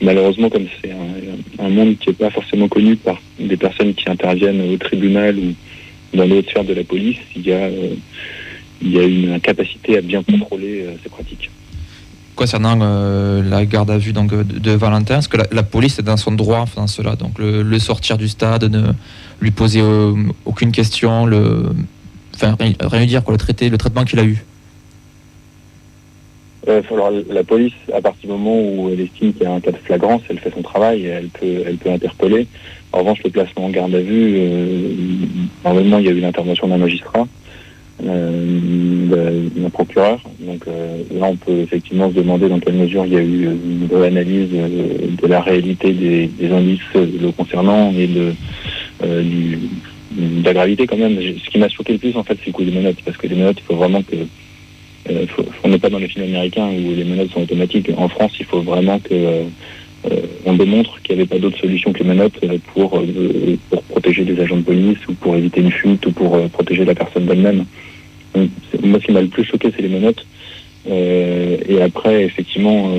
malheureusement 0.00 0.48
comme 0.48 0.66
c'est 0.82 0.92
un, 0.92 1.64
un 1.64 1.68
monde 1.68 1.96
qui 1.98 2.10
n'est 2.10 2.14
pas 2.14 2.30
forcément 2.30 2.68
connu 2.68 2.96
par 2.96 3.20
des 3.38 3.56
personnes 3.56 3.94
qui 3.94 4.08
interviennent 4.08 4.62
au 4.72 4.76
tribunal 4.76 5.38
ou 5.38 5.54
dans 6.16 6.26
d'autres 6.26 6.48
sphères 6.50 6.64
de 6.64 6.74
la 6.74 6.84
police 6.84 7.18
il 7.34 7.46
y 7.46 7.52
a 7.52 7.56
euh, 7.56 7.94
il 8.82 8.92
y 8.92 8.98
a 8.98 9.04
une 9.04 9.40
capacité 9.40 9.98
à 9.98 10.00
bien 10.00 10.22
contrôler 10.22 10.82
euh, 10.82 10.92
ces 11.02 11.08
pratiques. 11.08 11.50
Concernant 12.34 12.78
euh, 12.82 13.42
la 13.42 13.64
garde 13.64 13.90
à 13.90 13.96
vue 13.96 14.12
donc, 14.12 14.30
de, 14.30 14.42
de 14.42 14.70
Valentin, 14.72 15.18
est-ce 15.18 15.28
que 15.28 15.38
la, 15.38 15.46
la 15.50 15.62
police 15.62 15.98
est 15.98 16.02
dans 16.02 16.18
son 16.18 16.32
droit 16.32 16.58
en 16.58 16.66
faisant 16.66 16.86
cela? 16.86 17.16
Donc 17.16 17.38
le, 17.38 17.62
le 17.62 17.78
sortir 17.78 18.18
du 18.18 18.28
stade, 18.28 18.64
ne 18.64 18.92
lui 19.40 19.50
poser 19.50 19.80
euh, 19.80 20.12
aucune 20.44 20.70
question, 20.70 21.24
le, 21.24 21.70
enfin 22.34 22.56
rien, 22.58 23.00
lui 23.00 23.06
dire, 23.06 23.24
quoi, 23.24 23.32
le, 23.32 23.38
traiter, 23.38 23.70
le 23.70 23.78
traitement 23.78 24.04
qu'il 24.04 24.18
a 24.18 24.24
eu? 24.24 24.44
Euh, 26.68 26.82
alors, 26.90 27.12
la 27.30 27.44
police, 27.44 27.74
à 27.94 28.00
partir 28.00 28.28
du 28.28 28.32
moment 28.36 28.58
où 28.58 28.90
elle 28.92 29.00
estime 29.00 29.32
qu'il 29.32 29.44
y 29.44 29.46
a 29.46 29.52
un 29.52 29.60
cas 29.60 29.70
de 29.70 29.76
flagrance, 29.76 30.22
elle 30.28 30.38
fait 30.40 30.52
son 30.52 30.62
travail 30.62 31.02
et 31.02 31.08
elle 31.08 31.28
peut, 31.28 31.62
elle 31.64 31.76
peut 31.76 31.90
interpeller. 31.90 32.48
En 32.92 32.98
revanche, 32.98 33.20
le 33.24 33.30
placement 33.30 33.66
en 33.66 33.70
garde 33.70 33.94
à 33.94 34.00
vue, 34.00 34.34
euh, 34.36 34.92
normalement, 35.64 35.98
il 35.98 36.06
y 36.06 36.08
a 36.08 36.12
eu 36.12 36.20
l'intervention 36.20 36.66
d'un 36.66 36.78
magistrat. 36.78 37.26
D'un 38.02 39.70
procureur. 39.70 40.20
Donc 40.40 40.66
là, 40.66 41.26
on 41.26 41.36
peut 41.36 41.58
effectivement 41.60 42.10
se 42.10 42.14
demander 42.14 42.48
dans 42.48 42.60
quelle 42.60 42.74
mesure 42.74 43.06
il 43.06 43.12
y 43.12 43.16
a 43.16 43.22
eu 43.22 43.44
une 43.44 43.86
vraie 43.86 44.08
analyse 44.08 44.50
de 44.50 45.26
la 45.26 45.40
réalité 45.40 45.92
des, 45.92 46.52
indices 46.52 46.80
le 46.94 47.30
concernant 47.32 47.92
et 47.92 48.06
de, 48.06 48.32
la 50.44 50.52
gravité 50.52 50.86
quand 50.86 50.96
même. 50.96 51.18
Ce 51.20 51.50
qui 51.50 51.58
m'a 51.58 51.68
choqué 51.68 51.94
le 51.94 51.98
plus, 51.98 52.16
en 52.16 52.22
fait, 52.22 52.36
c'est 52.38 52.48
le 52.48 52.52
coup 52.52 52.64
des 52.64 52.72
menottes, 52.72 53.02
parce 53.04 53.16
que 53.16 53.26
les 53.26 53.36
menottes, 53.36 53.58
il 53.58 53.64
faut 53.64 53.76
vraiment 53.76 54.02
que 54.02 54.16
on 55.62 55.68
n'est 55.68 55.78
pas 55.78 55.90
dans 55.90 55.98
les 55.98 56.08
films 56.08 56.24
américains 56.24 56.68
où 56.68 56.94
les 56.94 57.04
menottes 57.04 57.30
sont 57.30 57.42
automatiques. 57.42 57.90
En 57.96 58.08
France, 58.08 58.32
il 58.38 58.46
faut 58.46 58.60
vraiment 58.60 58.98
que 58.98 59.14
euh, 59.14 59.44
on 60.44 60.54
démontre 60.54 61.00
qu'il 61.02 61.16
n'y 61.16 61.22
avait 61.22 61.28
pas 61.28 61.38
d'autre 61.38 61.58
solution 61.58 61.92
que 61.92 61.98
les 61.98 62.08
menottes 62.08 62.38
euh, 62.44 62.58
pour, 62.72 62.98
euh, 62.98 63.56
pour 63.70 63.82
protéger 63.82 64.24
les 64.24 64.40
agents 64.40 64.56
de 64.56 64.62
police 64.62 64.98
ou 65.08 65.14
pour 65.14 65.36
éviter 65.36 65.60
une 65.60 65.72
fuite 65.72 66.06
ou 66.06 66.12
pour 66.12 66.48
protéger 66.50 66.84
la 66.84 66.94
personne 66.94 67.26
d'elle-même. 67.26 67.64
Moi, 68.34 69.00
ce 69.00 69.06
qui 69.06 69.12
m'a 69.12 69.22
le 69.22 69.28
plus 69.28 69.44
choqué, 69.44 69.72
c'est 69.74 69.82
les 69.82 69.88
menottes. 69.88 70.24
et 70.86 71.82
après, 71.82 72.24
effectivement, 72.24 72.92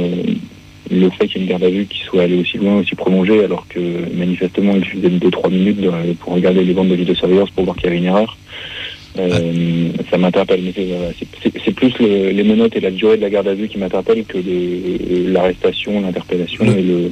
le 0.89 1.09
fait 1.11 1.27
qu'il 1.27 1.37
y 1.37 1.43
ait 1.43 1.45
une 1.45 1.49
garde 1.49 1.63
à 1.63 1.69
vue 1.69 1.85
qui 1.85 1.99
soit 1.99 2.23
allée 2.23 2.37
aussi 2.37 2.57
loin, 2.57 2.79
aussi 2.79 2.95
prolongée, 2.95 3.43
alors 3.43 3.67
que 3.67 3.79
manifestement, 4.15 4.73
il 4.75 4.83
suffisait 4.83 5.09
de 5.09 5.29
2-3 5.29 5.51
minutes 5.51 5.79
pour 6.19 6.33
regarder 6.33 6.63
les 6.63 6.73
bandes 6.73 6.89
de 6.89 6.95
vidéosurveillance 6.95 7.51
pour 7.51 7.65
voir 7.65 7.75
qu'il 7.75 7.85
y 7.85 7.89
avait 7.89 7.97
une 7.97 8.05
erreur. 8.05 8.35
Euh, 9.19 9.89
ça 10.09 10.17
m'interpelle. 10.17 10.61
Mais 10.63 10.73
c'est 11.65 11.71
plus 11.75 11.93
les 11.99 12.43
menottes 12.43 12.75
et 12.75 12.79
la 12.79 12.91
durée 12.91 13.17
de 13.17 13.21
la 13.21 13.29
garde 13.29 13.47
à 13.47 13.53
vue 13.53 13.67
qui 13.67 13.77
m'interpellent 13.77 14.25
que 14.25 14.37
l'arrestation, 15.31 16.01
l'interpellation 16.01 16.65
et 16.65 16.81
le 16.81 17.11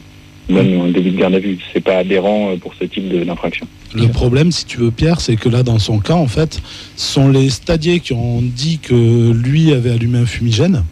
même 0.49 0.79
un 0.79 0.89
début 0.89 1.11
de 1.11 1.17
garde 1.17 1.35
à 1.35 1.39
vue. 1.39 1.57
C'est 1.73 1.83
pas 1.83 1.97
adhérent 1.97 2.51
euh, 2.51 2.57
pour 2.57 2.73
ce 2.79 2.85
type 2.85 3.09
d'infraction. 3.25 3.67
Le 3.93 4.07
problème, 4.07 4.51
si 4.51 4.65
tu 4.65 4.77
veux, 4.77 4.91
Pierre, 4.91 5.21
c'est 5.21 5.35
que 5.35 5.49
là, 5.49 5.63
dans 5.63 5.79
son 5.79 5.99
cas, 5.99 6.15
en 6.15 6.27
fait, 6.27 6.59
ce 6.95 7.13
sont 7.13 7.29
les 7.29 7.49
stadiers 7.49 7.99
qui 7.99 8.13
ont 8.13 8.41
dit 8.41 8.79
que 8.79 9.31
lui 9.31 9.73
avait 9.73 9.91
allumé 9.91 10.19
un 10.19 10.25
fumigène. 10.25 10.83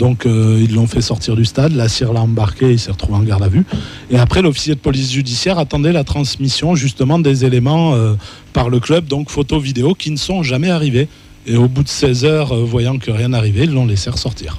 Donc 0.00 0.24
euh, 0.24 0.58
ils 0.58 0.74
l'ont 0.74 0.86
fait 0.86 1.02
sortir 1.02 1.36
du 1.36 1.44
stade, 1.44 1.72
la 1.76 1.86
cire 1.86 2.14
l'a 2.14 2.22
embarqué, 2.22 2.72
il 2.72 2.78
s'est 2.78 2.90
retrouvé 2.90 3.18
en 3.18 3.22
garde 3.22 3.42
à 3.42 3.48
vue. 3.48 3.64
Et 4.10 4.16
après, 4.16 4.40
l'officier 4.40 4.74
de 4.74 4.80
police 4.80 5.12
judiciaire 5.12 5.58
attendait 5.58 5.92
la 5.92 6.04
transmission 6.04 6.74
justement 6.74 7.18
des 7.18 7.44
éléments 7.44 7.94
euh, 7.94 8.14
par 8.54 8.70
le 8.70 8.80
club, 8.80 9.06
donc 9.06 9.28
photos, 9.28 9.62
vidéos, 9.62 9.92
qui 9.92 10.10
ne 10.10 10.16
sont 10.16 10.42
jamais 10.42 10.70
arrivés. 10.70 11.06
Et 11.46 11.56
au 11.56 11.68
bout 11.68 11.82
de 11.82 11.88
16 11.88 12.24
heures, 12.24 12.52
euh, 12.52 12.64
voyant 12.64 12.96
que 12.96 13.10
rien 13.10 13.28
n'arrivait, 13.28 13.64
ils 13.64 13.74
l'ont 13.74 13.84
laissé 13.84 14.08
ressortir. 14.08 14.58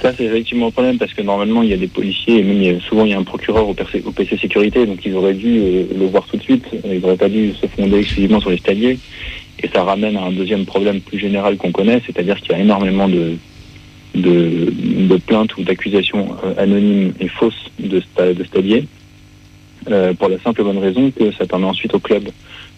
Ça, 0.00 0.12
c'est 0.16 0.24
effectivement 0.24 0.66
un 0.66 0.70
problème 0.72 0.98
parce 0.98 1.14
que 1.14 1.22
normalement, 1.22 1.62
il 1.62 1.68
y 1.68 1.72
a 1.72 1.76
des 1.76 1.86
policiers 1.86 2.40
et 2.40 2.42
même 2.42 2.80
souvent, 2.80 3.04
il 3.04 3.12
y 3.12 3.14
a 3.14 3.18
un 3.18 3.24
procureur 3.24 3.68
au 3.68 3.74
PC, 3.74 4.02
Sécurité, 4.40 4.86
donc 4.86 4.98
ils 5.04 5.14
auraient 5.14 5.34
dû 5.34 5.86
le 5.96 6.06
voir 6.06 6.26
tout 6.26 6.36
de 6.36 6.42
suite. 6.42 6.64
Ils 6.84 7.00
n'auraient 7.00 7.16
pas 7.16 7.28
dû 7.28 7.52
se 7.54 7.68
fonder 7.68 7.98
exclusivement 7.98 8.40
sur 8.40 8.50
les 8.50 8.58
stadiers. 8.58 8.98
Et 9.62 9.68
ça 9.68 9.84
ramène 9.84 10.16
à 10.16 10.22
un 10.22 10.32
deuxième 10.32 10.64
problème 10.64 11.00
plus 11.00 11.20
général 11.20 11.56
qu'on 11.56 11.70
connaît, 11.70 12.02
c'est-à-dire 12.04 12.40
qu'il 12.40 12.50
y 12.50 12.54
a 12.54 12.58
énormément 12.58 13.08
de, 13.08 13.36
de, 14.14 15.16
plaintes 15.26 15.56
ou 15.56 15.62
d'accusations 15.62 16.36
euh, 16.44 16.54
anonymes 16.58 17.12
et 17.20 17.28
fausses 17.28 17.70
de, 17.78 18.02
de 18.32 18.44
stadiers, 18.44 18.86
euh, 19.90 20.14
pour 20.14 20.28
la 20.28 20.38
simple 20.38 20.62
bonne 20.62 20.78
raison 20.78 21.10
que 21.10 21.32
ça 21.32 21.46
permet 21.46 21.66
ensuite 21.66 21.94
au 21.94 21.98
club, 21.98 22.28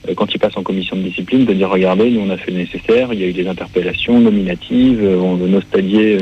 euh, 0.09 0.14
quand 0.14 0.33
il 0.35 0.38
passe 0.38 0.57
en 0.57 0.62
commission 0.62 0.97
de 0.97 1.03
discipline, 1.03 1.44
de 1.44 1.53
dire 1.53 1.70
regardez, 1.70 2.11
nous 2.11 2.20
on 2.20 2.31
a 2.31 2.37
fait 2.37 2.51
le 2.51 2.59
nécessaire, 2.59 3.12
il 3.12 3.20
y 3.20 3.25
a 3.25 3.27
eu 3.27 3.33
des 3.33 3.47
interpellations 3.47 4.18
nominatives, 4.20 5.03
nos 5.03 5.61
stadiers 5.61 6.18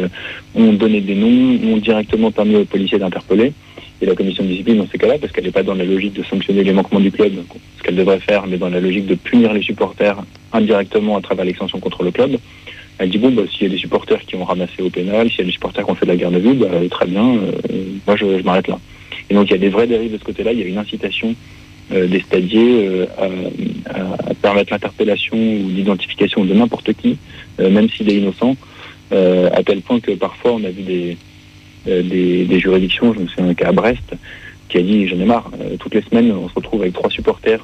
ont 0.54 0.72
donné 0.72 1.00
des 1.00 1.14
noms, 1.14 1.72
ont 1.72 1.78
directement 1.78 2.30
permis 2.30 2.56
aux 2.56 2.64
policiers 2.64 2.98
d'interpeller. 2.98 3.52
Et 4.00 4.06
la 4.06 4.16
commission 4.16 4.42
de 4.42 4.48
discipline, 4.48 4.78
dans 4.78 4.88
ces 4.90 4.98
cas-là, 4.98 5.16
parce 5.20 5.32
qu'elle 5.32 5.44
n'est 5.44 5.52
pas 5.52 5.62
dans 5.62 5.74
la 5.74 5.84
logique 5.84 6.14
de 6.14 6.24
sanctionner 6.24 6.64
les 6.64 6.72
manquements 6.72 6.98
du 6.98 7.12
club, 7.12 7.34
ce 7.78 7.82
qu'elle 7.84 7.94
devrait 7.94 8.18
faire, 8.18 8.48
mais 8.48 8.56
dans 8.56 8.68
la 8.68 8.80
logique 8.80 9.06
de 9.06 9.14
punir 9.14 9.52
les 9.52 9.62
supporters 9.62 10.16
indirectement 10.52 11.16
à 11.16 11.20
travers 11.20 11.44
l'extension 11.44 11.78
contre 11.78 12.02
le 12.02 12.10
club, 12.10 12.36
elle 12.98 13.10
dit 13.10 13.18
bon, 13.18 13.30
bah, 13.32 13.42
s'il 13.50 13.64
y 13.64 13.66
a 13.66 13.74
des 13.74 13.78
supporters 13.78 14.20
qui 14.20 14.36
ont 14.36 14.44
ramassé 14.44 14.82
au 14.82 14.90
pénal, 14.90 15.28
s'il 15.28 15.40
y 15.40 15.42
a 15.42 15.46
des 15.46 15.52
supporters 15.52 15.84
qui 15.84 15.90
ont 15.90 15.94
fait 15.94 16.06
de 16.06 16.10
la 16.10 16.16
garde 16.16 16.34
à 16.34 16.38
vue, 16.38 16.54
bah, 16.54 16.68
très 16.90 17.06
bien, 17.06 17.36
euh, 17.36 17.52
moi 18.06 18.16
je, 18.16 18.42
m'arrête 18.42 18.68
là. 18.68 18.78
Et 19.30 19.34
donc 19.34 19.48
il 19.48 19.52
y 19.52 19.54
a 19.54 19.58
des 19.58 19.70
vraies 19.70 19.86
dérives 19.86 20.12
de 20.12 20.18
ce 20.18 20.24
côté-là, 20.24 20.52
il 20.52 20.60
y 20.60 20.62
a 20.62 20.66
une 20.66 20.78
incitation 20.78 21.34
euh, 21.92 22.06
des 22.06 22.20
stadiers 22.20 22.86
euh, 22.86 23.06
à, 23.88 24.34
permettre 24.34 24.72
l'interpellation 24.72 25.36
ou 25.36 25.68
l'identification 25.68 26.44
de 26.44 26.54
n'importe 26.54 26.92
qui, 26.94 27.16
même 27.58 27.88
s'il 27.88 28.10
est 28.10 28.16
innocent, 28.16 28.56
à 29.12 29.62
tel 29.62 29.82
point 29.82 30.00
que 30.00 30.12
parfois 30.12 30.52
on 30.52 30.64
a 30.64 30.70
vu 30.70 30.82
des, 30.82 31.16
des, 31.86 32.58
juridictions, 32.58 33.14
je 33.14 33.20
me 33.20 33.28
souviens 33.28 33.54
à 33.64 33.72
Brest, 33.72 34.14
qui 34.68 34.78
a 34.78 34.82
dit 34.82 35.06
j'en 35.06 35.20
ai 35.20 35.24
marre, 35.24 35.50
toutes 35.78 35.94
les 35.94 36.02
semaines 36.02 36.32
on 36.32 36.48
se 36.48 36.54
retrouve 36.54 36.80
avec 36.82 36.94
trois 36.94 37.10
supporters 37.10 37.62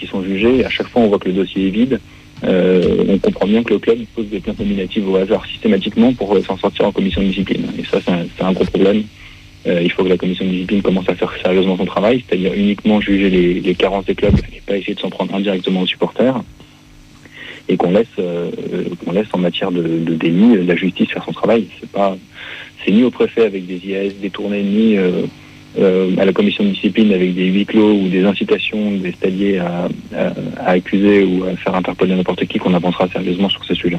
qui 0.00 0.06
sont 0.06 0.24
jugés, 0.24 0.64
à 0.64 0.70
chaque 0.70 0.88
fois 0.88 1.02
on 1.02 1.08
voit 1.08 1.20
que 1.20 1.28
le 1.28 1.34
dossier 1.34 1.68
est 1.68 1.70
vide, 1.70 2.00
euh, 2.44 3.04
on 3.08 3.18
comprend 3.18 3.46
bien 3.46 3.62
que 3.62 3.72
le 3.72 3.78
club 3.78 3.98
pose 4.14 4.28
des 4.28 4.40
plaintes 4.40 4.58
nominatives 4.58 5.08
au 5.08 5.16
hasard 5.16 5.46
systématiquement 5.46 6.12
pour 6.12 6.34
euh, 6.34 6.42
s'en 6.42 6.56
sortir 6.56 6.86
en 6.86 6.92
commission 6.92 7.22
de 7.22 7.28
discipline. 7.28 7.66
Et 7.78 7.84
ça, 7.84 7.98
c'est 8.04 8.44
un, 8.44 8.52
gros 8.52 8.64
problème. 8.64 9.04
Euh, 9.66 9.80
il 9.82 9.90
faut 9.90 10.04
que 10.04 10.08
la 10.08 10.18
commission 10.18 10.44
de 10.44 10.50
discipline 10.50 10.82
commence 10.82 11.08
à 11.08 11.14
faire 11.14 11.32
sérieusement 11.42 11.76
son 11.76 11.86
travail, 11.86 12.22
c'est-à-dire 12.26 12.52
uniquement 12.52 13.00
juger 13.00 13.30
les, 13.30 13.74
carences 13.74 14.04
des 14.04 14.14
clubs 14.14 14.36
et 14.54 14.60
pas 14.60 14.76
essayer 14.76 14.94
de 14.94 15.00
s'en 15.00 15.10
prendre 15.10 15.34
indirectement 15.34 15.80
aux 15.80 15.86
supporters. 15.86 16.42
Et 17.68 17.76
qu'on 17.76 17.90
laisse, 17.90 18.06
qu'on 18.16 19.10
laisse 19.10 19.26
en 19.32 19.38
matière 19.38 19.72
de, 19.72 19.82
de, 19.82 20.14
délit 20.14 20.64
la 20.64 20.76
justice 20.76 21.10
faire 21.10 21.24
son 21.24 21.32
travail. 21.32 21.66
C'est 21.80 21.90
pas, 21.90 22.16
c'est 22.84 22.92
ni 22.92 23.02
au 23.02 23.10
préfet 23.10 23.44
avec 23.44 23.66
des 23.66 23.84
IAS 23.88 24.12
détournés, 24.22 24.62
ni 24.62 24.96
euh, 25.78 26.16
à 26.18 26.24
la 26.24 26.32
commission 26.32 26.64
de 26.64 26.70
discipline 26.70 27.12
avec 27.12 27.34
des 27.34 27.46
huis 27.46 27.66
clos 27.66 27.92
ou 27.92 28.08
des 28.08 28.24
incitations 28.24 28.92
des 28.92 29.12
stadiers 29.12 29.58
à, 29.58 29.88
accuser 30.64 31.22
ou 31.22 31.44
à 31.44 31.54
faire 31.56 31.74
interpeller 31.74 32.14
n'importe 32.14 32.46
qui 32.46 32.58
qu'on 32.58 32.72
avancera 32.72 33.08
sérieusement 33.08 33.50
sur 33.50 33.62
ce 33.64 33.74
sujet. 33.74 33.98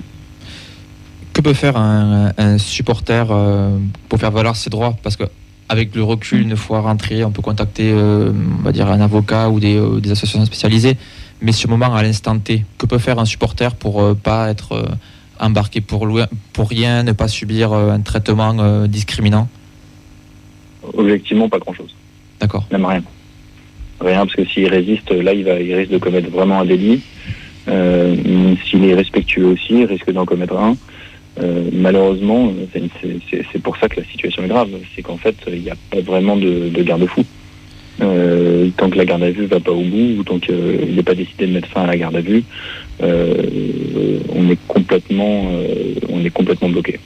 Que 1.34 1.42
peut 1.42 1.54
faire 1.54 1.78
un, 1.78 2.58
supporter 2.58 3.28
euh, 3.30 3.78
pour 4.10 4.20
faire 4.20 4.32
valoir 4.32 4.56
ses 4.56 4.72
droits? 4.72 4.98
Parce 5.04 5.16
que 5.16 5.26
avec 5.70 5.94
le 5.94 6.02
recul, 6.02 6.42
une 6.42 6.56
fois 6.56 6.82
rentré, 6.82 7.24
on 7.24 7.32
peut 7.32 7.44
contacter, 7.44 7.92
euh, 7.92 8.32
on 8.60 8.64
va 8.64 8.72
dire, 8.72 8.88
un 8.90 9.02
avocat 9.02 9.50
ou 9.50 9.60
des, 9.60 9.78
associations 10.06 10.46
spécialisées. 10.46 10.98
Mais 11.42 11.52
ce 11.52 11.68
moment, 11.68 11.94
à 11.94 12.02
l'instant 12.02 12.40
T, 12.40 12.66
que 12.80 12.88
peut 12.88 12.98
faire 12.98 13.20
un 13.20 13.26
supporter 13.26 13.76
pour 13.76 14.16
pas 14.16 14.50
être 14.50 14.88
embarqué 15.40 15.82
pour 15.82 16.08
rien, 16.58 17.04
ne 17.04 17.12
pas 17.12 17.28
subir 17.28 17.74
un 17.74 18.00
traitement 18.02 18.88
discriminant? 18.88 19.48
Objectivement, 20.94 21.50
pas 21.50 21.60
grand-chose. 21.60 21.96
D'accord. 22.40 22.66
Même 22.72 22.86
rien. 22.86 23.04
Rien, 24.00 24.26
parce 24.26 24.36
que 24.36 24.46
s'il 24.46 24.68
résiste, 24.68 25.12
là, 25.12 25.34
il, 25.34 25.44
va, 25.44 25.60
il 25.60 25.74
risque 25.74 25.92
de 25.92 25.98
commettre 25.98 26.30
vraiment 26.30 26.60
un 26.60 26.66
délit. 26.66 27.02
Euh, 27.68 28.16
s'il 28.66 28.86
est 28.86 28.94
respectueux 28.94 29.46
aussi, 29.46 29.80
il 29.80 29.86
risque 29.86 30.12
d'en 30.12 30.26
commettre 30.26 30.56
un. 30.58 30.78
Euh, 31.42 31.70
malheureusement, 31.74 32.52
c'est 33.52 33.62
pour 33.62 33.78
ça 33.78 33.90
que 33.90 34.00
la 34.00 34.06
situation 34.08 34.44
est 34.44 34.48
grave. 34.48 34.70
C'est 34.96 35.02
qu'en 35.02 35.18
fait, 35.18 35.36
il 35.48 35.62
n'y 35.62 35.70
a 35.70 35.76
pas 35.92 36.02
vraiment 36.02 36.36
de, 36.36 36.70
garde-fou. 36.82 37.26
Euh, 38.00 38.70
tant 38.78 38.92
que 38.92 38.98
la 38.98 39.06
garde 39.06 39.24
à 39.24 39.32
vue 39.32 39.46
va 39.46 39.60
pas 39.60 39.72
au 39.72 39.82
bout, 39.82 40.20
ou 40.20 40.24
tant 40.24 40.38
qu'il 40.38 40.96
n'est 40.96 41.04
pas 41.04 41.16
décidé 41.16 41.48
de 41.48 41.54
mettre 41.54 41.68
fin 41.68 41.84
à 41.84 41.88
la 41.88 41.98
garde 41.98 42.16
à 42.16 42.22
vue, 42.22 42.44
on 43.02 44.50
est 44.50 44.60
complètement, 44.68 45.52
on 46.10 46.24
est 46.24 46.30
complètement 46.30 46.70
bloqué. 46.70 47.00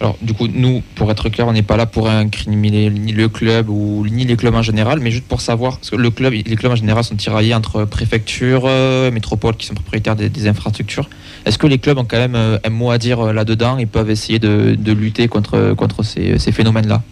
Alors, 0.00 0.16
du 0.20 0.34
coup, 0.34 0.48
nous, 0.52 0.82
pour 0.96 1.10
être 1.10 1.28
clair, 1.28 1.46
on 1.46 1.52
n'est 1.52 1.62
pas 1.62 1.76
là 1.76 1.86
pour 1.86 2.08
incriminer 2.08 2.90
ni 2.90 3.12
le 3.12 3.28
club 3.28 3.68
ou 3.68 4.04
ni 4.10 4.24
les 4.24 4.36
clubs 4.36 4.54
en 4.54 4.62
général, 4.62 4.98
mais 5.00 5.10
juste 5.10 5.26
pour 5.26 5.40
savoir, 5.40 5.76
parce 5.76 5.90
que 5.90 5.96
le 5.96 6.10
club, 6.10 6.32
les 6.32 6.56
clubs 6.56 6.72
en 6.72 6.76
général 6.76 7.04
sont 7.04 7.14
tiraillés 7.14 7.54
entre 7.54 7.84
préfectures, 7.84 8.64
euh, 8.66 9.10
métropoles 9.10 9.56
qui 9.56 9.66
sont 9.66 9.74
propriétaires 9.74 10.16
des, 10.16 10.48
infrastructures. 10.48 11.08
Est-ce 11.46 11.58
que 11.58 11.66
les 11.66 11.78
clubs 11.78 11.96
ont 11.96 12.04
quand 12.04 12.18
même 12.18 12.34
euh, 12.34 12.58
un 12.64 12.70
mot 12.70 12.90
à 12.90 12.98
dire 12.98 13.20
euh, 13.20 13.32
là-dedans 13.32 13.78
et 13.78 13.86
peuvent 13.86 14.10
essayer 14.10 14.38
de, 14.38 14.92
lutter 14.92 15.28
contre, 15.28 15.74
contre 15.74 16.02
ces, 16.02 16.38
phénomènes-là? 16.38 17.02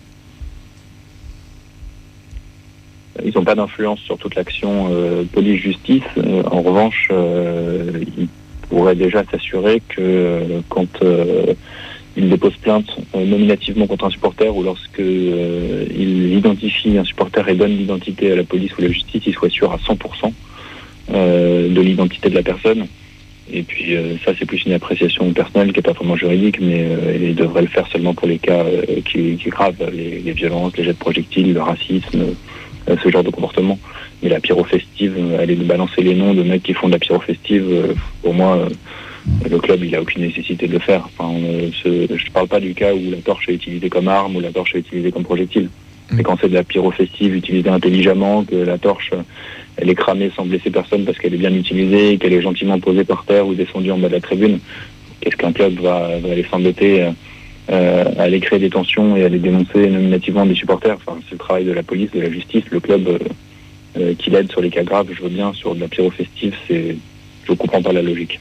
Ils 3.24 3.32
n'ont 3.34 3.44
pas 3.44 3.54
d'influence 3.54 4.00
sur 4.00 4.18
toute 4.18 4.34
l'action 4.34 4.90
police-justice. 5.32 6.02
en 6.50 6.62
revanche, 6.62 7.08
ils 7.10 8.28
pourraient 8.68 8.96
déjà 8.96 9.22
s'assurer 9.30 9.82
que 9.88 10.62
quand 10.68 10.88
il 12.16 12.28
dépose 12.28 12.56
plainte 12.56 12.90
euh, 13.14 13.24
nominativement 13.24 13.86
contre 13.86 14.06
un 14.06 14.10
supporter 14.10 14.54
ou 14.54 14.62
lorsque 14.62 15.00
euh, 15.00 15.86
il 15.94 16.34
identifie 16.34 16.98
un 16.98 17.04
supporter 17.04 17.48
et 17.48 17.54
donne 17.54 17.76
l'identité 17.76 18.32
à 18.32 18.36
la 18.36 18.44
police 18.44 18.76
ou 18.78 18.82
la 18.82 18.88
justice, 18.88 19.22
il 19.26 19.32
soit 19.32 19.50
sûr 19.50 19.72
à 19.72 19.76
100% 19.76 20.32
euh, 21.14 21.68
de 21.72 21.80
l'identité 21.80 22.28
de 22.28 22.34
la 22.34 22.42
personne. 22.42 22.86
Et 23.52 23.62
puis 23.62 23.96
ça, 24.24 24.32
c'est 24.38 24.46
plus 24.46 24.64
une 24.64 24.72
appréciation 24.72 25.30
personnelle 25.32 25.72
qui 25.72 25.78
n'est 25.78 25.82
pas 25.82 25.92
vraiment 25.92 26.16
juridique, 26.16 26.58
mais 26.60 26.86
il 27.20 27.34
devrait 27.34 27.60
le 27.60 27.68
faire 27.68 27.86
seulement 27.88 28.14
pour 28.14 28.26
les 28.26 28.38
cas 28.38 28.64
qui, 29.04 29.36
qui 29.36 29.50
graves, 29.50 29.74
les, 29.92 30.20
les, 30.20 30.32
violences, 30.32 30.74
les 30.76 30.84
jets 30.84 30.92
de 30.92 30.98
projectiles, 30.98 31.52
le 31.52 31.60
racisme, 31.60 32.34
ce 32.86 33.10
genre 33.10 33.24
de 33.24 33.30
comportement. 33.30 33.78
Mais 34.22 34.30
la 34.30 34.40
pyrofestive, 34.40 35.18
aller 35.38 35.56
balancer 35.56 36.02
les 36.02 36.14
noms 36.14 36.32
de 36.32 36.42
mecs 36.44 36.62
qui 36.62 36.72
font 36.72 36.86
de 36.86 36.92
la 36.92 36.98
pyrofestive, 36.98 37.94
pour 38.22 38.32
moi, 38.32 38.68
le 39.48 39.58
club, 39.58 39.84
il 39.84 39.92
n'a 39.92 40.00
aucune 40.00 40.22
nécessité 40.22 40.66
de 40.66 40.72
le 40.72 40.78
faire. 40.78 41.08
je 41.18 41.88
ne 41.88 42.32
parle 42.32 42.48
pas 42.48 42.60
du 42.60 42.74
cas 42.74 42.92
où 42.94 43.10
la 43.10 43.18
torche 43.18 43.48
est 43.48 43.54
utilisée 43.54 43.88
comme 43.88 44.08
arme 44.08 44.36
ou 44.36 44.40
la 44.40 44.50
torche 44.50 44.74
est 44.74 44.80
utilisée 44.80 45.12
comme 45.12 45.24
projectile. 45.24 45.68
Et 46.12 46.16
Mm. 46.16 46.22
quand 46.22 46.36
c'est 46.40 46.48
de 46.48 46.54
la 46.54 46.64
pyro 46.64 46.90
festive 46.90 47.34
utilisée 47.34 47.70
intelligemment, 47.70 48.44
que 48.44 48.56
la 48.56 48.78
torche, 48.78 49.12
elle 49.76 49.88
est 49.88 49.94
cramée 49.94 50.30
sans 50.36 50.44
blesser 50.44 50.70
personne 50.70 51.04
parce 51.04 51.18
qu'elle 51.18 51.34
est 51.34 51.38
bien 51.38 51.54
utilisée, 51.54 52.18
qu'elle 52.18 52.32
est 52.32 52.42
gentiment 52.42 52.78
posée 52.78 53.04
par 53.04 53.24
terre 53.24 53.46
ou 53.46 53.54
descendue 53.54 53.90
en 53.90 53.98
bas 53.98 54.08
de 54.08 54.14
la 54.14 54.20
tribune, 54.20 54.58
qu'est-ce 55.20 55.36
qu'un 55.36 55.52
club 55.52 55.74
va, 55.80 56.18
va 56.18 56.32
aller 56.32 56.44
s'embêter 56.50 57.02
euh, 57.02 57.10
euh, 57.70 58.04
à 58.18 58.22
aller 58.22 58.40
créer 58.40 58.58
des 58.58 58.70
tensions 58.70 59.16
et 59.16 59.24
à 59.24 59.28
les 59.28 59.38
dénoncer 59.38 59.88
nominativement 59.88 60.44
des 60.44 60.54
supporters? 60.54 60.96
Enfin, 60.96 61.18
c'est 61.28 61.32
le 61.32 61.38
travail 61.38 61.64
de 61.64 61.72
la 61.72 61.82
police, 61.82 62.10
de 62.10 62.20
la 62.20 62.30
justice, 62.30 62.64
le 62.70 62.80
club 62.80 63.08
euh, 63.08 63.18
euh, 63.98 64.14
qui 64.18 64.30
l'aide 64.30 64.50
sur 64.50 64.60
les 64.60 64.70
cas 64.70 64.82
graves, 64.82 65.08
je 65.16 65.22
veux 65.22 65.28
bien, 65.28 65.52
sur 65.52 65.74
de 65.74 65.80
la 65.80 65.88
pyro 65.88 66.10
festive, 66.10 66.54
c'est... 66.68 66.96
Je 67.48 67.52
comprends 67.54 67.82
pas 67.82 67.92
la 67.92 68.02
logique. 68.02 68.38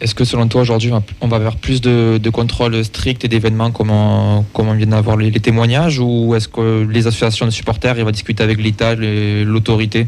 Est-ce 0.00 0.14
que 0.14 0.24
selon 0.24 0.46
toi 0.48 0.60
aujourd'hui 0.62 0.90
on 1.20 1.28
va- 1.28 1.38
vers 1.38 1.56
plus 1.56 1.80
de, 1.80 2.18
de 2.18 2.30
contrôles 2.30 2.84
stricts 2.84 3.24
et 3.24 3.28
d'événements 3.28 3.70
comme 3.70 3.90
on, 3.90 4.44
comme 4.52 4.68
on 4.68 4.74
vient 4.74 4.86
d'avoir 4.86 5.16
les, 5.16 5.30
les 5.30 5.40
témoignages 5.40 5.98
ou 6.00 6.34
est-ce 6.34 6.48
que 6.48 6.86
les 6.88 7.06
associations 7.06 7.46
de 7.46 7.50
supporters 7.50 7.96
ils 7.98 8.04
vont 8.04 8.10
discuter 8.10 8.42
avec 8.42 8.60
l'État, 8.62 8.94
l'autorité? 8.94 10.06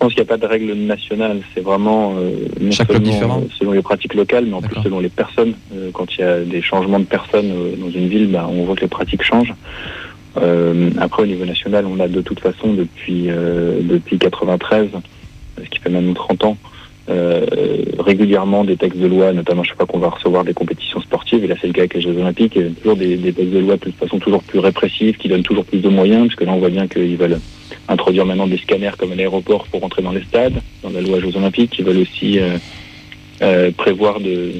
Je 0.00 0.04
pense 0.04 0.14
qu'il 0.14 0.22
n'y 0.22 0.28
a 0.28 0.36
pas 0.36 0.36
de 0.36 0.46
règle 0.46 0.72
nationale, 0.74 1.40
c'est 1.54 1.60
vraiment 1.60 2.14
euh, 2.16 2.30
non 2.60 2.70
Chaque 2.70 2.86
club 2.88 3.02
seulement, 3.04 3.12
différent. 3.18 3.40
euh, 3.40 3.48
selon 3.58 3.72
les 3.72 3.82
pratiques 3.82 4.14
locales, 4.14 4.46
mais 4.46 4.54
en 4.54 4.62
plus 4.62 4.80
selon 4.82 5.00
les 5.00 5.08
personnes. 5.08 5.54
Euh, 5.74 5.90
quand 5.92 6.06
il 6.16 6.20
y 6.20 6.24
a 6.24 6.40
des 6.40 6.62
changements 6.62 7.00
de 7.00 7.04
personnes 7.04 7.50
euh, 7.50 7.74
dans 7.76 7.90
une 7.90 8.06
ville, 8.06 8.28
ben, 8.28 8.46
on 8.48 8.64
voit 8.64 8.76
que 8.76 8.82
les 8.82 8.86
pratiques 8.88 9.24
changent. 9.24 9.54
Euh, 10.36 10.90
après, 11.00 11.24
au 11.24 11.26
niveau 11.26 11.44
national, 11.44 11.84
on 11.86 11.98
a 11.98 12.06
de 12.06 12.20
toute 12.20 12.38
façon 12.38 12.74
depuis 12.74 13.24
euh, 13.28 13.80
depuis 13.82 14.18
93, 14.18 14.86
ce 15.64 15.70
qui 15.70 15.78
fait 15.78 15.90
maintenant 15.90 16.14
30 16.14 16.44
ans, 16.44 16.56
euh, 17.10 17.46
régulièrement 17.98 18.64
des 18.64 18.76
textes 18.76 19.00
de 19.00 19.06
loi, 19.06 19.32
notamment 19.32 19.62
chaque 19.62 19.78
fois 19.78 19.86
qu'on 19.86 19.98
va 19.98 20.10
recevoir 20.10 20.44
des 20.44 20.52
compétitions 20.52 21.00
sportives, 21.00 21.42
et 21.42 21.46
là 21.46 21.54
c'est 21.58 21.66
le 21.66 21.72
cas 21.72 21.80
avec 21.80 21.94
les 21.94 22.02
Jeux 22.02 22.14
Olympiques, 22.18 22.58
toujours 22.82 22.96
des, 22.96 23.16
textes 23.16 23.50
de 23.50 23.58
loi 23.60 23.76
de 23.76 23.80
toute 23.80 23.96
façon 23.96 24.18
toujours 24.18 24.42
plus 24.42 24.58
répressifs, 24.58 25.16
qui 25.16 25.28
donnent 25.28 25.42
toujours 25.42 25.64
plus 25.64 25.78
de 25.78 25.88
moyens, 25.88 26.26
puisque 26.26 26.42
là 26.42 26.52
on 26.52 26.58
voit 26.58 26.68
bien 26.68 26.86
qu'ils 26.86 27.16
veulent 27.16 27.40
introduire 27.88 28.26
maintenant 28.26 28.46
des 28.46 28.58
scanners 28.58 28.90
comme 28.98 29.12
à 29.12 29.14
l'aéroport 29.14 29.66
pour 29.68 29.82
entrer 29.82 30.02
dans 30.02 30.12
les 30.12 30.22
stades, 30.24 30.60
dans 30.82 30.90
la 30.90 31.00
loi 31.00 31.18
Jeux 31.20 31.34
Olympiques. 31.34 31.78
Ils 31.78 31.84
veulent 31.86 32.02
aussi 32.02 32.38
euh, 32.40 32.58
euh, 33.40 33.70
prévoir 33.70 34.20
de, 34.20 34.52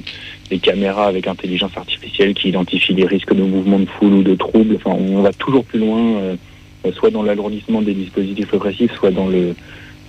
des 0.48 0.58
caméras 0.58 1.08
avec 1.08 1.26
intelligence 1.26 1.76
artificielle 1.76 2.32
qui 2.32 2.48
identifient 2.48 2.94
les 2.94 3.04
risques 3.04 3.34
de 3.34 3.42
mouvement 3.42 3.78
de 3.78 3.86
foule 3.86 4.14
ou 4.14 4.22
de 4.22 4.34
troubles. 4.34 4.76
Enfin, 4.76 4.96
on 4.98 5.20
va 5.20 5.34
toujours 5.34 5.66
plus 5.66 5.80
loin, 5.80 6.34
soit 6.94 7.10
dans 7.10 7.22
l'alourdissement 7.22 7.82
des 7.82 7.92
dispositifs 7.92 8.50
répressifs, 8.52 8.94
soit 8.94 9.10
dans 9.10 9.28
le, 9.28 9.54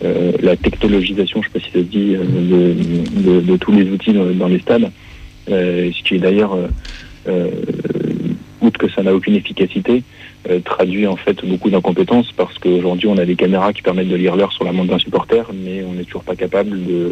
euh, 0.03 0.31
la 0.41 0.55
technologisation, 0.55 1.41
je 1.41 1.47
ne 1.49 1.53
sais 1.53 1.59
pas 1.59 1.65
si 1.65 1.71
ça 1.71 1.79
se 1.79 1.83
dit, 1.85 2.15
euh, 2.15 2.23
de, 2.23 3.21
de- 3.21 3.41
de 3.41 3.57
tous 3.57 3.71
les 3.71 3.89
outils 3.89 4.13
dans, 4.13 4.25
dans 4.31 4.47
les 4.47 4.59
stades. 4.59 4.89
Euh, 5.49 5.91
ce 5.91 6.03
qui 6.03 6.15
est 6.15 6.19
d'ailleurs, 6.19 6.55
outre 8.61 8.79
que 8.79 8.89
ça 8.89 9.03
n'a 9.03 9.13
aucune 9.13 9.35
efficacité, 9.35 10.03
traduit 10.65 11.05
en 11.05 11.15
fait 11.15 11.45
beaucoup 11.45 11.69
d'incompétences 11.69 12.31
parce 12.31 12.57
qu'aujourd'hui 12.59 13.07
on 13.07 13.17
a 13.17 13.25
des 13.25 13.35
caméras 13.35 13.71
qui 13.73 13.81
permettent 13.81 14.07
de 14.07 14.15
lire 14.15 14.35
l'heure 14.35 14.51
sur 14.53 14.63
la 14.63 14.71
montre 14.71 14.89
d'un 14.89 14.97
supporter, 14.99 15.43
mais 15.53 15.83
on 15.83 15.93
n'est 15.93 16.05
toujours 16.05 16.23
pas 16.23 16.35
capable 16.35 16.71
de, 16.85 17.11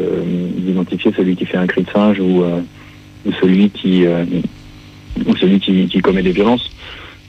d'identifier 0.57 1.11
celui 1.15 1.35
qui 1.35 1.45
fait 1.45 1.57
un 1.57 1.67
cri 1.67 1.83
de 1.83 1.89
singe 1.91 2.19
ou, 2.19 2.43
ou 3.25 3.31
celui 3.41 3.69
qui 3.69 4.05
ou 5.25 5.35
celui 5.35 5.59
qui, 5.59 5.87
qui 5.87 5.99
commet 5.99 6.23
des 6.23 6.31
violences. 6.31 6.69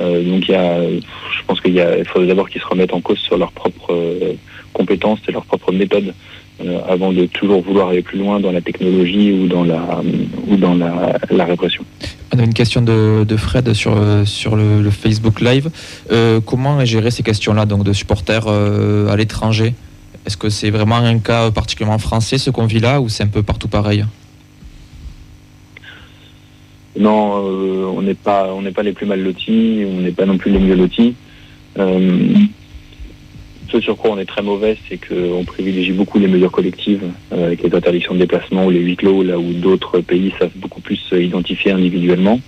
Euh, 0.00 0.22
donc 0.22 0.48
il 0.48 0.52
y 0.52 0.54
a, 0.54 0.80
je 0.88 1.42
pense 1.46 1.60
qu'il 1.60 1.74
faudrait 2.06 2.28
d'abord 2.28 2.48
qu'ils 2.48 2.60
se 2.62 2.66
remettent 2.66 2.94
en 2.94 3.00
cause 3.00 3.18
sur 3.18 3.36
leurs 3.36 3.50
propres 3.52 3.92
euh, 3.92 4.34
compétences 4.80 5.20
et 5.28 5.32
leurs 5.36 5.48
propres 5.52 5.72
méthodes 5.80 6.10
euh, 6.12 6.94
avant 6.94 7.10
de 7.18 7.22
toujours 7.38 7.60
vouloir 7.68 7.86
aller 7.90 8.04
plus 8.10 8.18
loin 8.24 8.36
dans 8.44 8.52
la 8.58 8.62
technologie 8.68 9.28
ou 9.36 9.42
dans 9.54 9.64
la 9.72 9.82
ou 10.48 10.56
dans 10.64 10.76
la, 10.82 10.92
la 11.40 11.44
répression. 11.52 11.82
On 12.32 12.38
a 12.42 12.44
une 12.50 12.56
question 12.62 12.80
de, 12.90 12.98
de 13.32 13.36
Fred 13.46 13.66
sur, 13.82 13.94
sur 14.38 14.52
le, 14.60 14.68
le 14.88 14.92
Facebook 15.02 15.36
Live. 15.48 15.66
Euh, 16.10 16.40
comment 16.50 16.74
géré 16.92 17.10
ces 17.16 17.24
questions-là 17.30 17.64
donc 17.72 17.82
de 17.90 17.94
supporters 18.00 18.46
euh, 18.48 19.12
à 19.12 19.14
l'étranger? 19.20 19.70
Est-ce 20.24 20.36
que 20.42 20.50
c'est 20.56 20.72
vraiment 20.78 21.00
un 21.14 21.18
cas 21.28 21.50
particulièrement 21.60 22.02
français 22.08 22.36
ce 22.44 22.50
qu'on 22.54 22.68
vit 22.74 22.82
là 22.88 23.00
ou 23.02 23.06
c'est 23.08 23.24
un 23.28 23.32
peu 23.38 23.42
partout 23.42 23.70
pareil? 23.78 24.04
Non, 26.98 27.18
on 27.96 28.02
n'est 28.02 28.20
pas, 28.28 28.40
on 28.56 28.60
n'est 28.64 28.76
pas 28.78 28.84
les 28.88 28.94
plus 28.98 29.06
mal 29.12 29.20
lotis, 29.22 29.84
on 29.92 30.00
n'est 30.04 30.16
pas 30.20 30.26
non 30.26 30.36
plus 30.42 30.50
les 30.50 30.62
mieux 30.66 30.74
lotis. 30.82 31.14
Euh, 31.78 32.34
ce 33.70 33.80
sur 33.80 33.96
quoi 33.96 34.10
on 34.12 34.18
est 34.18 34.24
très 34.24 34.42
mauvais, 34.42 34.76
c'est 34.88 34.98
qu'on 34.98 35.44
privilégie 35.44 35.92
beaucoup 35.92 36.18
les 36.18 36.28
mesures 36.28 36.50
collectives, 36.50 37.04
euh, 37.32 37.46
avec 37.46 37.62
les 37.62 37.74
interdictions 37.74 38.14
de 38.14 38.20
déplacement 38.20 38.66
ou 38.66 38.70
les 38.70 38.80
huis 38.80 38.96
clos, 38.96 39.22
là 39.22 39.38
où 39.38 39.52
d'autres 39.52 40.00
pays 40.00 40.32
savent 40.38 40.56
beaucoup 40.56 40.80
plus 40.80 41.00
euh, 41.12 41.22
identifier 41.22 41.72
individuellement. 41.72 42.40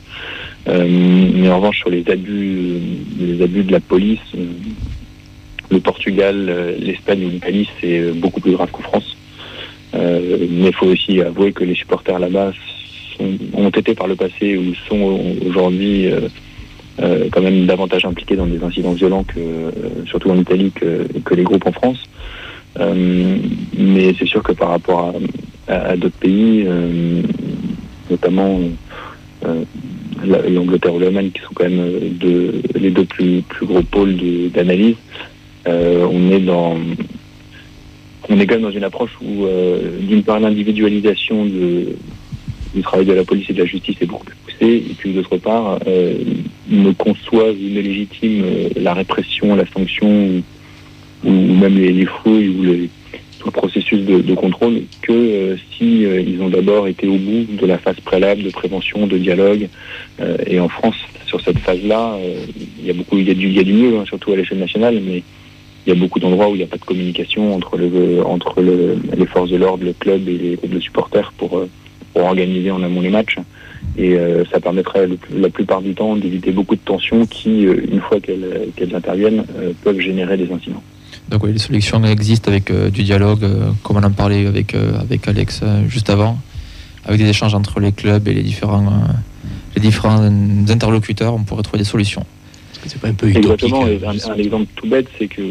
Euh, 0.69 0.87
mais 0.89 1.49
en 1.51 1.57
revanche, 1.57 1.79
sur 1.79 1.91
les 1.91 2.09
abus, 2.09 2.57
euh, 2.59 2.79
les 3.19 3.43
abus 3.43 3.65
de 3.65 3.73
la 3.73 3.81
police, 3.81 4.21
le 5.71 5.81
Portugal, 5.81 6.77
l'Espagne 6.81 7.25
ou 7.25 7.31
l'Italie, 7.31 7.69
c'est 7.81 8.13
beaucoup 8.13 8.41
plus 8.41 8.53
grave 8.53 8.71
qu'en 8.73 8.83
France. 8.83 9.17
Mais 9.93 10.67
il 10.67 10.75
faut 10.75 10.87
aussi 10.87 11.21
avouer 11.21 11.53
que 11.53 11.63
les 11.63 11.77
supporters 11.77 12.19
là-bas 12.19 12.53
ont 13.53 13.69
été 13.69 13.95
par 13.95 14.09
le 14.09 14.17
passé 14.17 14.57
ou 14.57 14.75
sont 14.89 15.37
aujourd'hui 15.47 16.09
euh, 17.01 17.29
quand 17.31 17.41
même 17.41 17.67
davantage 17.67 18.05
impliqués 18.05 18.37
dans 18.37 18.47
des 18.47 18.63
incidents 18.63 18.93
violents 18.93 19.25
que, 19.25 19.39
euh, 19.39 19.71
surtout 20.07 20.31
en 20.31 20.39
Italie, 20.39 20.73
que, 20.75 21.07
que 21.25 21.35
les 21.35 21.45
groupes 21.45 21.67
en 21.67 21.73
France. 21.73 21.99
Euh, 22.79 23.37
mais 23.77 24.15
c'est 24.19 24.27
sûr 24.27 24.43
que 24.43 24.53
par 24.53 24.71
rapport 24.71 25.15
à, 25.69 25.97
d'autres 25.97 26.19
pays, 26.19 26.67
notamment 28.11 28.59
la- 30.25 30.49
l'Angleterre 30.49 30.95
ou 30.95 30.99
l'Allemagne, 30.99 31.31
qui 31.31 31.41
sont 31.41 31.55
quand 31.55 31.65
même 31.65 31.87
les 32.75 32.91
deux 32.91 33.05
plus, 33.05 33.43
plus 33.43 33.67
gros 33.67 33.83
pôles 33.83 34.17
d'analyse, 34.53 34.97
on 35.67 36.31
est 36.33 36.41
dans 36.41 36.77
on 38.29 38.39
est 38.39 38.47
quand 38.47 38.55
même 38.55 38.65
dans 38.65 38.71
une 38.71 38.85
approche 38.85 39.13
où, 39.23 39.47
d'une 40.01 40.23
part, 40.23 40.41
l'individualisation 40.41 41.45
du 41.45 42.83
travail 42.83 43.07
de 43.07 43.13
la 43.13 43.25
police 43.25 43.49
et 43.49 43.53
de 43.53 43.61
la 43.61 43.67
justice 43.67 43.97
est 44.01 44.07
beaucoup 44.07 44.25
plus 44.25 44.50
et 44.67 44.95
puis 44.99 45.13
d'autre 45.13 45.37
part, 45.37 45.79
euh, 45.87 46.15
ne 46.69 46.93
conçoivent 46.93 47.57
ou 47.57 47.69
ne 47.69 47.81
légitiment 47.81 48.45
euh, 48.47 48.69
la 48.77 48.95
répression, 48.95 49.55
la 49.57 49.67
sanction, 49.67 50.43
ou, 51.25 51.31
même 51.31 51.77
les, 51.77 51.93
les 51.93 52.07
fouilles 52.07 52.49
ou 52.49 52.63
les, 52.63 52.91
tout 53.41 53.49
le 53.49 53.53
processus 53.53 54.01
de, 54.05 54.35
contrôle 54.35 54.83
que 55.01 55.13
euh, 55.13 55.57
si 55.73 56.05
euh, 56.05 56.21
ils 56.21 56.41
ont 56.43 56.51
d'abord 56.51 56.87
été 56.87 57.09
au 57.09 57.17
bout 57.17 57.47
de 57.51 57.67
la 57.67 57.79
phase 57.79 57.99
préalable 58.01 58.43
de 58.43 58.51
prévention, 58.51 59.07
de 59.07 59.17
dialogue. 59.17 59.69
Euh, 60.21 60.37
et 60.47 60.61
en 60.61 60.69
France, 60.69 60.97
sur 61.27 61.41
cette 61.41 61.59
phase-là, 61.59 62.19
il 62.79 62.87
y 62.87 62.91
a 62.91 62.93
beaucoup, 62.93 63.17
il 63.17 63.27
y 63.27 63.31
a 63.31 63.35
du, 63.35 63.49
du 63.49 63.73
mieux, 63.73 63.99
hein, 63.99 64.05
surtout 64.07 64.33
à 64.33 64.37
l'échelle 64.37 64.59
nationale, 64.59 65.01
mais 65.05 65.23
il 65.87 65.95
y 65.95 65.97
a 65.97 65.99
beaucoup 65.99 66.21
d'endroits 66.21 66.51
où 66.51 66.55
il 66.55 66.59
n'y 66.59 66.65
a 66.65 66.67
pas 66.67 66.77
de 66.77 66.85
communication 66.85 67.55
entre, 67.55 67.79
le, 67.79 68.23
entre 68.27 68.61
le, 68.61 68.99
les 69.17 69.27
forces 69.27 69.51
de 69.51 69.57
l'ordre, 69.57 69.85
le 69.85 69.95
club 69.95 70.29
et 70.29 70.37
les 70.37 70.57
groupes 70.57 70.75
de 70.75 70.81
supporters 70.81 71.33
pour 71.39 71.63
organiser 72.15 72.71
en 72.71 72.83
amont 72.83 73.01
les 73.01 73.09
matchs. 73.09 73.39
Et 73.97 74.17
euh, 74.17 74.45
ça 74.51 74.61
permettrait 74.61 75.09
la 75.35 75.49
plupart 75.49 75.83
du 75.83 75.95
temps 75.95 76.17
d'éviter 76.17 76.53
beaucoup 76.53 76.77
de 76.77 76.81
tensions 76.81 77.27
qui, 77.27 77.67
euh, 77.67 77.85
une 77.91 78.01
fois 78.01 78.21
qu'elles 78.21 78.69
qu'elles 78.77 78.95
interviennent, 78.95 79.45
euh, 79.59 79.73
peuvent 79.83 80.01
générer 80.01 80.37
des 80.37 80.51
incidents. 80.53 80.83
Donc 81.29 81.45
oui, 81.45 81.53
les 81.53 81.59
solutions 81.59 82.03
existent 82.05 82.51
avec 82.51 82.71
euh, 82.71 82.91
du 82.91 83.03
dialogue, 83.03 83.45
euh, 83.45 83.71
comme 83.83 83.97
on 83.97 84.03
en 84.03 84.11
parlait 84.11 84.47
avec, 84.47 84.75
euh, 84.75 84.99
avec 85.01 85.29
Alex 85.29 85.61
euh, 85.63 85.89
juste 85.89 86.11
avant, 86.11 86.39
avec 87.05 87.21
des 87.21 87.29
échanges 87.29 87.55
entre 87.55 87.79
les 87.79 87.93
clubs 87.93 88.27
et 88.27 88.35
les 88.35 88.43
différents, 88.43 88.87
euh, 88.87 89.13
les 89.77 89.83
différents 89.83 90.23
interlocuteurs, 90.69 91.35
on 91.35 91.45
pourrait 91.45 91.63
trouver 91.63 91.79
des 91.79 91.85
solutions. 91.85 92.25
C'est 92.87 93.01
pas 93.01 93.09
un 93.09 93.15
peu 93.15 93.29
utopique 93.29 93.45
Exactement. 93.51 93.87
Et 93.87 94.01
un, 94.05 94.37
exemple 94.37 94.67
tout 94.77 94.87
bête, 94.87 95.07
c'est 95.19 95.29
que 95.29 95.43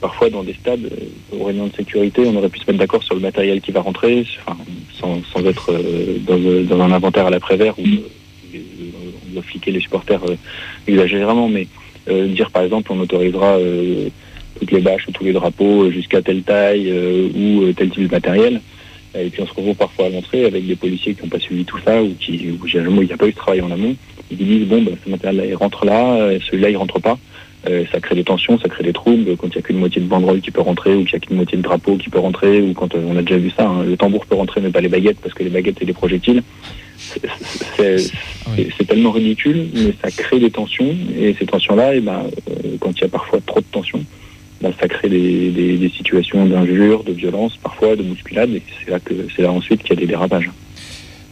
parfois 0.00 0.30
dans 0.30 0.42
des 0.42 0.54
stades, 0.54 0.84
euh, 0.84 1.36
aux 1.36 1.44
réunions 1.44 1.66
de 1.66 1.76
sécurité, 1.76 2.22
on 2.26 2.36
aurait 2.36 2.48
pu 2.48 2.58
se 2.58 2.66
mettre 2.66 2.78
d'accord 2.78 3.02
sur 3.02 3.14
le 3.14 3.20
matériel 3.20 3.60
qui 3.60 3.72
va 3.72 3.80
rentrer, 3.80 4.26
enfin, 4.46 4.56
sans, 4.94 5.22
sans 5.24 5.44
être 5.44 5.72
euh, 5.72 6.18
dans, 6.26 6.38
euh, 6.38 6.64
dans 6.64 6.80
un 6.80 6.92
inventaire 6.92 7.26
à 7.26 7.30
l'après-vert 7.30 7.78
où 7.78 7.82
on 7.84 9.32
doit 9.34 9.42
fliquer 9.42 9.70
les 9.70 9.80
supporters 9.80 10.22
exagérément, 10.86 11.48
mais 11.48 11.66
euh, 12.10 12.26
dire 12.28 12.50
par 12.50 12.62
exemple 12.62 12.90
on 12.92 13.00
autorisera 13.00 13.58
euh, 13.58 14.08
toutes 14.58 14.70
les 14.70 14.80
bâches 14.80 15.06
ou 15.08 15.12
tous 15.12 15.24
les 15.24 15.32
drapeaux 15.32 15.90
jusqu'à 15.90 16.22
telle 16.22 16.42
taille 16.42 16.90
euh, 16.90 17.28
ou 17.34 17.72
tel 17.72 17.90
type 17.90 18.04
de 18.04 18.10
matériel. 18.10 18.60
Et 19.18 19.30
puis 19.30 19.42
on 19.42 19.46
se 19.46 19.52
retrouve 19.52 19.74
parfois 19.74 20.06
à 20.06 20.08
l'entrée 20.10 20.44
avec 20.44 20.66
des 20.66 20.76
policiers 20.76 21.14
qui 21.14 21.22
n'ont 21.22 21.28
pas 21.28 21.38
suivi 21.38 21.64
tout 21.64 21.78
ça 21.84 22.02
ou 22.02 22.14
qui, 22.18 22.50
où 22.50 22.66
généralement 22.66 23.02
il 23.02 23.08
n'y 23.08 23.12
a 23.12 23.16
pas 23.16 23.26
eu 23.26 23.32
de 23.32 23.36
travail 23.36 23.60
en 23.60 23.70
amont. 23.70 23.96
Ils 24.30 24.36
disent 24.36 24.66
bon, 24.68 24.82
ben, 24.82 24.94
ce 25.04 25.10
matériel-là 25.10 25.46
il 25.46 25.54
rentre 25.54 25.84
là, 25.84 26.14
euh, 26.16 26.38
celui-là 26.50 26.70
il 26.70 26.76
rentre 26.76 27.00
pas. 27.00 27.18
Euh, 27.68 27.84
ça 27.90 27.98
crée 28.00 28.14
des 28.14 28.22
tensions, 28.24 28.58
ça 28.58 28.68
crée 28.68 28.84
des 28.84 28.92
troubles. 28.92 29.36
Quand 29.36 29.48
il 29.48 29.52
n'y 29.52 29.58
a 29.58 29.62
qu'une 29.62 29.78
moitié 29.78 30.00
de 30.00 30.06
banderole 30.06 30.40
qui 30.40 30.50
peut 30.52 30.60
rentrer 30.60 30.94
ou 30.94 31.04
qu'il 31.04 31.18
n'y 31.18 31.24
a 31.24 31.26
qu'une 31.26 31.36
moitié 31.36 31.58
de 31.58 31.62
drapeau 31.62 31.96
qui 31.96 32.08
peut 32.08 32.20
rentrer 32.20 32.60
ou 32.62 32.72
quand 32.72 32.94
euh, 32.94 33.02
on 33.08 33.16
a 33.16 33.22
déjà 33.22 33.36
vu 33.36 33.50
ça, 33.50 33.66
hein, 33.68 33.82
le 33.84 33.96
tambour 33.96 34.24
peut 34.26 34.36
rentrer 34.36 34.60
mais 34.60 34.70
pas 34.70 34.80
les 34.80 34.88
baguettes 34.88 35.18
parce 35.20 35.34
que 35.34 35.42
les 35.42 35.50
baguettes 35.50 35.76
c'est 35.78 35.84
des 35.84 35.92
projectiles. 35.92 36.42
C'est- 37.76 38.10
Ah 38.46 38.50
c'est 38.76 38.86
tellement 38.86 39.10
ridicule, 39.12 39.68
mais 39.74 39.92
ça 40.02 40.10
crée 40.10 40.38
des 40.40 40.50
tensions 40.50 40.94
et 41.18 41.34
ces 41.38 41.46
tensions-là, 41.46 41.94
et 41.94 42.00
ben, 42.00 42.24
euh, 42.50 42.76
quand 42.80 42.92
il 42.96 43.02
y 43.02 43.04
a 43.04 43.08
parfois 43.08 43.40
trop 43.46 43.60
de 43.60 43.66
tensions, 43.70 44.04
ben, 44.60 44.72
ça 44.80 44.88
crée 44.88 45.08
des, 45.08 45.50
des- 45.50 45.76
des 45.76 45.88
situations 45.90 46.44
d'injures, 46.46 47.04
de 47.04 47.12
violence, 47.12 47.56
parfois 47.62 47.94
de 47.96 48.02
bousculade, 48.02 48.50
et 48.54 48.62
c'est 48.84 48.90
là 48.90 48.98
que 49.00 49.14
c'est 49.34 49.42
là 49.42 49.52
ensuite 49.52 49.82
qu'il 49.82 49.90
y 49.94 49.98
a 49.98 50.00
des 50.00 50.06
dérapages. 50.06 50.50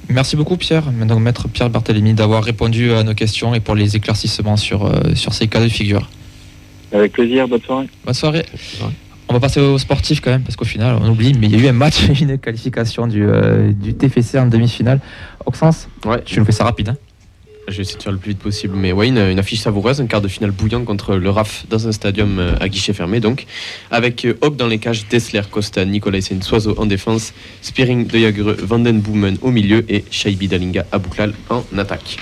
Merci 0.09 0.37
beaucoup 0.37 0.57
Pierre, 0.57 0.85
donc 0.93 1.21
maître 1.21 1.49
Pierre 1.49 1.69
Barthélémy, 1.69 2.15
d'avoir 2.15 2.45
répondu 2.45 2.93
à 2.93 3.03
nos 3.03 3.15
questions 3.15 3.55
et 3.55 3.61
pour 3.61 3.75
les 3.75 3.97
éclaircissements 3.97 4.57
sur, 4.57 4.87
euh, 4.87 5.15
sur 5.15 5.35
ces 5.35 5.49
cas 5.49 5.61
de 5.61 5.69
figure. 5.69 6.09
Avec 6.93 7.13
plaisir, 7.13 7.49
bonne 7.49 7.61
soirée. 7.61 7.89
Bonne 8.05 8.15
soirée. 8.15 8.47
On 9.29 9.33
va 9.33 9.41
passer 9.41 9.61
aux 9.61 9.79
sportifs 9.79 10.21
quand 10.21 10.31
même, 10.31 10.43
parce 10.43 10.55
qu'au 10.55 10.65
final, 10.65 10.97
on 11.03 11.09
oublie, 11.09 11.35
mais 11.37 11.49
il 11.49 11.57
y 11.57 11.61
a 11.61 11.65
eu 11.65 11.69
un 11.69 11.73
match, 11.73 12.09
une 12.21 12.39
qualification 12.39 13.09
du, 13.09 13.27
euh, 13.27 13.73
du 13.73 13.95
TFC 13.95 14.39
en 14.39 14.47
demi-finale. 14.47 15.01
Oxens, 15.45 15.89
Ouais, 16.05 16.23
tu 16.25 16.39
nous 16.39 16.45
fais 16.45 16.53
ça 16.53 16.63
rapide. 16.65 16.91
Hein 16.91 16.97
Je 17.69 17.77
vais 17.77 17.83
essayer 17.83 17.99
de 17.99 18.03
faire 18.03 18.13
le 18.13 18.19
plus 18.19 18.31
vite 18.31 18.39
possible. 18.39 18.77
Mais 18.77 18.93
ouais, 18.93 19.09
une, 19.09 19.39
affiche 19.39 19.61
savoureuse, 19.61 20.01
un 20.01 20.07
quart 20.07 20.21
de 20.21 20.29
finale 20.29 20.53
bouillant 20.53 20.85
contre 20.85 21.17
le 21.17 21.31
RAF 21.31 21.67
dans 21.69 21.89
un 21.89 21.93
stadium 21.93 22.39
euh, 22.39 22.55
à 22.61 22.69
guichet 22.69 22.93
fermé. 22.93 23.21
Donc, 23.21 23.47
avec 23.91 24.25
euh, 24.25 24.39
Hawk 24.43 24.57
dans 24.57 24.69
les 24.69 24.79
cages, 24.79 25.09
Dessler, 25.09 25.43
Costa, 25.51 25.85
Nicolaisen, 25.85 26.43
Soiseau 26.43 26.75
en 26.79 26.87
défense, 26.87 27.33
Spearing, 27.63 28.07
De 28.07 28.19
Jager, 28.19 28.55
Vandenboomen 28.63 29.39
au 29.43 29.51
milieu 29.51 29.85
et 29.89 30.05
Shaibi 30.11 30.49
Dalinga 30.49 30.87
à 30.93 31.01
en 31.51 31.65
attaque. 31.79 32.19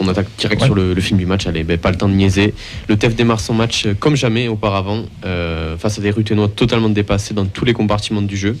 On 0.00 0.08
attaque 0.08 0.28
direct 0.38 0.60
Ouais. 0.62 0.66
sur 0.66 0.74
le, 0.74 0.94
le 0.94 1.00
film 1.00 1.18
du 1.18 1.26
match. 1.26 1.46
Allez, 1.46 1.62
ben, 1.62 1.76
pas 1.78 1.90
le 1.90 1.96
temps 1.96 2.08
de 2.08 2.14
niaiser. 2.14 2.54
Le 2.88 2.96
TEF 2.96 3.14
démarre 3.14 3.38
son 3.40 3.54
match 3.54 3.86
euh, 3.86 3.94
comme 3.94 4.16
jamais 4.16 4.48
auparavant, 4.48 5.04
euh, 5.24 5.76
face 5.76 5.98
à 5.98 6.00
des 6.02 6.10
Ruténois 6.10 6.48
totalement 6.48 6.88
dépassés 6.88 7.34
dans 7.34 7.44
tous 7.46 7.64
les 7.64 7.74
compartiments 7.74 8.22
du 8.22 8.36
jeu. 8.36 8.56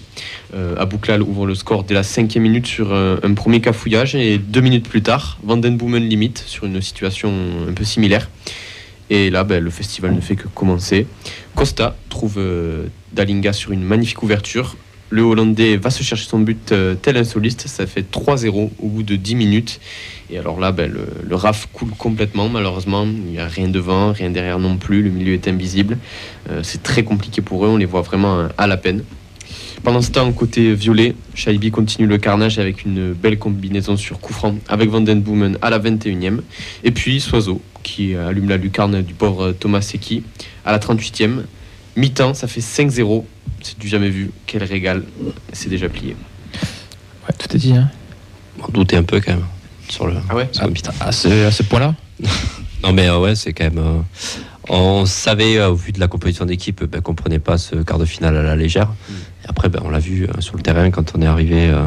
Euh, 0.54 0.76
Abouklal 0.76 1.22
ouvre 1.22 1.46
le 1.46 1.54
score 1.54 1.84
dès 1.84 1.94
la 1.94 2.02
cinquième 2.02 2.42
minute 2.44 2.66
sur 2.66 2.92
un, 2.92 3.18
un 3.22 3.34
premier 3.34 3.60
cafouillage 3.60 4.14
et 4.14 4.38
deux 4.38 4.60
minutes 4.60 4.88
plus 4.88 5.02
tard, 5.02 5.38
Vandenboomen 5.42 6.06
limite 6.06 6.44
sur 6.46 6.64
une 6.66 6.80
situation 6.82 7.32
un 7.68 7.72
peu 7.72 7.84
similaire. 7.84 8.28
Et 9.08 9.30
là, 9.30 9.42
ben, 9.42 9.62
le 9.64 9.70
festival 9.70 10.14
ne 10.14 10.20
fait 10.20 10.36
que 10.36 10.46
commencer. 10.54 11.06
Costa 11.56 11.96
trouve 12.10 12.34
euh, 12.38 12.84
Dalinga 13.12 13.52
sur 13.52 13.72
une 13.72 13.82
magnifique 13.82 14.22
ouverture. 14.22 14.76
Le 15.10 15.22
Hollandais 15.22 15.76
va 15.76 15.90
se 15.90 16.04
chercher 16.04 16.28
son 16.28 16.38
but 16.38 16.70
euh, 16.70 16.94
tel 16.94 17.16
un 17.16 17.24
soliste. 17.24 17.66
Ça 17.66 17.86
fait 17.86 18.08
3-0 18.08 18.70
au 18.78 18.88
bout 18.88 19.02
de 19.02 19.16
10 19.16 19.34
minutes. 19.34 19.80
Et 20.30 20.38
alors 20.38 20.60
là, 20.60 20.70
ben, 20.70 20.90
le, 20.90 21.34
RAF 21.34 21.68
coule 21.72 21.90
complètement, 21.98 22.48
malheureusement. 22.48 23.04
Il 23.04 23.32
n'y 23.32 23.40
a 23.40 23.48
rien 23.48 23.68
devant, 23.68 24.12
rien 24.12 24.30
derrière 24.30 24.60
non 24.60 24.76
plus. 24.76 25.02
Le 25.02 25.10
milieu 25.10 25.34
est 25.34 25.48
invisible. 25.48 25.98
Euh, 26.48 26.60
c'est 26.62 26.84
très 26.84 27.02
compliqué 27.02 27.42
pour 27.42 27.66
eux. 27.66 27.68
On 27.68 27.76
les 27.76 27.86
voit 27.86 28.02
vraiment 28.02 28.38
euh, 28.38 28.48
à 28.56 28.68
la 28.68 28.76
peine. 28.76 29.02
Pendant 29.82 30.00
ce 30.00 30.12
temps, 30.12 30.30
côté 30.30 30.74
violet, 30.74 31.16
Shaibi 31.34 31.72
continue 31.72 32.06
le 32.06 32.18
carnage 32.18 32.60
avec 32.60 32.84
une 32.84 33.12
belle 33.12 33.38
combinaison 33.38 33.96
sur 33.96 34.20
coup 34.20 34.32
franc 34.32 34.54
avec 34.68 34.90
Vandenboomen 34.90 35.58
à 35.60 35.70
la 35.70 35.80
21e. 35.80 36.40
Et 36.84 36.92
puis 36.92 37.18
Soiseau 37.18 37.60
qui 37.82 38.14
allume 38.14 38.48
la 38.48 38.58
lucarne 38.58 39.02
du 39.02 39.14
pauvre 39.14 39.52
Thomas 39.52 39.80
Seki 39.80 40.22
à 40.64 40.72
la 40.72 40.78
38e. 40.78 41.44
Mi-temps, 42.00 42.32
ça 42.32 42.46
fait 42.48 42.60
5-0. 42.60 43.24
C'est 43.62 43.78
du 43.78 43.86
jamais 43.88 44.08
vu. 44.08 44.30
Quel 44.46 44.64
régal. 44.64 45.04
C'est 45.52 45.68
déjà 45.68 45.88
plié. 45.90 46.16
Ouais, 46.54 47.34
tout 47.38 47.54
est 47.54 47.58
dit. 47.58 47.74
Hein 47.74 47.90
On 48.66 48.72
doutait 48.72 48.96
un 48.96 49.02
peu 49.02 49.20
quand 49.20 49.32
même 49.32 49.44
sur 49.88 50.06
le. 50.06 50.14
Ah 50.30 50.34
ouais 50.34 50.48
sur 50.50 50.64
le 50.64 50.70
mi-temps. 50.72 50.92
à 50.98 51.12
ce, 51.12 51.46
à 51.46 51.50
ce 51.50 51.62
point-là 51.62 51.94
Non 52.82 52.94
mais 52.94 53.08
euh, 53.08 53.18
ouais, 53.18 53.34
c'est 53.34 53.52
quand 53.52 53.64
même. 53.64 53.78
euh, 53.78 54.00
on 54.70 55.04
savait 55.04 55.58
euh, 55.58 55.70
au 55.70 55.74
vu 55.74 55.92
de 55.92 56.00
la 56.00 56.08
composition 56.08 56.46
d'équipe 56.46 56.82
ben, 56.84 57.02
qu'on 57.02 57.14
prenait 57.14 57.38
pas 57.38 57.58
ce 57.58 57.76
quart 57.76 57.98
de 57.98 58.06
finale 58.06 58.34
à 58.36 58.42
la 58.42 58.56
légère. 58.56 58.88
Mm. 58.88 59.12
Et 59.44 59.48
après, 59.48 59.68
ben, 59.68 59.80
on 59.84 59.90
l'a 59.90 59.98
vu 59.98 60.24
euh, 60.26 60.40
sur 60.40 60.56
le 60.56 60.62
terrain 60.62 60.90
quand 60.90 61.12
on 61.14 61.20
est 61.20 61.26
arrivé 61.26 61.68
euh, 61.68 61.86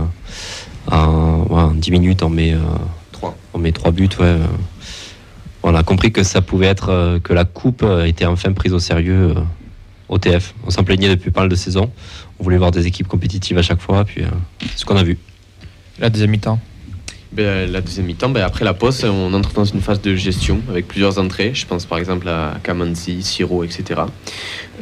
en, 0.91 1.47
ouais, 1.49 1.61
en 1.61 1.71
10 1.71 1.89
minutes, 1.91 2.21
on 2.21 2.29
met, 2.29 2.53
euh, 2.53 2.59
3. 3.13 3.35
on 3.55 3.57
met 3.57 3.71
trois 3.71 3.91
buts. 3.91 4.09
Ouais, 4.19 4.25
euh. 4.25 4.45
on 5.63 5.73
a 5.73 5.81
compris 5.81 6.11
que 6.11 6.21
ça 6.23 6.41
pouvait 6.43 6.67
être 6.67 6.89
euh, 6.89 7.19
que 7.19 7.33
la 7.33 7.45
coupe 7.45 7.83
était 8.05 8.25
enfin 8.25 8.51
prise 8.53 8.73
au 8.73 8.79
sérieux 8.79 9.33
au 10.13 10.17
TF. 10.17 10.53
On 10.65 10.69
s'en 10.69 10.83
plaignait 10.83 11.09
depuis 11.09 11.31
pas 11.31 11.41
mal 11.41 11.49
de 11.49 11.55
saisons. 11.55 11.91
On 12.39 12.43
voulait 12.43 12.57
voir 12.57 12.71
des 12.71 12.87
équipes 12.87 13.07
compétitives 13.07 13.57
à 13.57 13.61
chaque 13.61 13.81
fois, 13.81 14.05
puis 14.05 14.23
euh, 14.23 14.27
c'est 14.61 14.79
ce 14.79 14.85
qu'on 14.85 14.95
a 14.95 15.03
vu. 15.03 15.17
La 15.99 16.09
deuxième 16.09 16.31
mi-temps. 16.31 16.59
Ben, 17.31 17.71
la 17.71 17.81
deuxième 17.81 18.05
mi-temps, 18.05 18.29
ben, 18.29 18.43
après 18.43 18.63
la 18.63 18.75
pause, 18.75 19.03
on 19.05 19.33
entre 19.33 19.53
dans 19.53 19.65
une 19.65 19.81
phase 19.81 20.01
de 20.01 20.15
gestion 20.15 20.61
avec 20.69 20.87
plusieurs 20.87 21.17
entrées. 21.17 21.51
Je 21.55 21.65
pense 21.65 21.85
par 21.85 21.97
exemple 21.97 22.29
à 22.29 22.59
Kamanzi, 22.61 23.23
Siro, 23.23 23.63
etc. 23.63 24.01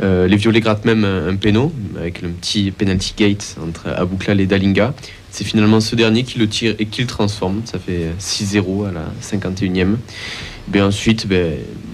Euh, 0.01 0.27
les 0.27 0.35
Violets 0.35 0.59
grattent 0.59 0.83
même 0.83 1.05
un, 1.05 1.29
un 1.29 1.35
péno 1.37 1.71
avec 1.97 2.21
le 2.21 2.27
petit 2.27 2.71
penalty 2.71 3.13
gate 3.15 3.55
entre 3.65 3.87
Abouklal 3.87 4.41
et 4.41 4.45
Dalinga. 4.45 4.93
C'est 5.29 5.45
finalement 5.45 5.79
ce 5.79 5.95
dernier 5.95 6.23
qui 6.23 6.39
le 6.39 6.47
tire 6.49 6.75
et 6.77 6.87
qui 6.87 7.01
le 7.01 7.07
transforme. 7.07 7.61
Ça 7.63 7.79
fait 7.79 8.09
6-0 8.19 8.89
à 8.89 8.91
la 8.91 9.05
51e. 9.21 9.95
Ben, 10.67 10.83
ensuite, 10.83 11.27
ben, 11.27 11.53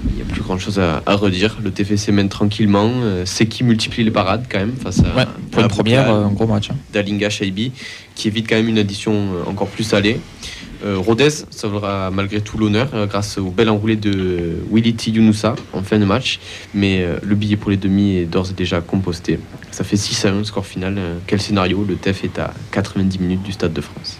il 0.10 0.16
n'y 0.16 0.22
a 0.22 0.26
plus 0.26 0.42
grand 0.42 0.58
chose 0.60 0.78
à, 0.80 1.02
à 1.06 1.16
redire. 1.16 1.58
Le 1.64 1.72
TFC 1.72 2.12
mène 2.12 2.30
tranquillement. 2.30 2.90
Euh, 3.02 3.24
c'est 3.26 3.48
qui 3.48 3.64
multiplie 3.64 4.04
les 4.04 4.12
parades 4.12 4.46
quand 4.50 4.60
même 4.60 4.74
face 4.82 5.00
à, 5.00 5.16
Ouais, 5.18 5.26
pour 5.52 5.60
une 5.62 5.66
à 5.66 5.70
première, 5.70 6.02
Abouklal. 6.02 6.24
euh, 6.24 6.28
un 6.28 6.32
gros 6.34 6.48
match. 6.48 6.70
hein. 6.72 6.76
Dalinga 6.94 7.30
Shaibi, 7.30 7.72
qui 8.16 8.28
évite 8.28 8.48
quand 8.48 8.56
même 8.56 8.68
une 8.70 8.78
addition 8.78 9.14
euh, 9.14 9.50
encore 9.50 9.68
plus 9.68 9.84
salée. 9.84 10.20
Euh, 10.86 10.96
Rodez 11.00 11.30
sauvera 11.50 12.12
malgré 12.12 12.40
tout 12.40 12.56
l'honneur 12.60 12.90
euh, 12.94 13.08
grâce 13.08 13.40
au 13.40 13.50
bel 13.50 13.68
enroulé 13.68 13.96
de 13.96 14.58
Willy 14.72 14.96
Younoussa 15.08 15.56
en 15.74 15.82
fin 15.82 15.98
de 15.98 16.06
match, 16.06 16.40
mais 16.76 17.02
euh, 17.02 17.18
le 17.24 17.34
billet 17.34 17.56
pour 17.56 17.72
les 17.72 17.78
demi 17.78 18.18
est 18.18 18.26
d'ores 18.26 18.52
et 18.52 18.54
déjà 18.54 18.80
composté. 18.82 19.40
Ça 19.72 19.84
fait 19.84 19.98
6 19.98 20.26
à 20.26 20.30
1 20.30 20.44
score 20.44 20.68
final. 20.68 20.96
Euh, 21.00 21.18
quel 21.26 21.42
scénario? 21.42 21.84
Le 21.88 21.96
TEF 21.96 22.24
est 22.26 22.38
à 22.38 22.54
90 22.72 23.18
minutes 23.20 23.42
du 23.42 23.54
Stade 23.54 23.74
de 23.74 23.82
France. 23.82 24.18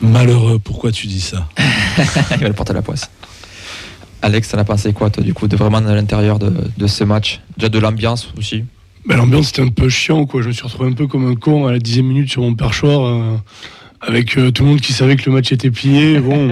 Malheureux, 0.00 0.58
pourquoi 0.58 0.90
tu 0.90 1.06
dis 1.06 1.20
ça? 1.20 1.46
Il 1.58 2.38
va 2.40 2.48
le 2.48 2.54
porter 2.54 2.70
à 2.70 2.74
la 2.76 2.82
poisse. 2.82 3.10
Alex, 4.22 4.48
t'en 4.48 4.58
as 4.58 4.64
pensé 4.64 4.92
quoi, 4.92 5.10
toi, 5.10 5.22
du 5.22 5.34
coup, 5.34 5.48
de 5.48 5.56
vraiment 5.56 5.78
à 5.78 5.94
l'intérieur 5.94 6.38
de, 6.38 6.52
de 6.76 6.86
ce 6.86 7.04
match? 7.04 7.40
Déjà 7.56 7.68
de 7.68 7.78
l'ambiance 7.78 8.32
aussi. 8.38 8.64
Ben, 9.06 9.16
L'ambiance 9.16 9.50
était 9.50 9.62
un 9.62 9.68
peu 9.68 9.88
chiant, 9.88 10.26
quoi. 10.26 10.42
Je 10.42 10.48
me 10.48 10.52
suis 10.52 10.64
retrouvé 10.64 10.90
un 10.90 10.92
peu 10.92 11.06
comme 11.06 11.26
un 11.26 11.34
con 11.34 11.66
à 11.66 11.72
la 11.72 11.78
dixième 11.78 12.06
minute 12.06 12.30
sur 12.30 12.42
mon 12.42 12.54
perchoir, 12.54 13.06
euh, 13.06 13.36
avec 14.00 14.36
euh, 14.36 14.50
tout 14.50 14.62
le 14.64 14.70
monde 14.70 14.80
qui 14.80 14.92
savait 14.92 15.16
que 15.16 15.28
le 15.28 15.32
match 15.34 15.52
était 15.52 15.70
plié. 15.70 16.20
Bon, 16.20 16.50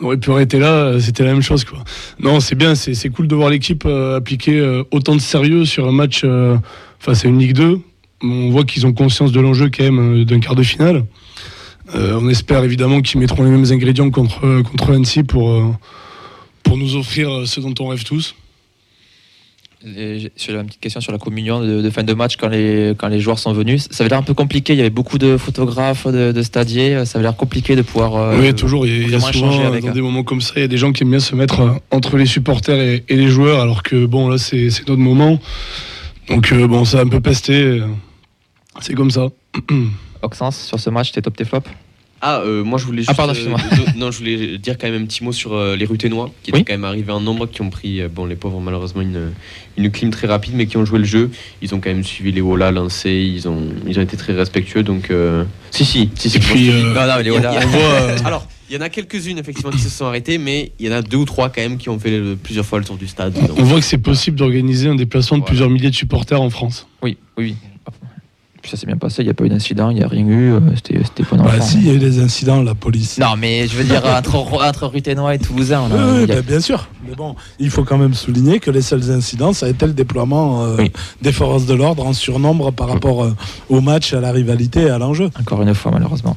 on 0.00 0.06
aurait 0.06 0.16
pu 0.16 0.30
arrêter 0.30 0.58
là, 0.58 0.72
euh, 0.72 1.00
c'était 1.00 1.24
la 1.24 1.32
même 1.32 1.42
chose, 1.42 1.64
quoi. 1.64 1.82
Non, 2.20 2.40
c'est 2.40 2.54
bien, 2.54 2.74
c'est 2.74 3.08
cool 3.10 3.26
de 3.26 3.34
voir 3.34 3.50
l'équipe 3.50 3.84
euh, 3.86 4.16
appliquer 4.16 4.58
euh, 4.58 4.84
autant 4.90 5.14
de 5.14 5.20
sérieux 5.20 5.64
sur 5.64 5.88
un 5.88 5.92
match 5.92 6.22
euh, 6.24 6.56
face 6.98 7.24
à 7.24 7.28
une 7.28 7.38
Ligue 7.38 7.54
2. 7.54 7.80
On 8.22 8.50
voit 8.50 8.64
qu'ils 8.64 8.86
ont 8.86 8.92
conscience 8.92 9.32
de 9.32 9.40
l'enjeu 9.40 9.70
quand 9.76 9.84
même 9.84 10.24
d'un 10.24 10.40
quart 10.40 10.56
de 10.56 10.62
finale. 10.64 11.04
On 11.94 12.28
espère 12.28 12.64
évidemment 12.64 13.00
qu'ils 13.00 13.18
mettront 13.18 13.44
les 13.44 13.50
mêmes 13.50 13.64
ingrédients 13.72 14.10
contre, 14.10 14.60
contre 14.62 14.92
Annecy 14.92 15.22
pour, 15.22 15.78
pour 16.68 16.76
nous 16.76 16.96
offrir 16.96 17.30
euh, 17.30 17.46
ce 17.46 17.60
dont 17.60 17.74
on 17.80 17.88
rêve 17.88 18.04
tous. 18.04 18.34
Sur 20.36 20.54
la 20.54 20.64
petite 20.64 20.80
question 20.80 21.00
sur 21.00 21.12
la 21.12 21.18
communion 21.18 21.60
de, 21.60 21.80
de 21.82 21.90
fin 21.90 22.02
de 22.02 22.12
match 22.12 22.36
quand 22.36 22.48
les, 22.48 22.94
quand 22.98 23.06
les 23.06 23.20
joueurs 23.20 23.38
sont 23.38 23.52
venus, 23.52 23.86
ça 23.92 24.02
avait 24.02 24.10
l'air 24.10 24.18
un 24.18 24.24
peu 24.24 24.34
compliqué. 24.34 24.72
Il 24.72 24.76
y 24.76 24.80
avait 24.80 24.90
beaucoup 24.90 25.18
de 25.18 25.36
photographes, 25.36 26.08
de, 26.08 26.32
de 26.32 26.42
stadiers. 26.42 27.04
Ça 27.06 27.18
avait 27.18 27.22
l'air 27.28 27.36
compliqué 27.36 27.76
de 27.76 27.82
pouvoir. 27.82 28.16
euh, 28.16 28.40
Oui, 28.40 28.52
toujours. 28.54 28.86
Il 28.88 29.08
y 29.08 29.14
a, 29.14 29.20
souvent, 29.20 29.50
échanger 29.50 29.62
avec, 29.62 29.84
dans 29.84 29.90
hein. 29.90 29.92
des 29.92 30.00
moments 30.02 30.24
comme 30.24 30.40
ça, 30.40 30.54
il 30.56 30.62
y 30.62 30.64
a 30.64 30.68
des 30.68 30.78
gens 30.78 30.92
qui 30.92 31.04
aiment 31.04 31.10
bien 31.10 31.20
se 31.20 31.36
mettre 31.36 31.60
euh, 31.60 31.70
entre 31.92 32.16
les 32.16 32.26
supporters 32.26 32.80
et, 32.80 33.04
et 33.08 33.14
les 33.16 33.28
joueurs, 33.28 33.60
alors 33.60 33.84
que 33.84 34.04
bon, 34.04 34.28
là, 34.28 34.36
c'est 34.36 34.66
notre 34.88 34.96
moment. 34.96 35.38
Donc, 36.28 36.50
euh, 36.52 36.66
bon, 36.66 36.84
ça 36.84 36.98
a 36.98 37.02
un 37.02 37.08
peu 37.08 37.20
pesté. 37.20 37.80
C'est 38.80 38.94
comme 38.94 39.12
ça. 39.12 39.28
Oxens, 40.22 40.56
sur 40.66 40.80
ce 40.80 40.90
match, 40.90 41.12
t'es 41.12 41.22
top, 41.22 41.36
tes 41.36 41.44
flop? 41.44 41.62
Ah, 42.20 42.40
euh, 42.40 42.64
moi 42.64 42.78
je 42.78 42.84
voulais 42.84 42.98
juste. 42.98 43.10
Ah, 43.10 43.14
pardon, 43.14 43.32
euh, 43.34 43.90
non, 43.96 44.10
je 44.10 44.18
voulais 44.18 44.58
dire 44.58 44.76
quand 44.78 44.90
même 44.90 45.02
un 45.02 45.06
petit 45.06 45.22
mot 45.22 45.32
sur 45.32 45.52
euh, 45.54 45.76
les 45.76 45.84
Ruténois, 45.84 46.30
qui 46.42 46.50
Oui. 46.52 46.60
étaient 46.60 46.72
quand 46.72 46.78
même 46.78 46.84
arrivés 46.84 47.12
en 47.12 47.20
nombre, 47.20 47.46
qui 47.46 47.62
ont 47.62 47.70
pris, 47.70 48.00
euh, 48.00 48.08
bon, 48.12 48.26
les 48.26 48.34
pauvres, 48.36 48.60
malheureusement, 48.60 49.02
une, 49.02 49.30
une 49.76 49.90
clim 49.90 50.10
très 50.10 50.26
rapide, 50.26 50.54
mais 50.56 50.66
qui 50.66 50.76
ont 50.76 50.84
joué 50.84 50.98
le 50.98 51.04
jeu. 51.04 51.30
Ils 51.62 51.74
ont 51.74 51.80
quand 51.80 51.90
même 51.90 52.02
suivi 52.04 52.32
les 52.32 52.40
Ola 52.40 52.70
lancés, 52.72 53.12
ils 53.34 53.48
ont, 53.48 53.62
ils 53.86 53.98
ont 53.98 54.02
été 54.02 54.16
très 54.16 54.32
respectueux, 54.34 54.82
donc. 54.82 55.12
Si, 55.70 55.84
si, 55.84 56.10
si, 56.16 56.30
si. 56.30 56.36
Et 56.38 56.40
puis, 56.40 56.70
Non, 56.70 57.06
non, 57.06 57.18
les 57.22 57.30
Ola- 57.30 57.54
Alors, 58.24 58.46
il 58.70 58.74
y 58.74 58.78
en 58.78 58.82
a 58.82 58.88
quelques-unes 58.88 59.38
effectivement 59.38 59.70
qui 59.70 59.78
se 59.78 59.88
sont 59.88 60.04
arrêtées, 60.06 60.38
mais 60.38 60.72
il 60.78 60.86
y 60.86 60.88
en 60.90 60.96
a 60.96 61.02
deux 61.02 61.16
ou 61.18 61.24
trois 61.24 61.48
quand 61.50 61.60
même 61.62 61.78
qui 61.78 61.88
ont 61.88 61.98
fait 61.98 62.10
le- 62.18 62.36
plusieurs 62.36 62.66
fois 62.66 62.78
le 62.80 62.84
tour 62.84 62.96
du 62.96 63.06
stade. 63.06 63.32
donc- 63.32 63.58
on 63.58 63.62
voit 63.62 63.78
que 63.78 63.84
c'est 63.86 63.96
possible 63.98 64.36
d'organiser 64.36 64.88
un 64.88 64.94
déplacement 64.94 65.36
de 65.38 65.42
Voilà. 65.42 65.50
plusieurs 65.50 65.70
milliers 65.70 65.90
de 65.90 65.94
supporters 65.94 66.40
en 66.42 66.50
France. 66.50 66.86
Oui, 67.02 67.16
oui. 67.38 67.54
Puis 68.60 68.72
ça 68.72 68.76
s'est 68.76 68.86
bien 68.86 68.96
passé, 68.96 69.22
il 69.22 69.26
n'y 69.26 69.30
a 69.30 69.34
pas 69.34 69.44
eu 69.44 69.48
d'incident, 69.48 69.88
il 69.90 69.96
n'y 69.98 70.02
a 70.02 70.08
rien 70.08 70.26
eu. 70.26 70.52
euh, 70.52 70.60
C'était 70.74 70.98
c'était 71.04 71.22
pas 71.22 71.36
Bah, 71.36 71.44
enfant. 71.46 71.62
si, 71.62 71.78
il 71.78 71.86
y 71.86 71.90
a 71.90 71.94
eu 71.94 71.98
des 71.98 72.18
incidents, 72.18 72.60
la 72.60 72.74
police. 72.74 73.16
Non, 73.18 73.36
mais 73.38 73.68
je 73.68 73.76
veux 73.76 73.84
dire, 73.84 74.02
entre, 74.04 74.34
entre 74.36 74.86
Ruténois 74.88 75.34
et 75.36 75.38
Toulousain, 75.38 75.82
on 75.88 75.94
a- 75.94 75.96
Oui, 76.12 76.24
oui, 76.26 76.32
a- 76.32 76.36
bah, 76.36 76.42
bien 76.42 76.60
sûr. 76.60 76.88
Mais 77.08 77.14
bon, 77.14 77.36
il 77.60 77.70
faut 77.70 77.84
quand 77.84 77.98
même 77.98 78.14
souligner 78.14 78.58
que 78.58 78.70
les 78.72 78.82
seuls 78.82 79.10
incidents, 79.12 79.52
ça 79.52 79.66
a 79.66 79.68
été 79.68 79.86
le 79.86 79.92
déploiement 79.92 80.64
euh, 80.64 80.76
Oui. 80.78 80.90
des 81.22 81.30
forces 81.32 81.66
de 81.66 81.74
l'ordre 81.74 82.04
en 82.04 82.12
surnombre 82.12 82.72
par 82.72 82.88
rapport 82.88 83.22
euh, 83.24 83.36
au 83.68 83.80
match, 83.80 84.12
à 84.12 84.20
la 84.20 84.32
rivalité 84.32 84.82
et 84.82 84.90
à 84.90 84.98
l'enjeu. 84.98 85.30
encore 85.40 85.62
une 85.62 85.72
fois, 85.74 85.92
malheureusement. 85.92 86.36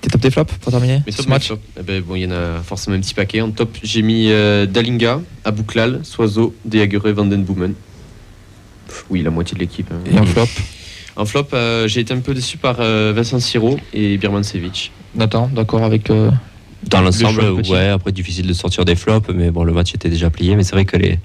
T'es 0.00 0.10
top 0.10 0.20
tes 0.20 0.30
flops 0.30 0.54
pour 0.60 0.70
terminer 0.70 1.02
Mais 1.04 1.10
ce 1.10 1.18
top 1.18 1.26
match 1.26 1.50
match. 1.50 1.60
Eh 1.80 1.82
ben, 1.82 2.00
bon, 2.00 2.14
il 2.14 2.22
y 2.22 2.26
en 2.26 2.30
a 2.30 2.62
forcément 2.62 2.96
un 2.96 3.00
petit 3.00 3.14
paquet. 3.14 3.40
En 3.40 3.50
top, 3.50 3.76
j'ai 3.82 4.02
mis 4.02 4.30
euh, 4.30 4.64
Dalinga, 4.66 5.20
Abouklal, 5.44 5.98
Soiseau, 6.04 6.54
Deagure, 6.64 7.12
Vandenboomen. 7.12 7.74
Oui, 9.10 9.22
la 9.22 9.30
moitié 9.30 9.56
de 9.56 9.60
l'équipe. 9.60 9.90
hein. 9.92 9.98
Et 10.10 10.16
en 10.16 10.24
flop 10.24 10.46
En 11.18 11.24
flop, 11.24 11.48
euh, 11.52 11.88
j'ai 11.88 12.00
été 12.00 12.14
un 12.14 12.20
peu 12.20 12.32
déçu 12.32 12.56
par 12.58 12.76
euh, 12.78 13.12
Vincent 13.14 13.40
Siro 13.40 13.76
et 13.92 14.16
Birman 14.18 14.44
Sevic. 14.44 14.92
Nathan, 15.16 15.50
d'accord 15.52 15.82
avec. 15.82 16.08
euh, 16.10 16.30
Dans 16.84 17.00
l'ensemble, 17.00 17.56
petit. 17.56 17.72
ouais, 17.72 17.88
après 17.88 18.12
difficile 18.12 18.46
de 18.46 18.52
sortir 18.52 18.84
des 18.84 18.94
flops, 18.94 19.28
mais 19.34 19.50
bon, 19.50 19.64
le 19.64 19.72
match 19.72 19.92
était 19.94 20.08
déjà 20.10 20.30
plié. 20.30 20.54
Mais 20.54 20.62
c'est 20.62 20.72
vrai 20.76 20.84
que 20.84 20.96
les, 20.96 21.18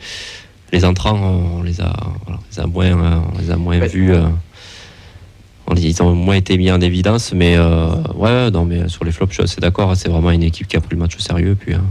les 0.72 0.84
entrants, 0.84 1.16
on 1.60 1.62
les 1.62 1.80
a, 1.80 1.94
voilà, 2.26 2.40
on 2.42 2.52
les 2.52 2.60
a 2.60 2.66
moins, 2.66 3.24
on 3.36 3.40
les 3.40 3.52
a 3.52 3.56
moins 3.56 3.80
Ouais. 3.80 3.88
vus. 3.88 4.14
euh, 4.14 4.24
ils 5.78 6.04
ont 6.04 6.14
moins 6.14 6.36
été 6.36 6.58
mis 6.58 6.72
en 6.72 6.82
évidence, 6.82 7.32
mais 7.34 7.56
euh, 7.56 7.88
ouais, 8.16 8.52
non, 8.52 8.66
mais 8.66 8.90
sur 8.90 9.06
les 9.06 9.12
flops, 9.12 9.30
je 9.32 9.36
suis 9.36 9.44
assez 9.44 9.62
d'accord. 9.62 9.96
C'est 9.96 10.10
vraiment 10.10 10.32
une 10.32 10.44
équipe 10.44 10.68
qui 10.68 10.76
a 10.76 10.82
pris 10.82 10.96
le 10.96 10.98
match 11.02 11.16
au 11.16 11.20
sérieux. 11.20 11.56
Puis, 11.60 11.74
hein. 11.76 11.84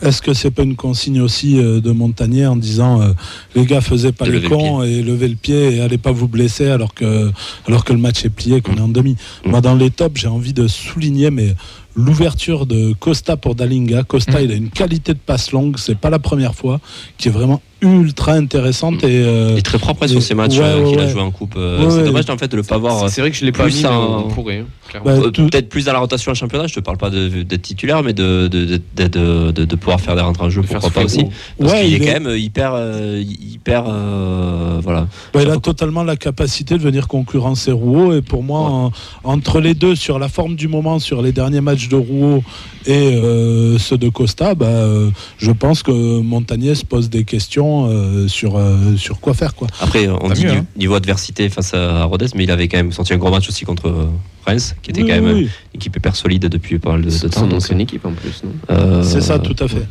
Est-ce 0.00 0.22
que 0.22 0.32
c'est 0.32 0.50
pas 0.50 0.62
une 0.62 0.76
consigne 0.76 1.20
aussi 1.20 1.58
euh, 1.58 1.80
de 1.80 1.90
Montagnier 1.90 2.46
en 2.46 2.56
disant 2.56 3.00
euh, 3.00 3.12
les 3.54 3.64
gars 3.66 3.80
faisaient 3.80 4.12
pas 4.12 4.26
les 4.26 4.40
le 4.40 4.48
cons 4.48 4.82
et 4.82 5.02
levez 5.02 5.28
le 5.28 5.34
pied 5.34 5.76
et 5.76 5.80
allez 5.80 5.98
pas 5.98 6.12
vous 6.12 6.28
blesser 6.28 6.68
alors 6.68 6.94
que 6.94 7.30
alors 7.66 7.84
que 7.84 7.92
le 7.92 7.98
match 7.98 8.24
est 8.24 8.30
plié 8.30 8.60
qu'on 8.60 8.76
est 8.76 8.80
en 8.80 8.88
demi. 8.88 9.16
Mm. 9.44 9.50
Moi 9.50 9.60
dans 9.60 9.74
les 9.74 9.90
tops 9.90 10.20
j'ai 10.20 10.28
envie 10.28 10.52
de 10.52 10.68
souligner 10.68 11.30
mais 11.30 11.54
l'ouverture 11.96 12.66
de 12.66 12.92
Costa 12.92 13.36
pour 13.36 13.56
Dalinga. 13.56 14.04
Costa 14.04 14.40
Mm. 14.40 14.44
il 14.44 14.52
a 14.52 14.54
une 14.54 14.70
qualité 14.70 15.14
de 15.14 15.18
passe 15.18 15.50
longue 15.52 15.78
c'est 15.78 15.98
pas 15.98 16.10
la 16.10 16.20
première 16.20 16.54
fois 16.54 16.80
qui 17.16 17.28
est 17.28 17.32
vraiment 17.32 17.60
ultra 17.80 18.32
intéressante 18.32 19.04
et 19.04 19.22
euh, 19.24 19.50
Il 19.52 19.58
est 19.58 19.62
très 19.62 19.78
propre 19.78 20.04
et- 20.04 20.08
sur 20.08 20.20
ces 20.22 20.34
matchs 20.34 20.58
ouais, 20.58 20.64
euh, 20.64 20.82
ouais, 20.84 20.90
qu'il 20.90 20.98
a 21.00 21.04
ouais. 21.04 21.10
joué 21.10 21.20
en 21.20 21.30
coupe. 21.30 21.54
Euh, 21.56 21.78
Ouais, 21.84 21.90
c'est 21.90 21.98
ouais. 21.98 22.04
dommage 22.04 22.28
en 22.28 22.36
fait 22.38 22.48
de 22.50 22.56
le 22.56 22.62
pas 22.62 22.78
voir. 22.78 23.08
C'est 23.08 23.20
vrai 23.20 23.30
que 23.30 23.36
je 23.36 23.44
l'ai 23.44 23.52
pas 23.52 23.64
plus 23.64 23.78
mis, 23.78 23.86
en- 23.86 24.22
pourrait. 24.28 24.58
hein. 24.58 24.66
Bah, 25.04 25.10
Euh, 25.12 25.30
tout- 25.30 25.46
Peut-être 25.48 25.68
plus 25.68 25.84
dans 25.84 25.92
la 25.92 25.98
rotation 25.98 26.32
en 26.32 26.34
championnat, 26.34 26.66
je 26.66 26.74
te 26.74 26.80
parle 26.80 26.96
pas 26.96 27.10
de- 27.10 27.42
d'être 27.42 27.60
titulaire, 27.62 28.02
mais 28.02 28.14
de, 28.14 28.48
de, 28.48 28.64
de, 28.64 29.06
de- 29.06 29.50
de- 29.52 29.64
de 29.66 29.76
pouvoir 29.76 30.00
faire 30.00 30.16
des 30.16 30.22
rentrées 30.22 30.46
en 30.46 30.50
jeu, 30.50 30.62
pourquoi 30.62 30.88
pas 30.90 31.04
aussi. 31.04 31.24
Parce 31.58 31.72
Ouais, 31.74 31.84
qu'il 31.84 31.94
est 31.94 31.98
quand 32.00 32.20
même 32.20 32.34
hyper, 32.36 32.72
euh, 32.74 33.22
hyper, 33.22 33.84
euh, 33.86 34.80
voilà. 34.82 35.06
Bah, 35.34 35.40
il 35.42 35.50
a 35.50 35.58
totalement 35.58 36.04
la 36.04 36.16
capacité 36.16 36.76
de 36.78 36.82
venir 36.82 37.06
concurrencer 37.06 37.70
Rouault 37.70 38.14
et 38.14 38.22
pour 38.22 38.42
moi 38.42 38.60
en- 38.60 38.92
entre 39.24 39.60
les 39.60 39.74
deux 39.74 39.94
sur 39.94 40.18
la 40.18 40.28
forme 40.28 40.56
du 40.56 40.68
moment 40.68 40.98
sur 40.98 41.20
les 41.20 41.32
derniers 41.32 41.60
matchs 41.60 41.88
de 41.88 41.96
Rouault 41.96 42.42
et 42.86 42.92
euh, 43.14 43.76
ceux 43.78 43.98
de 43.98 44.08
Costa 44.08 44.54
bah, 44.54 44.66
euh, 44.66 45.10
je 45.36 45.50
pense 45.50 45.82
que 45.82 46.20
Montagnier 46.20 46.74
se 46.74 46.84
pose 46.86 47.10
des 47.10 47.24
questions 47.24 47.67
euh, 47.86 48.28
sur, 48.28 48.56
euh, 48.56 48.96
sur 48.96 49.20
quoi 49.20 49.34
faire 49.34 49.54
quoi. 49.54 49.68
Après, 49.80 50.08
on 50.08 50.28
dit 50.30 50.44
mieux, 50.44 50.50
du 50.52 50.56
hein. 50.58 50.66
niveau 50.76 50.94
adversité 50.94 51.48
face 51.48 51.74
à 51.74 52.04
Rodez, 52.04 52.26
mais 52.34 52.44
il 52.44 52.50
avait 52.50 52.68
quand 52.68 52.76
même 52.78 52.92
senti 52.92 53.12
un 53.14 53.18
gros 53.18 53.30
match 53.30 53.48
aussi 53.48 53.64
contre 53.64 53.88
euh, 53.88 54.06
Reims, 54.46 54.74
qui 54.82 54.90
était 54.90 55.02
Oui, 55.02 55.08
quand 55.08 55.20
même 55.20 55.34
oui, 55.36 55.42
une 55.42 55.48
équipe 55.80 55.96
hyper 55.96 56.16
solide 56.16 56.46
depuis 56.46 56.78
pas 56.78 56.92
mal 56.92 57.00
de, 57.02 57.06
de 57.06 57.10
C'est 57.10 57.28
temps. 57.30 57.42
donc, 57.46 57.54
ancienne 57.54 57.80
équipe 57.80 58.04
en 58.04 58.12
plus. 58.12 58.42
non? 58.44 58.50
euh, 58.70 59.02
c'est 59.02 59.20
ça 59.20 59.38
tout 59.38 59.56
à 59.58 59.68
fait. 59.68 59.86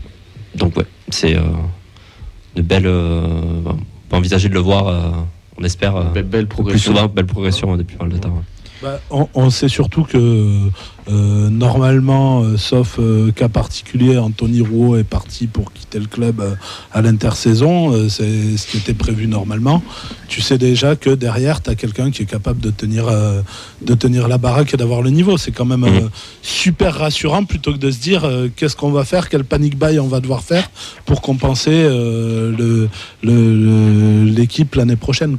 Donc 0.55 0.75
ouais, 0.78 0.86
c'est 1.09 1.36
euh, 1.36 1.41
une 2.55 2.63
belle. 2.63 2.88
euh, 2.88 3.25
on 3.65 3.73
peut 4.09 4.15
envisager 4.15 4.49
de 4.49 4.53
le 4.53 4.59
voir. 4.59 4.88
euh, 4.88 5.09
on 5.59 5.63
espère 5.63 5.95
euh, 5.95 6.03
Belle, 6.13 6.23
belle 6.23 6.47
plus 6.47 6.78
souvent, 6.80 7.07
belle 7.07 7.25
progression 7.25 7.73
euh, 7.73 7.78
depuis 7.78 7.95
pas 7.95 8.03
mal 8.05 8.13
de 8.13 8.19
temps. 8.19 8.43
Bah, 8.82 9.01
on, 9.09 9.49
sait 9.49 9.69
surtout 9.69 10.03
que 10.03 10.69
euh, 11.09 11.49
normalement, 11.49 12.43
euh, 12.43 12.57
sauf 12.57 12.97
euh, 12.99 13.32
cas 13.32 13.49
particulier, 13.49 14.19
Anthony 14.19 14.61
Rouault 14.61 14.97
est 14.97 15.03
parti 15.03 15.47
pour 15.47 15.73
quitter 15.73 15.97
le 15.97 16.05
club 16.05 16.57
à 16.93 17.01
l'intersaison. 17.01 18.07
c'est 18.07 18.55
ce 18.55 18.67
qui 18.67 18.78
était 18.78 18.93
prévu 18.93 19.25
normalement. 19.25 19.82
Tu 20.28 20.41
sais 20.41 20.59
déjà 20.59 20.95
que 20.95 21.09
derrière, 21.09 21.63
tu 21.63 21.71
as 21.71 21.75
quelqu'un 21.75 22.11
qui 22.11 22.21
est 22.21 22.28
capable 22.28 22.61
de 22.61 22.69
tenir, 22.69 23.07
la 24.28 24.38
baraque 24.38 24.75
et 24.75 24.78
d'avoir 24.78 25.01
le 25.01 25.09
niveau. 25.09 25.38
C'est 25.38 25.51
quand 25.51 25.65
même 25.65 26.09
super 26.43 26.93
rassurant 26.93 27.45
plutôt 27.45 27.73
que 27.73 27.80
de 27.80 27.89
se 27.89 27.99
dire 27.99 28.30
qu'est-ce 28.55 28.75
qu'on 28.75 28.91
va 28.91 29.05
faire, 29.05 29.30
quel 29.30 29.43
panic 29.43 29.75
buy 29.78 29.97
on 29.99 30.07
va 30.07 30.19
devoir 30.19 30.43
faire 30.43 30.69
pour 31.05 31.21
compenser 31.21 31.89
l'équipe 33.23 34.75
l'année 34.75 34.97
prochaine. 34.97 35.36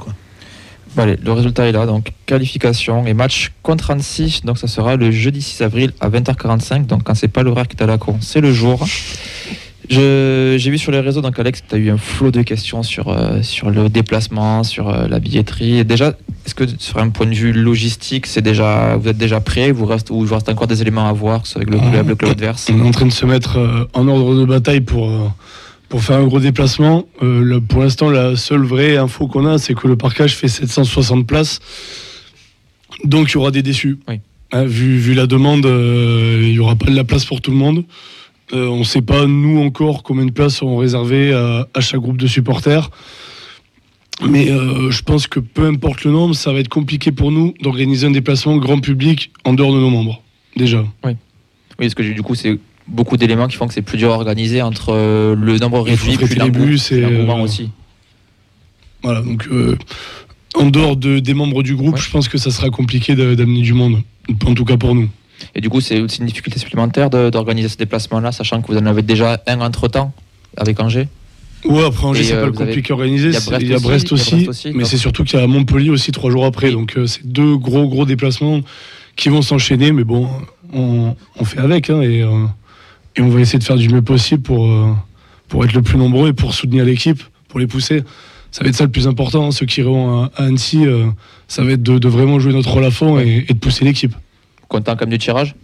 Bon, 0.99 1.05
allez, 1.05 1.17
le 1.25 1.31
résultat 1.31 1.69
est 1.69 1.71
là, 1.71 1.87
donc 1.87 2.11
qualification 2.27 3.07
et 3.07 3.15
match 3.15 3.53
contre 3.63 3.93
Annecy, 3.93 4.41
donc 4.43 4.59
ça 4.59 4.67
sera 4.67 4.97
le 4.97 5.13
jeudi 5.13 5.41
6 5.41 5.63
avril 5.63 5.93
à 6.01 6.11
20h45, 6.11 6.87
donc 6.87 7.05
quand 7.05 7.15
c'est 7.15 7.29
pas 7.29 7.45
l'horaire 7.45 7.69
qui 7.69 7.77
est 7.77 7.83
à 7.85 7.87
la 7.87 7.99
con, 7.99 8.17
c'est 8.21 8.41
le 8.41 8.53
jour. 8.53 8.85
J'ai 9.89 10.59
vu 10.59 10.77
sur 10.77 10.91
les 10.91 10.99
réseaux, 10.99 11.21
donc 11.21 11.39
Alex, 11.39 11.63
tu 11.69 11.77
as 11.77 11.79
eu 11.79 11.91
un 11.91 11.99
flot 11.99 12.33
de 12.33 12.43
questions 12.43 12.83
sur, 12.83 13.11
euh, 13.11 13.43
sur 13.43 13.71
le 13.71 13.89
déplacement, 13.89 14.65
sur 14.65 14.89
euh, 14.89 15.07
la 15.07 15.21
billetterie. 15.21 15.79
Et 15.79 15.85
déjà, 15.85 16.15
est-ce 16.45 16.57
que 16.57 16.65
sur 16.81 16.99
un 16.99 17.11
point 17.11 17.27
de 17.27 17.35
vue 17.35 17.53
logistique, 17.53 18.27
c'est 18.27 18.43
déjà, 18.43 18.97
vous 18.97 19.09
êtes 19.09 19.19
déjà 19.19 19.39
prêt 19.39 19.71
vous 19.71 19.87
reste, 19.87 20.11
ou 20.11 20.23
il 20.23 20.27
vous 20.27 20.35
reste 20.35 20.49
encore 20.49 20.67
des 20.67 20.83
éléments 20.83 21.09
à 21.09 21.13
voir, 21.13 21.43
que 21.43 21.47
ce 21.47 21.53
soit 21.53 21.63
avec 21.63 21.73
le 21.73 21.79
club, 21.79 22.09
le 22.09 22.17
club 22.17 22.33
adverse? 22.33 22.69
On 22.75 22.85
est 22.85 22.89
en 22.89 22.91
train 22.91 23.07
de 23.07 23.13
se 23.13 23.25
mettre 23.25 23.57
euh, 23.57 23.89
en 23.95 24.09
ordre 24.09 24.35
de 24.35 24.45
bataille 24.45 24.81
pour, 24.81 25.09
pour 25.89 26.03
faire 26.03 26.17
un 26.17 26.27
gros 26.27 26.41
déplacement. 26.41 27.07
Euh, 27.23 27.61
pour 27.61 27.83
l'instant, 27.83 28.11
la 28.11 28.37
seule 28.37 28.63
vraie 28.63 28.97
info 28.97 29.27
qu'on 29.27 29.47
a, 29.47 29.59
c'est 29.59 29.75
que 29.75 29.89
le 29.89 29.97
parcage 29.97 30.37
fait 30.37 30.49
760 30.49 31.27
places. 31.27 31.61
Donc 33.05 33.31
il 33.31 33.35
y 33.35 33.37
aura 33.37 33.51
des 33.51 33.63
déçus. 33.63 33.99
Oui. 34.09 34.21
Hein, 34.53 34.65
vu, 34.65 34.99
vu 34.99 35.15
la 35.15 35.27
demande, 35.27 35.67
euh, 35.67 36.41
il 36.43 36.53
n'y 36.53 36.59
aura 36.59 36.77
pas 36.77 36.91
de 36.91 36.97
la 36.97 37.05
place 37.05 37.25
pour 37.25 37.41
tout 37.41 37.51
le 37.51 37.57
monde. 37.57 37.85
Euh, 38.55 38.67
on 38.67 38.79
ne 38.79 38.85
sait 38.85 39.03
pas, 39.03 39.27
nous 39.27 39.61
encore, 39.61 40.03
combien 40.03 40.25
de 40.25 40.31
places 40.31 40.57
seront 40.57 40.79
réservées 40.79 41.35
à, 41.35 41.69
à 41.75 41.81
chaque 41.81 42.01
groupe 42.01 42.17
de 42.17 42.27
supporters. 42.27 42.91
Mais 44.27 44.47
je 44.47 45.03
pense 45.03 45.29
que 45.29 45.39
peu 45.39 45.67
importe 45.67 46.03
le 46.03 46.11
nombre, 46.11 46.35
ça 46.35 46.53
va 46.53 46.59
être 46.59 46.69
compliqué 46.69 47.13
pour 47.13 47.31
nous 47.31 47.55
d'organiser 47.61 48.09
un 48.09 48.11
déplacement 48.11 48.57
grand 48.57 48.81
public 48.81 49.31
en 49.45 49.53
dehors 49.53 49.73
de 49.73 49.79
nos 49.79 49.91
membres. 49.91 50.25
Déjà. 50.57 50.85
Oui, 51.05 51.15
parce 51.79 51.95
que 51.95 52.03
du 52.03 52.23
coup, 52.23 52.35
c'est 52.35 52.59
beaucoup 52.89 53.17
d'éléments 53.17 53.47
qui 53.49 53.57
font 53.57 53.67
que 53.69 53.75
c'est 53.75 53.83
plus 53.83 53.99
dur 53.99 54.11
à 54.13 54.15
organiser 54.17 54.63
entre 54.63 54.93
euh, 54.93 55.35
le 55.37 55.59
nombre 55.59 55.81
réduit 55.81 56.15
traiter 56.15 56.27
puis 56.31 56.39
l'engouement 56.39 57.37
et, 57.37 57.41
euh, 57.41 57.45
aussi. 57.45 57.71
Voilà, 59.03 59.21
donc 59.23 59.47
euh, 59.51 59.77
en 60.55 60.67
dehors 60.71 60.97
de, 60.97 61.19
des 61.21 61.35
membres 61.35 61.63
du 61.63 61.77
groupe, 61.77 61.95
Ouais. 61.95 62.01
je 62.01 62.11
pense 62.11 62.29
que 62.29 62.39
ça 62.39 62.51
sera 62.51 62.71
compliqué 62.71 63.15
d'amener 63.15 63.63
du 63.63 63.73
monde, 63.75 64.03
en 64.47 64.55
tout 64.55 64.65
cas 64.65 64.77
pour 64.77 64.95
nous. 64.95 65.09
Et 65.55 65.61
du 65.61 65.69
coup, 65.71 65.81
c'est 65.81 66.01
aussi 66.01 66.21
une 66.21 66.27
difficulté 66.27 66.59
supplémentaire 66.59 67.11
d'organiser 67.11 67.69
ce 67.69 67.77
déplacement-là, 67.77 68.33
sachant 68.33 68.61
que 68.61 68.67
vous 68.73 68.79
en 68.79 68.87
avez 68.87 69.03
déjà 69.03 69.41
un 69.47 69.61
entre-temps 69.61 70.13
avec 70.57 70.81
Angers. 70.81 71.07
Ouais, 71.65 71.85
après 71.85 72.05
Angers, 72.07 72.21
Et, 72.23 72.25
c'est 72.25 72.33
euh, 72.35 72.41
pas 72.41 72.47
le 72.47 72.53
avez- 72.57 72.65
compliqué 72.67 72.93
à 72.93 72.97
organiser, 72.97 73.29
il 73.61 73.69
y 73.69 73.75
a 73.75 73.79
Brest 73.79 74.13
aussi, 74.13 74.49
mais 74.75 74.85
c'est 74.85 74.97
surtout 74.97 75.23
qu'il 75.25 75.39
y 75.39 75.43
a 75.43 75.47
Montpellier 75.47 75.91
aussi 75.91 76.11
trois 76.11 76.31
jours 76.31 76.45
après, 76.45 76.69
Oui. 76.69 76.73
donc 76.73 76.97
euh, 76.97 77.07
c'est 77.07 77.25
deux 77.27 77.57
gros 77.57 77.89
gros 77.89 78.05
déplacements 78.05 78.61
qui 79.17 79.29
vont 79.29 79.43
s'enchaîner, 79.43 79.93
mais 79.93 80.05
bon, 80.05 80.29
on, 80.73 81.15
on 81.39 81.45
fait 81.45 81.59
avec, 81.59 81.91
hein, 81.91 82.01
et, 82.03 82.23
euh, 82.23 82.45
et 83.19 83.23
on 83.23 83.29
va 83.29 83.41
essayer 83.41 83.59
de 83.59 83.65
faire 83.65 83.77
du 83.77 83.89
mieux 83.89 84.01
possible 84.03 84.43
pour, 84.43 84.67
euh, 84.67 84.93
pour 85.49 85.65
être 85.65 85.73
le 85.75 85.83
plus 85.83 85.99
nombreux 85.99 86.29
et 86.29 86.33
pour 86.33 86.55
soutenir 86.55 86.85
l'équipe, 86.85 87.23
pour 87.49 87.59
les 87.61 87.67
pousser. 87.67 88.03
Ça 88.51 88.63
va 88.65 88.71
être 88.71 88.77
ça 88.77 88.85
le 88.85 88.91
plus 88.91 89.07
important, 89.07 89.47
hein, 89.49 89.51
ceux 89.51 89.67
qui 89.67 89.81
iront 89.81 90.23
à, 90.25 90.31
à 90.37 90.45
Annecy, 90.45 90.87
euh, 90.87 91.07
ça 91.49 91.63
va 91.65 91.73
être 91.73 91.83
de, 91.83 91.99
de 91.99 92.09
vraiment 92.09 92.39
jouer 92.39 92.53
notre 92.55 92.71
rôle 92.73 92.85
à 92.85 92.91
fond 92.91 93.19
et, 93.19 93.45
et 93.49 93.53
de 93.55 93.59
pousser 93.59 93.85
l'équipe. 93.85 94.15
Content 94.69 94.97
comme 94.97 95.11
du 95.11 95.19
tirage? 95.19 95.55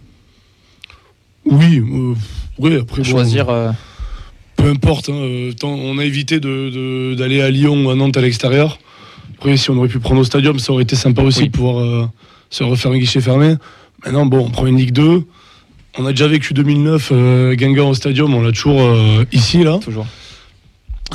Oui, 1.45 1.79
euh, 1.79 2.13
oui, 2.59 2.75
après 2.77 3.03
Choisir. 3.03 3.47
peu 4.55 4.69
importe. 4.69 5.09
hein, 5.09 5.49
tant- 5.59 5.69
on 5.69 5.97
a 5.99 6.05
évité 6.05 6.39
de- 6.39 6.69
de- 6.69 7.15
d'aller 7.15 7.41
à 7.41 7.49
Lyon 7.49 7.85
ou 7.85 7.89
à 7.89 7.95
Nantes 7.95 8.17
à 8.17 8.21
l'extérieur. 8.21 8.79
Après, 9.37 9.55
si 9.57 9.69
on 9.69 9.77
aurait 9.77 9.87
pu 9.89 9.99
prendre 9.99 10.21
au 10.21 10.23
stadium, 10.23 10.57
ça 10.59 10.71
aurait 10.73 10.83
été 10.83 10.95
sympa 10.95 11.21
aussi 11.21 11.41
Oui. 11.43 11.47
de 11.49 11.51
pouvoir 11.51 12.09
se 12.49 12.63
refaire 12.63 12.91
un 12.91 12.97
guichet 12.97 13.21
fermé. 13.21 13.55
Maintenant, 14.03 14.25
bon, 14.25 14.45
on 14.45 14.49
prend 14.49 14.65
une 14.65 14.77
Ligue 14.77 14.91
2. 14.93 15.23
On 15.97 16.05
a 16.05 16.09
déjà 16.11 16.27
vécu 16.27 16.53
2009, 16.53 17.09
euh, 17.11 17.55
Guingamp 17.55 17.89
au 17.89 17.93
stadium, 17.93 18.33
on 18.33 18.41
l'a 18.41 18.51
toujours 18.51 18.81
euh, 18.81 19.23
ici, 19.31 19.63
là. 19.63 19.79
toujours. 19.81 20.05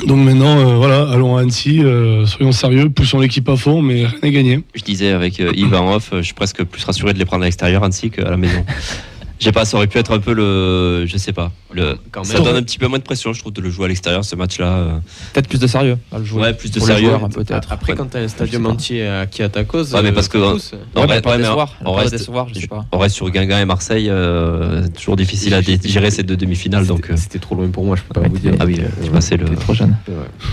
Donc 0.07 0.25
maintenant, 0.25 0.57
euh, 0.57 0.75
voilà, 0.75 1.09
allons 1.11 1.37
à 1.37 1.41
Annecy, 1.41 1.83
euh, 1.83 2.25
soyons 2.25 2.51
sérieux, 2.51 2.89
poussons 2.89 3.19
l'équipe 3.19 3.47
à 3.49 3.55
fond, 3.57 3.81
mais 3.81 4.05
rien 4.05 4.19
n'est 4.23 4.31
gagné. 4.31 4.63
Je 4.73 4.81
disais 4.83 5.09
avec 5.09 5.39
euh, 5.39 5.51
Yves 5.53 5.75
en 5.75 5.93
off, 5.95 6.09
je 6.13 6.21
suis 6.21 6.33
presque 6.33 6.63
plus 6.63 6.83
rassuré 6.83 7.13
de 7.13 7.19
les 7.19 7.25
prendre 7.25 7.43
à 7.43 7.45
l'extérieur 7.45 7.83
ainsi 7.83 8.09
qu'à 8.09 8.29
la 8.29 8.37
maison. 8.37 8.65
J'ai 9.41 9.51
pas, 9.51 9.65
ça 9.65 9.75
aurait 9.75 9.87
pu 9.87 9.97
être 9.97 10.13
un 10.13 10.19
peu 10.19 10.33
le, 10.33 11.07
je 11.07 11.17
sais 11.17 11.33
pas, 11.33 11.51
le, 11.73 11.97
Quand 12.11 12.23
ça 12.23 12.35
même. 12.35 12.43
donne 12.43 12.55
un 12.57 12.61
petit 12.61 12.77
peu 12.77 12.85
moins 12.85 12.99
de 12.99 13.03
pression, 13.03 13.33
je 13.33 13.39
trouve, 13.39 13.51
de 13.51 13.59
le 13.59 13.71
jouer 13.71 13.85
à 13.85 13.87
l'extérieur 13.87 14.23
ce 14.23 14.35
match-là. 14.35 14.67
euh. 14.67 14.91
Peut-être 15.33 15.47
plus 15.49 15.59
de 15.59 15.65
sérieux 15.65 15.97
à 16.11 16.19
le 16.19 16.25
jouer. 16.25 16.43
Ouais, 16.43 16.53
plus 16.53 16.69
de 16.69 16.77
Pour 16.77 16.85
sérieux. 16.87 17.09
joueurs, 17.09 17.23
hein, 17.25 17.29
peut-être. 17.29 17.71
Après, 17.71 17.95
quand 17.95 18.05
t'as 18.05 18.19
un 18.19 18.27
stadium 18.27 18.61
Je 18.61 18.67
sais 18.67 18.71
entier 18.73 19.07
à- 19.07 19.25
qui 19.25 19.41
est 19.41 19.45
à 19.45 19.49
ta 19.49 19.63
cause, 19.63 19.95
Ouais, 19.95 20.03
mais 20.03 20.09
euh, 20.09 20.13
parce 20.13 20.27
que- 20.27 20.39
ça 20.39 20.51
pousse. 20.51 20.71
Non, 20.73 20.77
Ouais, 21.01 21.07
ouais, 21.07 21.15
mais 21.15 21.21
pas 21.21 21.29
ouais, 21.31 21.37
mais 21.37 21.43
décevoir, 21.43 21.73
on 21.83 21.95
pas 21.95 22.01
reste- 22.01 22.11
décevoir, 22.11 22.49
je 22.49 22.59
sais 22.59 22.67
pas. 22.67 22.85
On 22.91 22.99
reste 22.99 23.15
sur 23.15 23.27
Guingamp 23.31 23.57
et 23.57 23.65
Marseille, 23.65 24.09
euh, 24.11 24.87
toujours 24.89 25.15
difficile 25.15 25.55
à 25.55 25.61
gérer 25.61 26.11
ces 26.11 26.21
deux 26.21 26.37
demi-finales, 26.37 26.85
donc 26.85 27.09
C'était- 27.15 27.37
euh, 27.37 27.41
trop 27.41 27.55
loin 27.55 27.67
pour 27.69 27.83
moi, 27.83 27.95
je 27.95 28.03
peux 28.03 28.13
pas 28.13 28.21
Ouais, 28.21 28.29
vous 28.29 28.37
dire. 28.37 28.53
ah 28.59 28.65
oui, 28.65 28.79
tu 29.03 29.09
passais 29.09 29.37
le, 29.37 29.45
T'es 29.45 29.55
trop 29.55 29.73
jeune. 29.73 29.95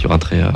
Tu 0.00 0.06
rentrais 0.06 0.40
euh, 0.40 0.48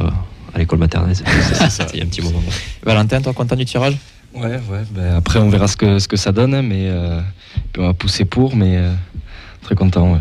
à 0.54 0.58
l'école 0.58 0.78
maternelle, 0.78 1.14
c'est 1.14 1.24
c'est 1.68 1.70
ça, 1.70 1.86
il 1.92 1.98
y 1.98 2.02
a 2.02 2.04
un 2.06 2.08
petit 2.08 2.22
moment. 2.22 2.40
Valentin, 2.82 3.20
toi, 3.20 3.34
content 3.34 3.56
du 3.56 3.66
tirage? 3.66 3.98
Ouais, 4.34 4.60
ouais. 4.70 4.82
ben 4.90 5.14
après, 5.16 5.38
on 5.38 5.48
verra 5.48 5.68
ce 5.68 5.76
que, 5.76 5.98
ce 5.98 6.08
que 6.08 6.16
ça 6.16 6.32
donne, 6.32 6.54
hein, 6.54 6.62
mais 6.62 6.88
euh, 6.88 7.20
on 7.78 7.82
va 7.82 7.92
pousser 7.92 8.24
pour, 8.24 8.56
mais 8.56 8.78
euh, 8.78 8.92
très 9.60 9.74
content. 9.74 10.18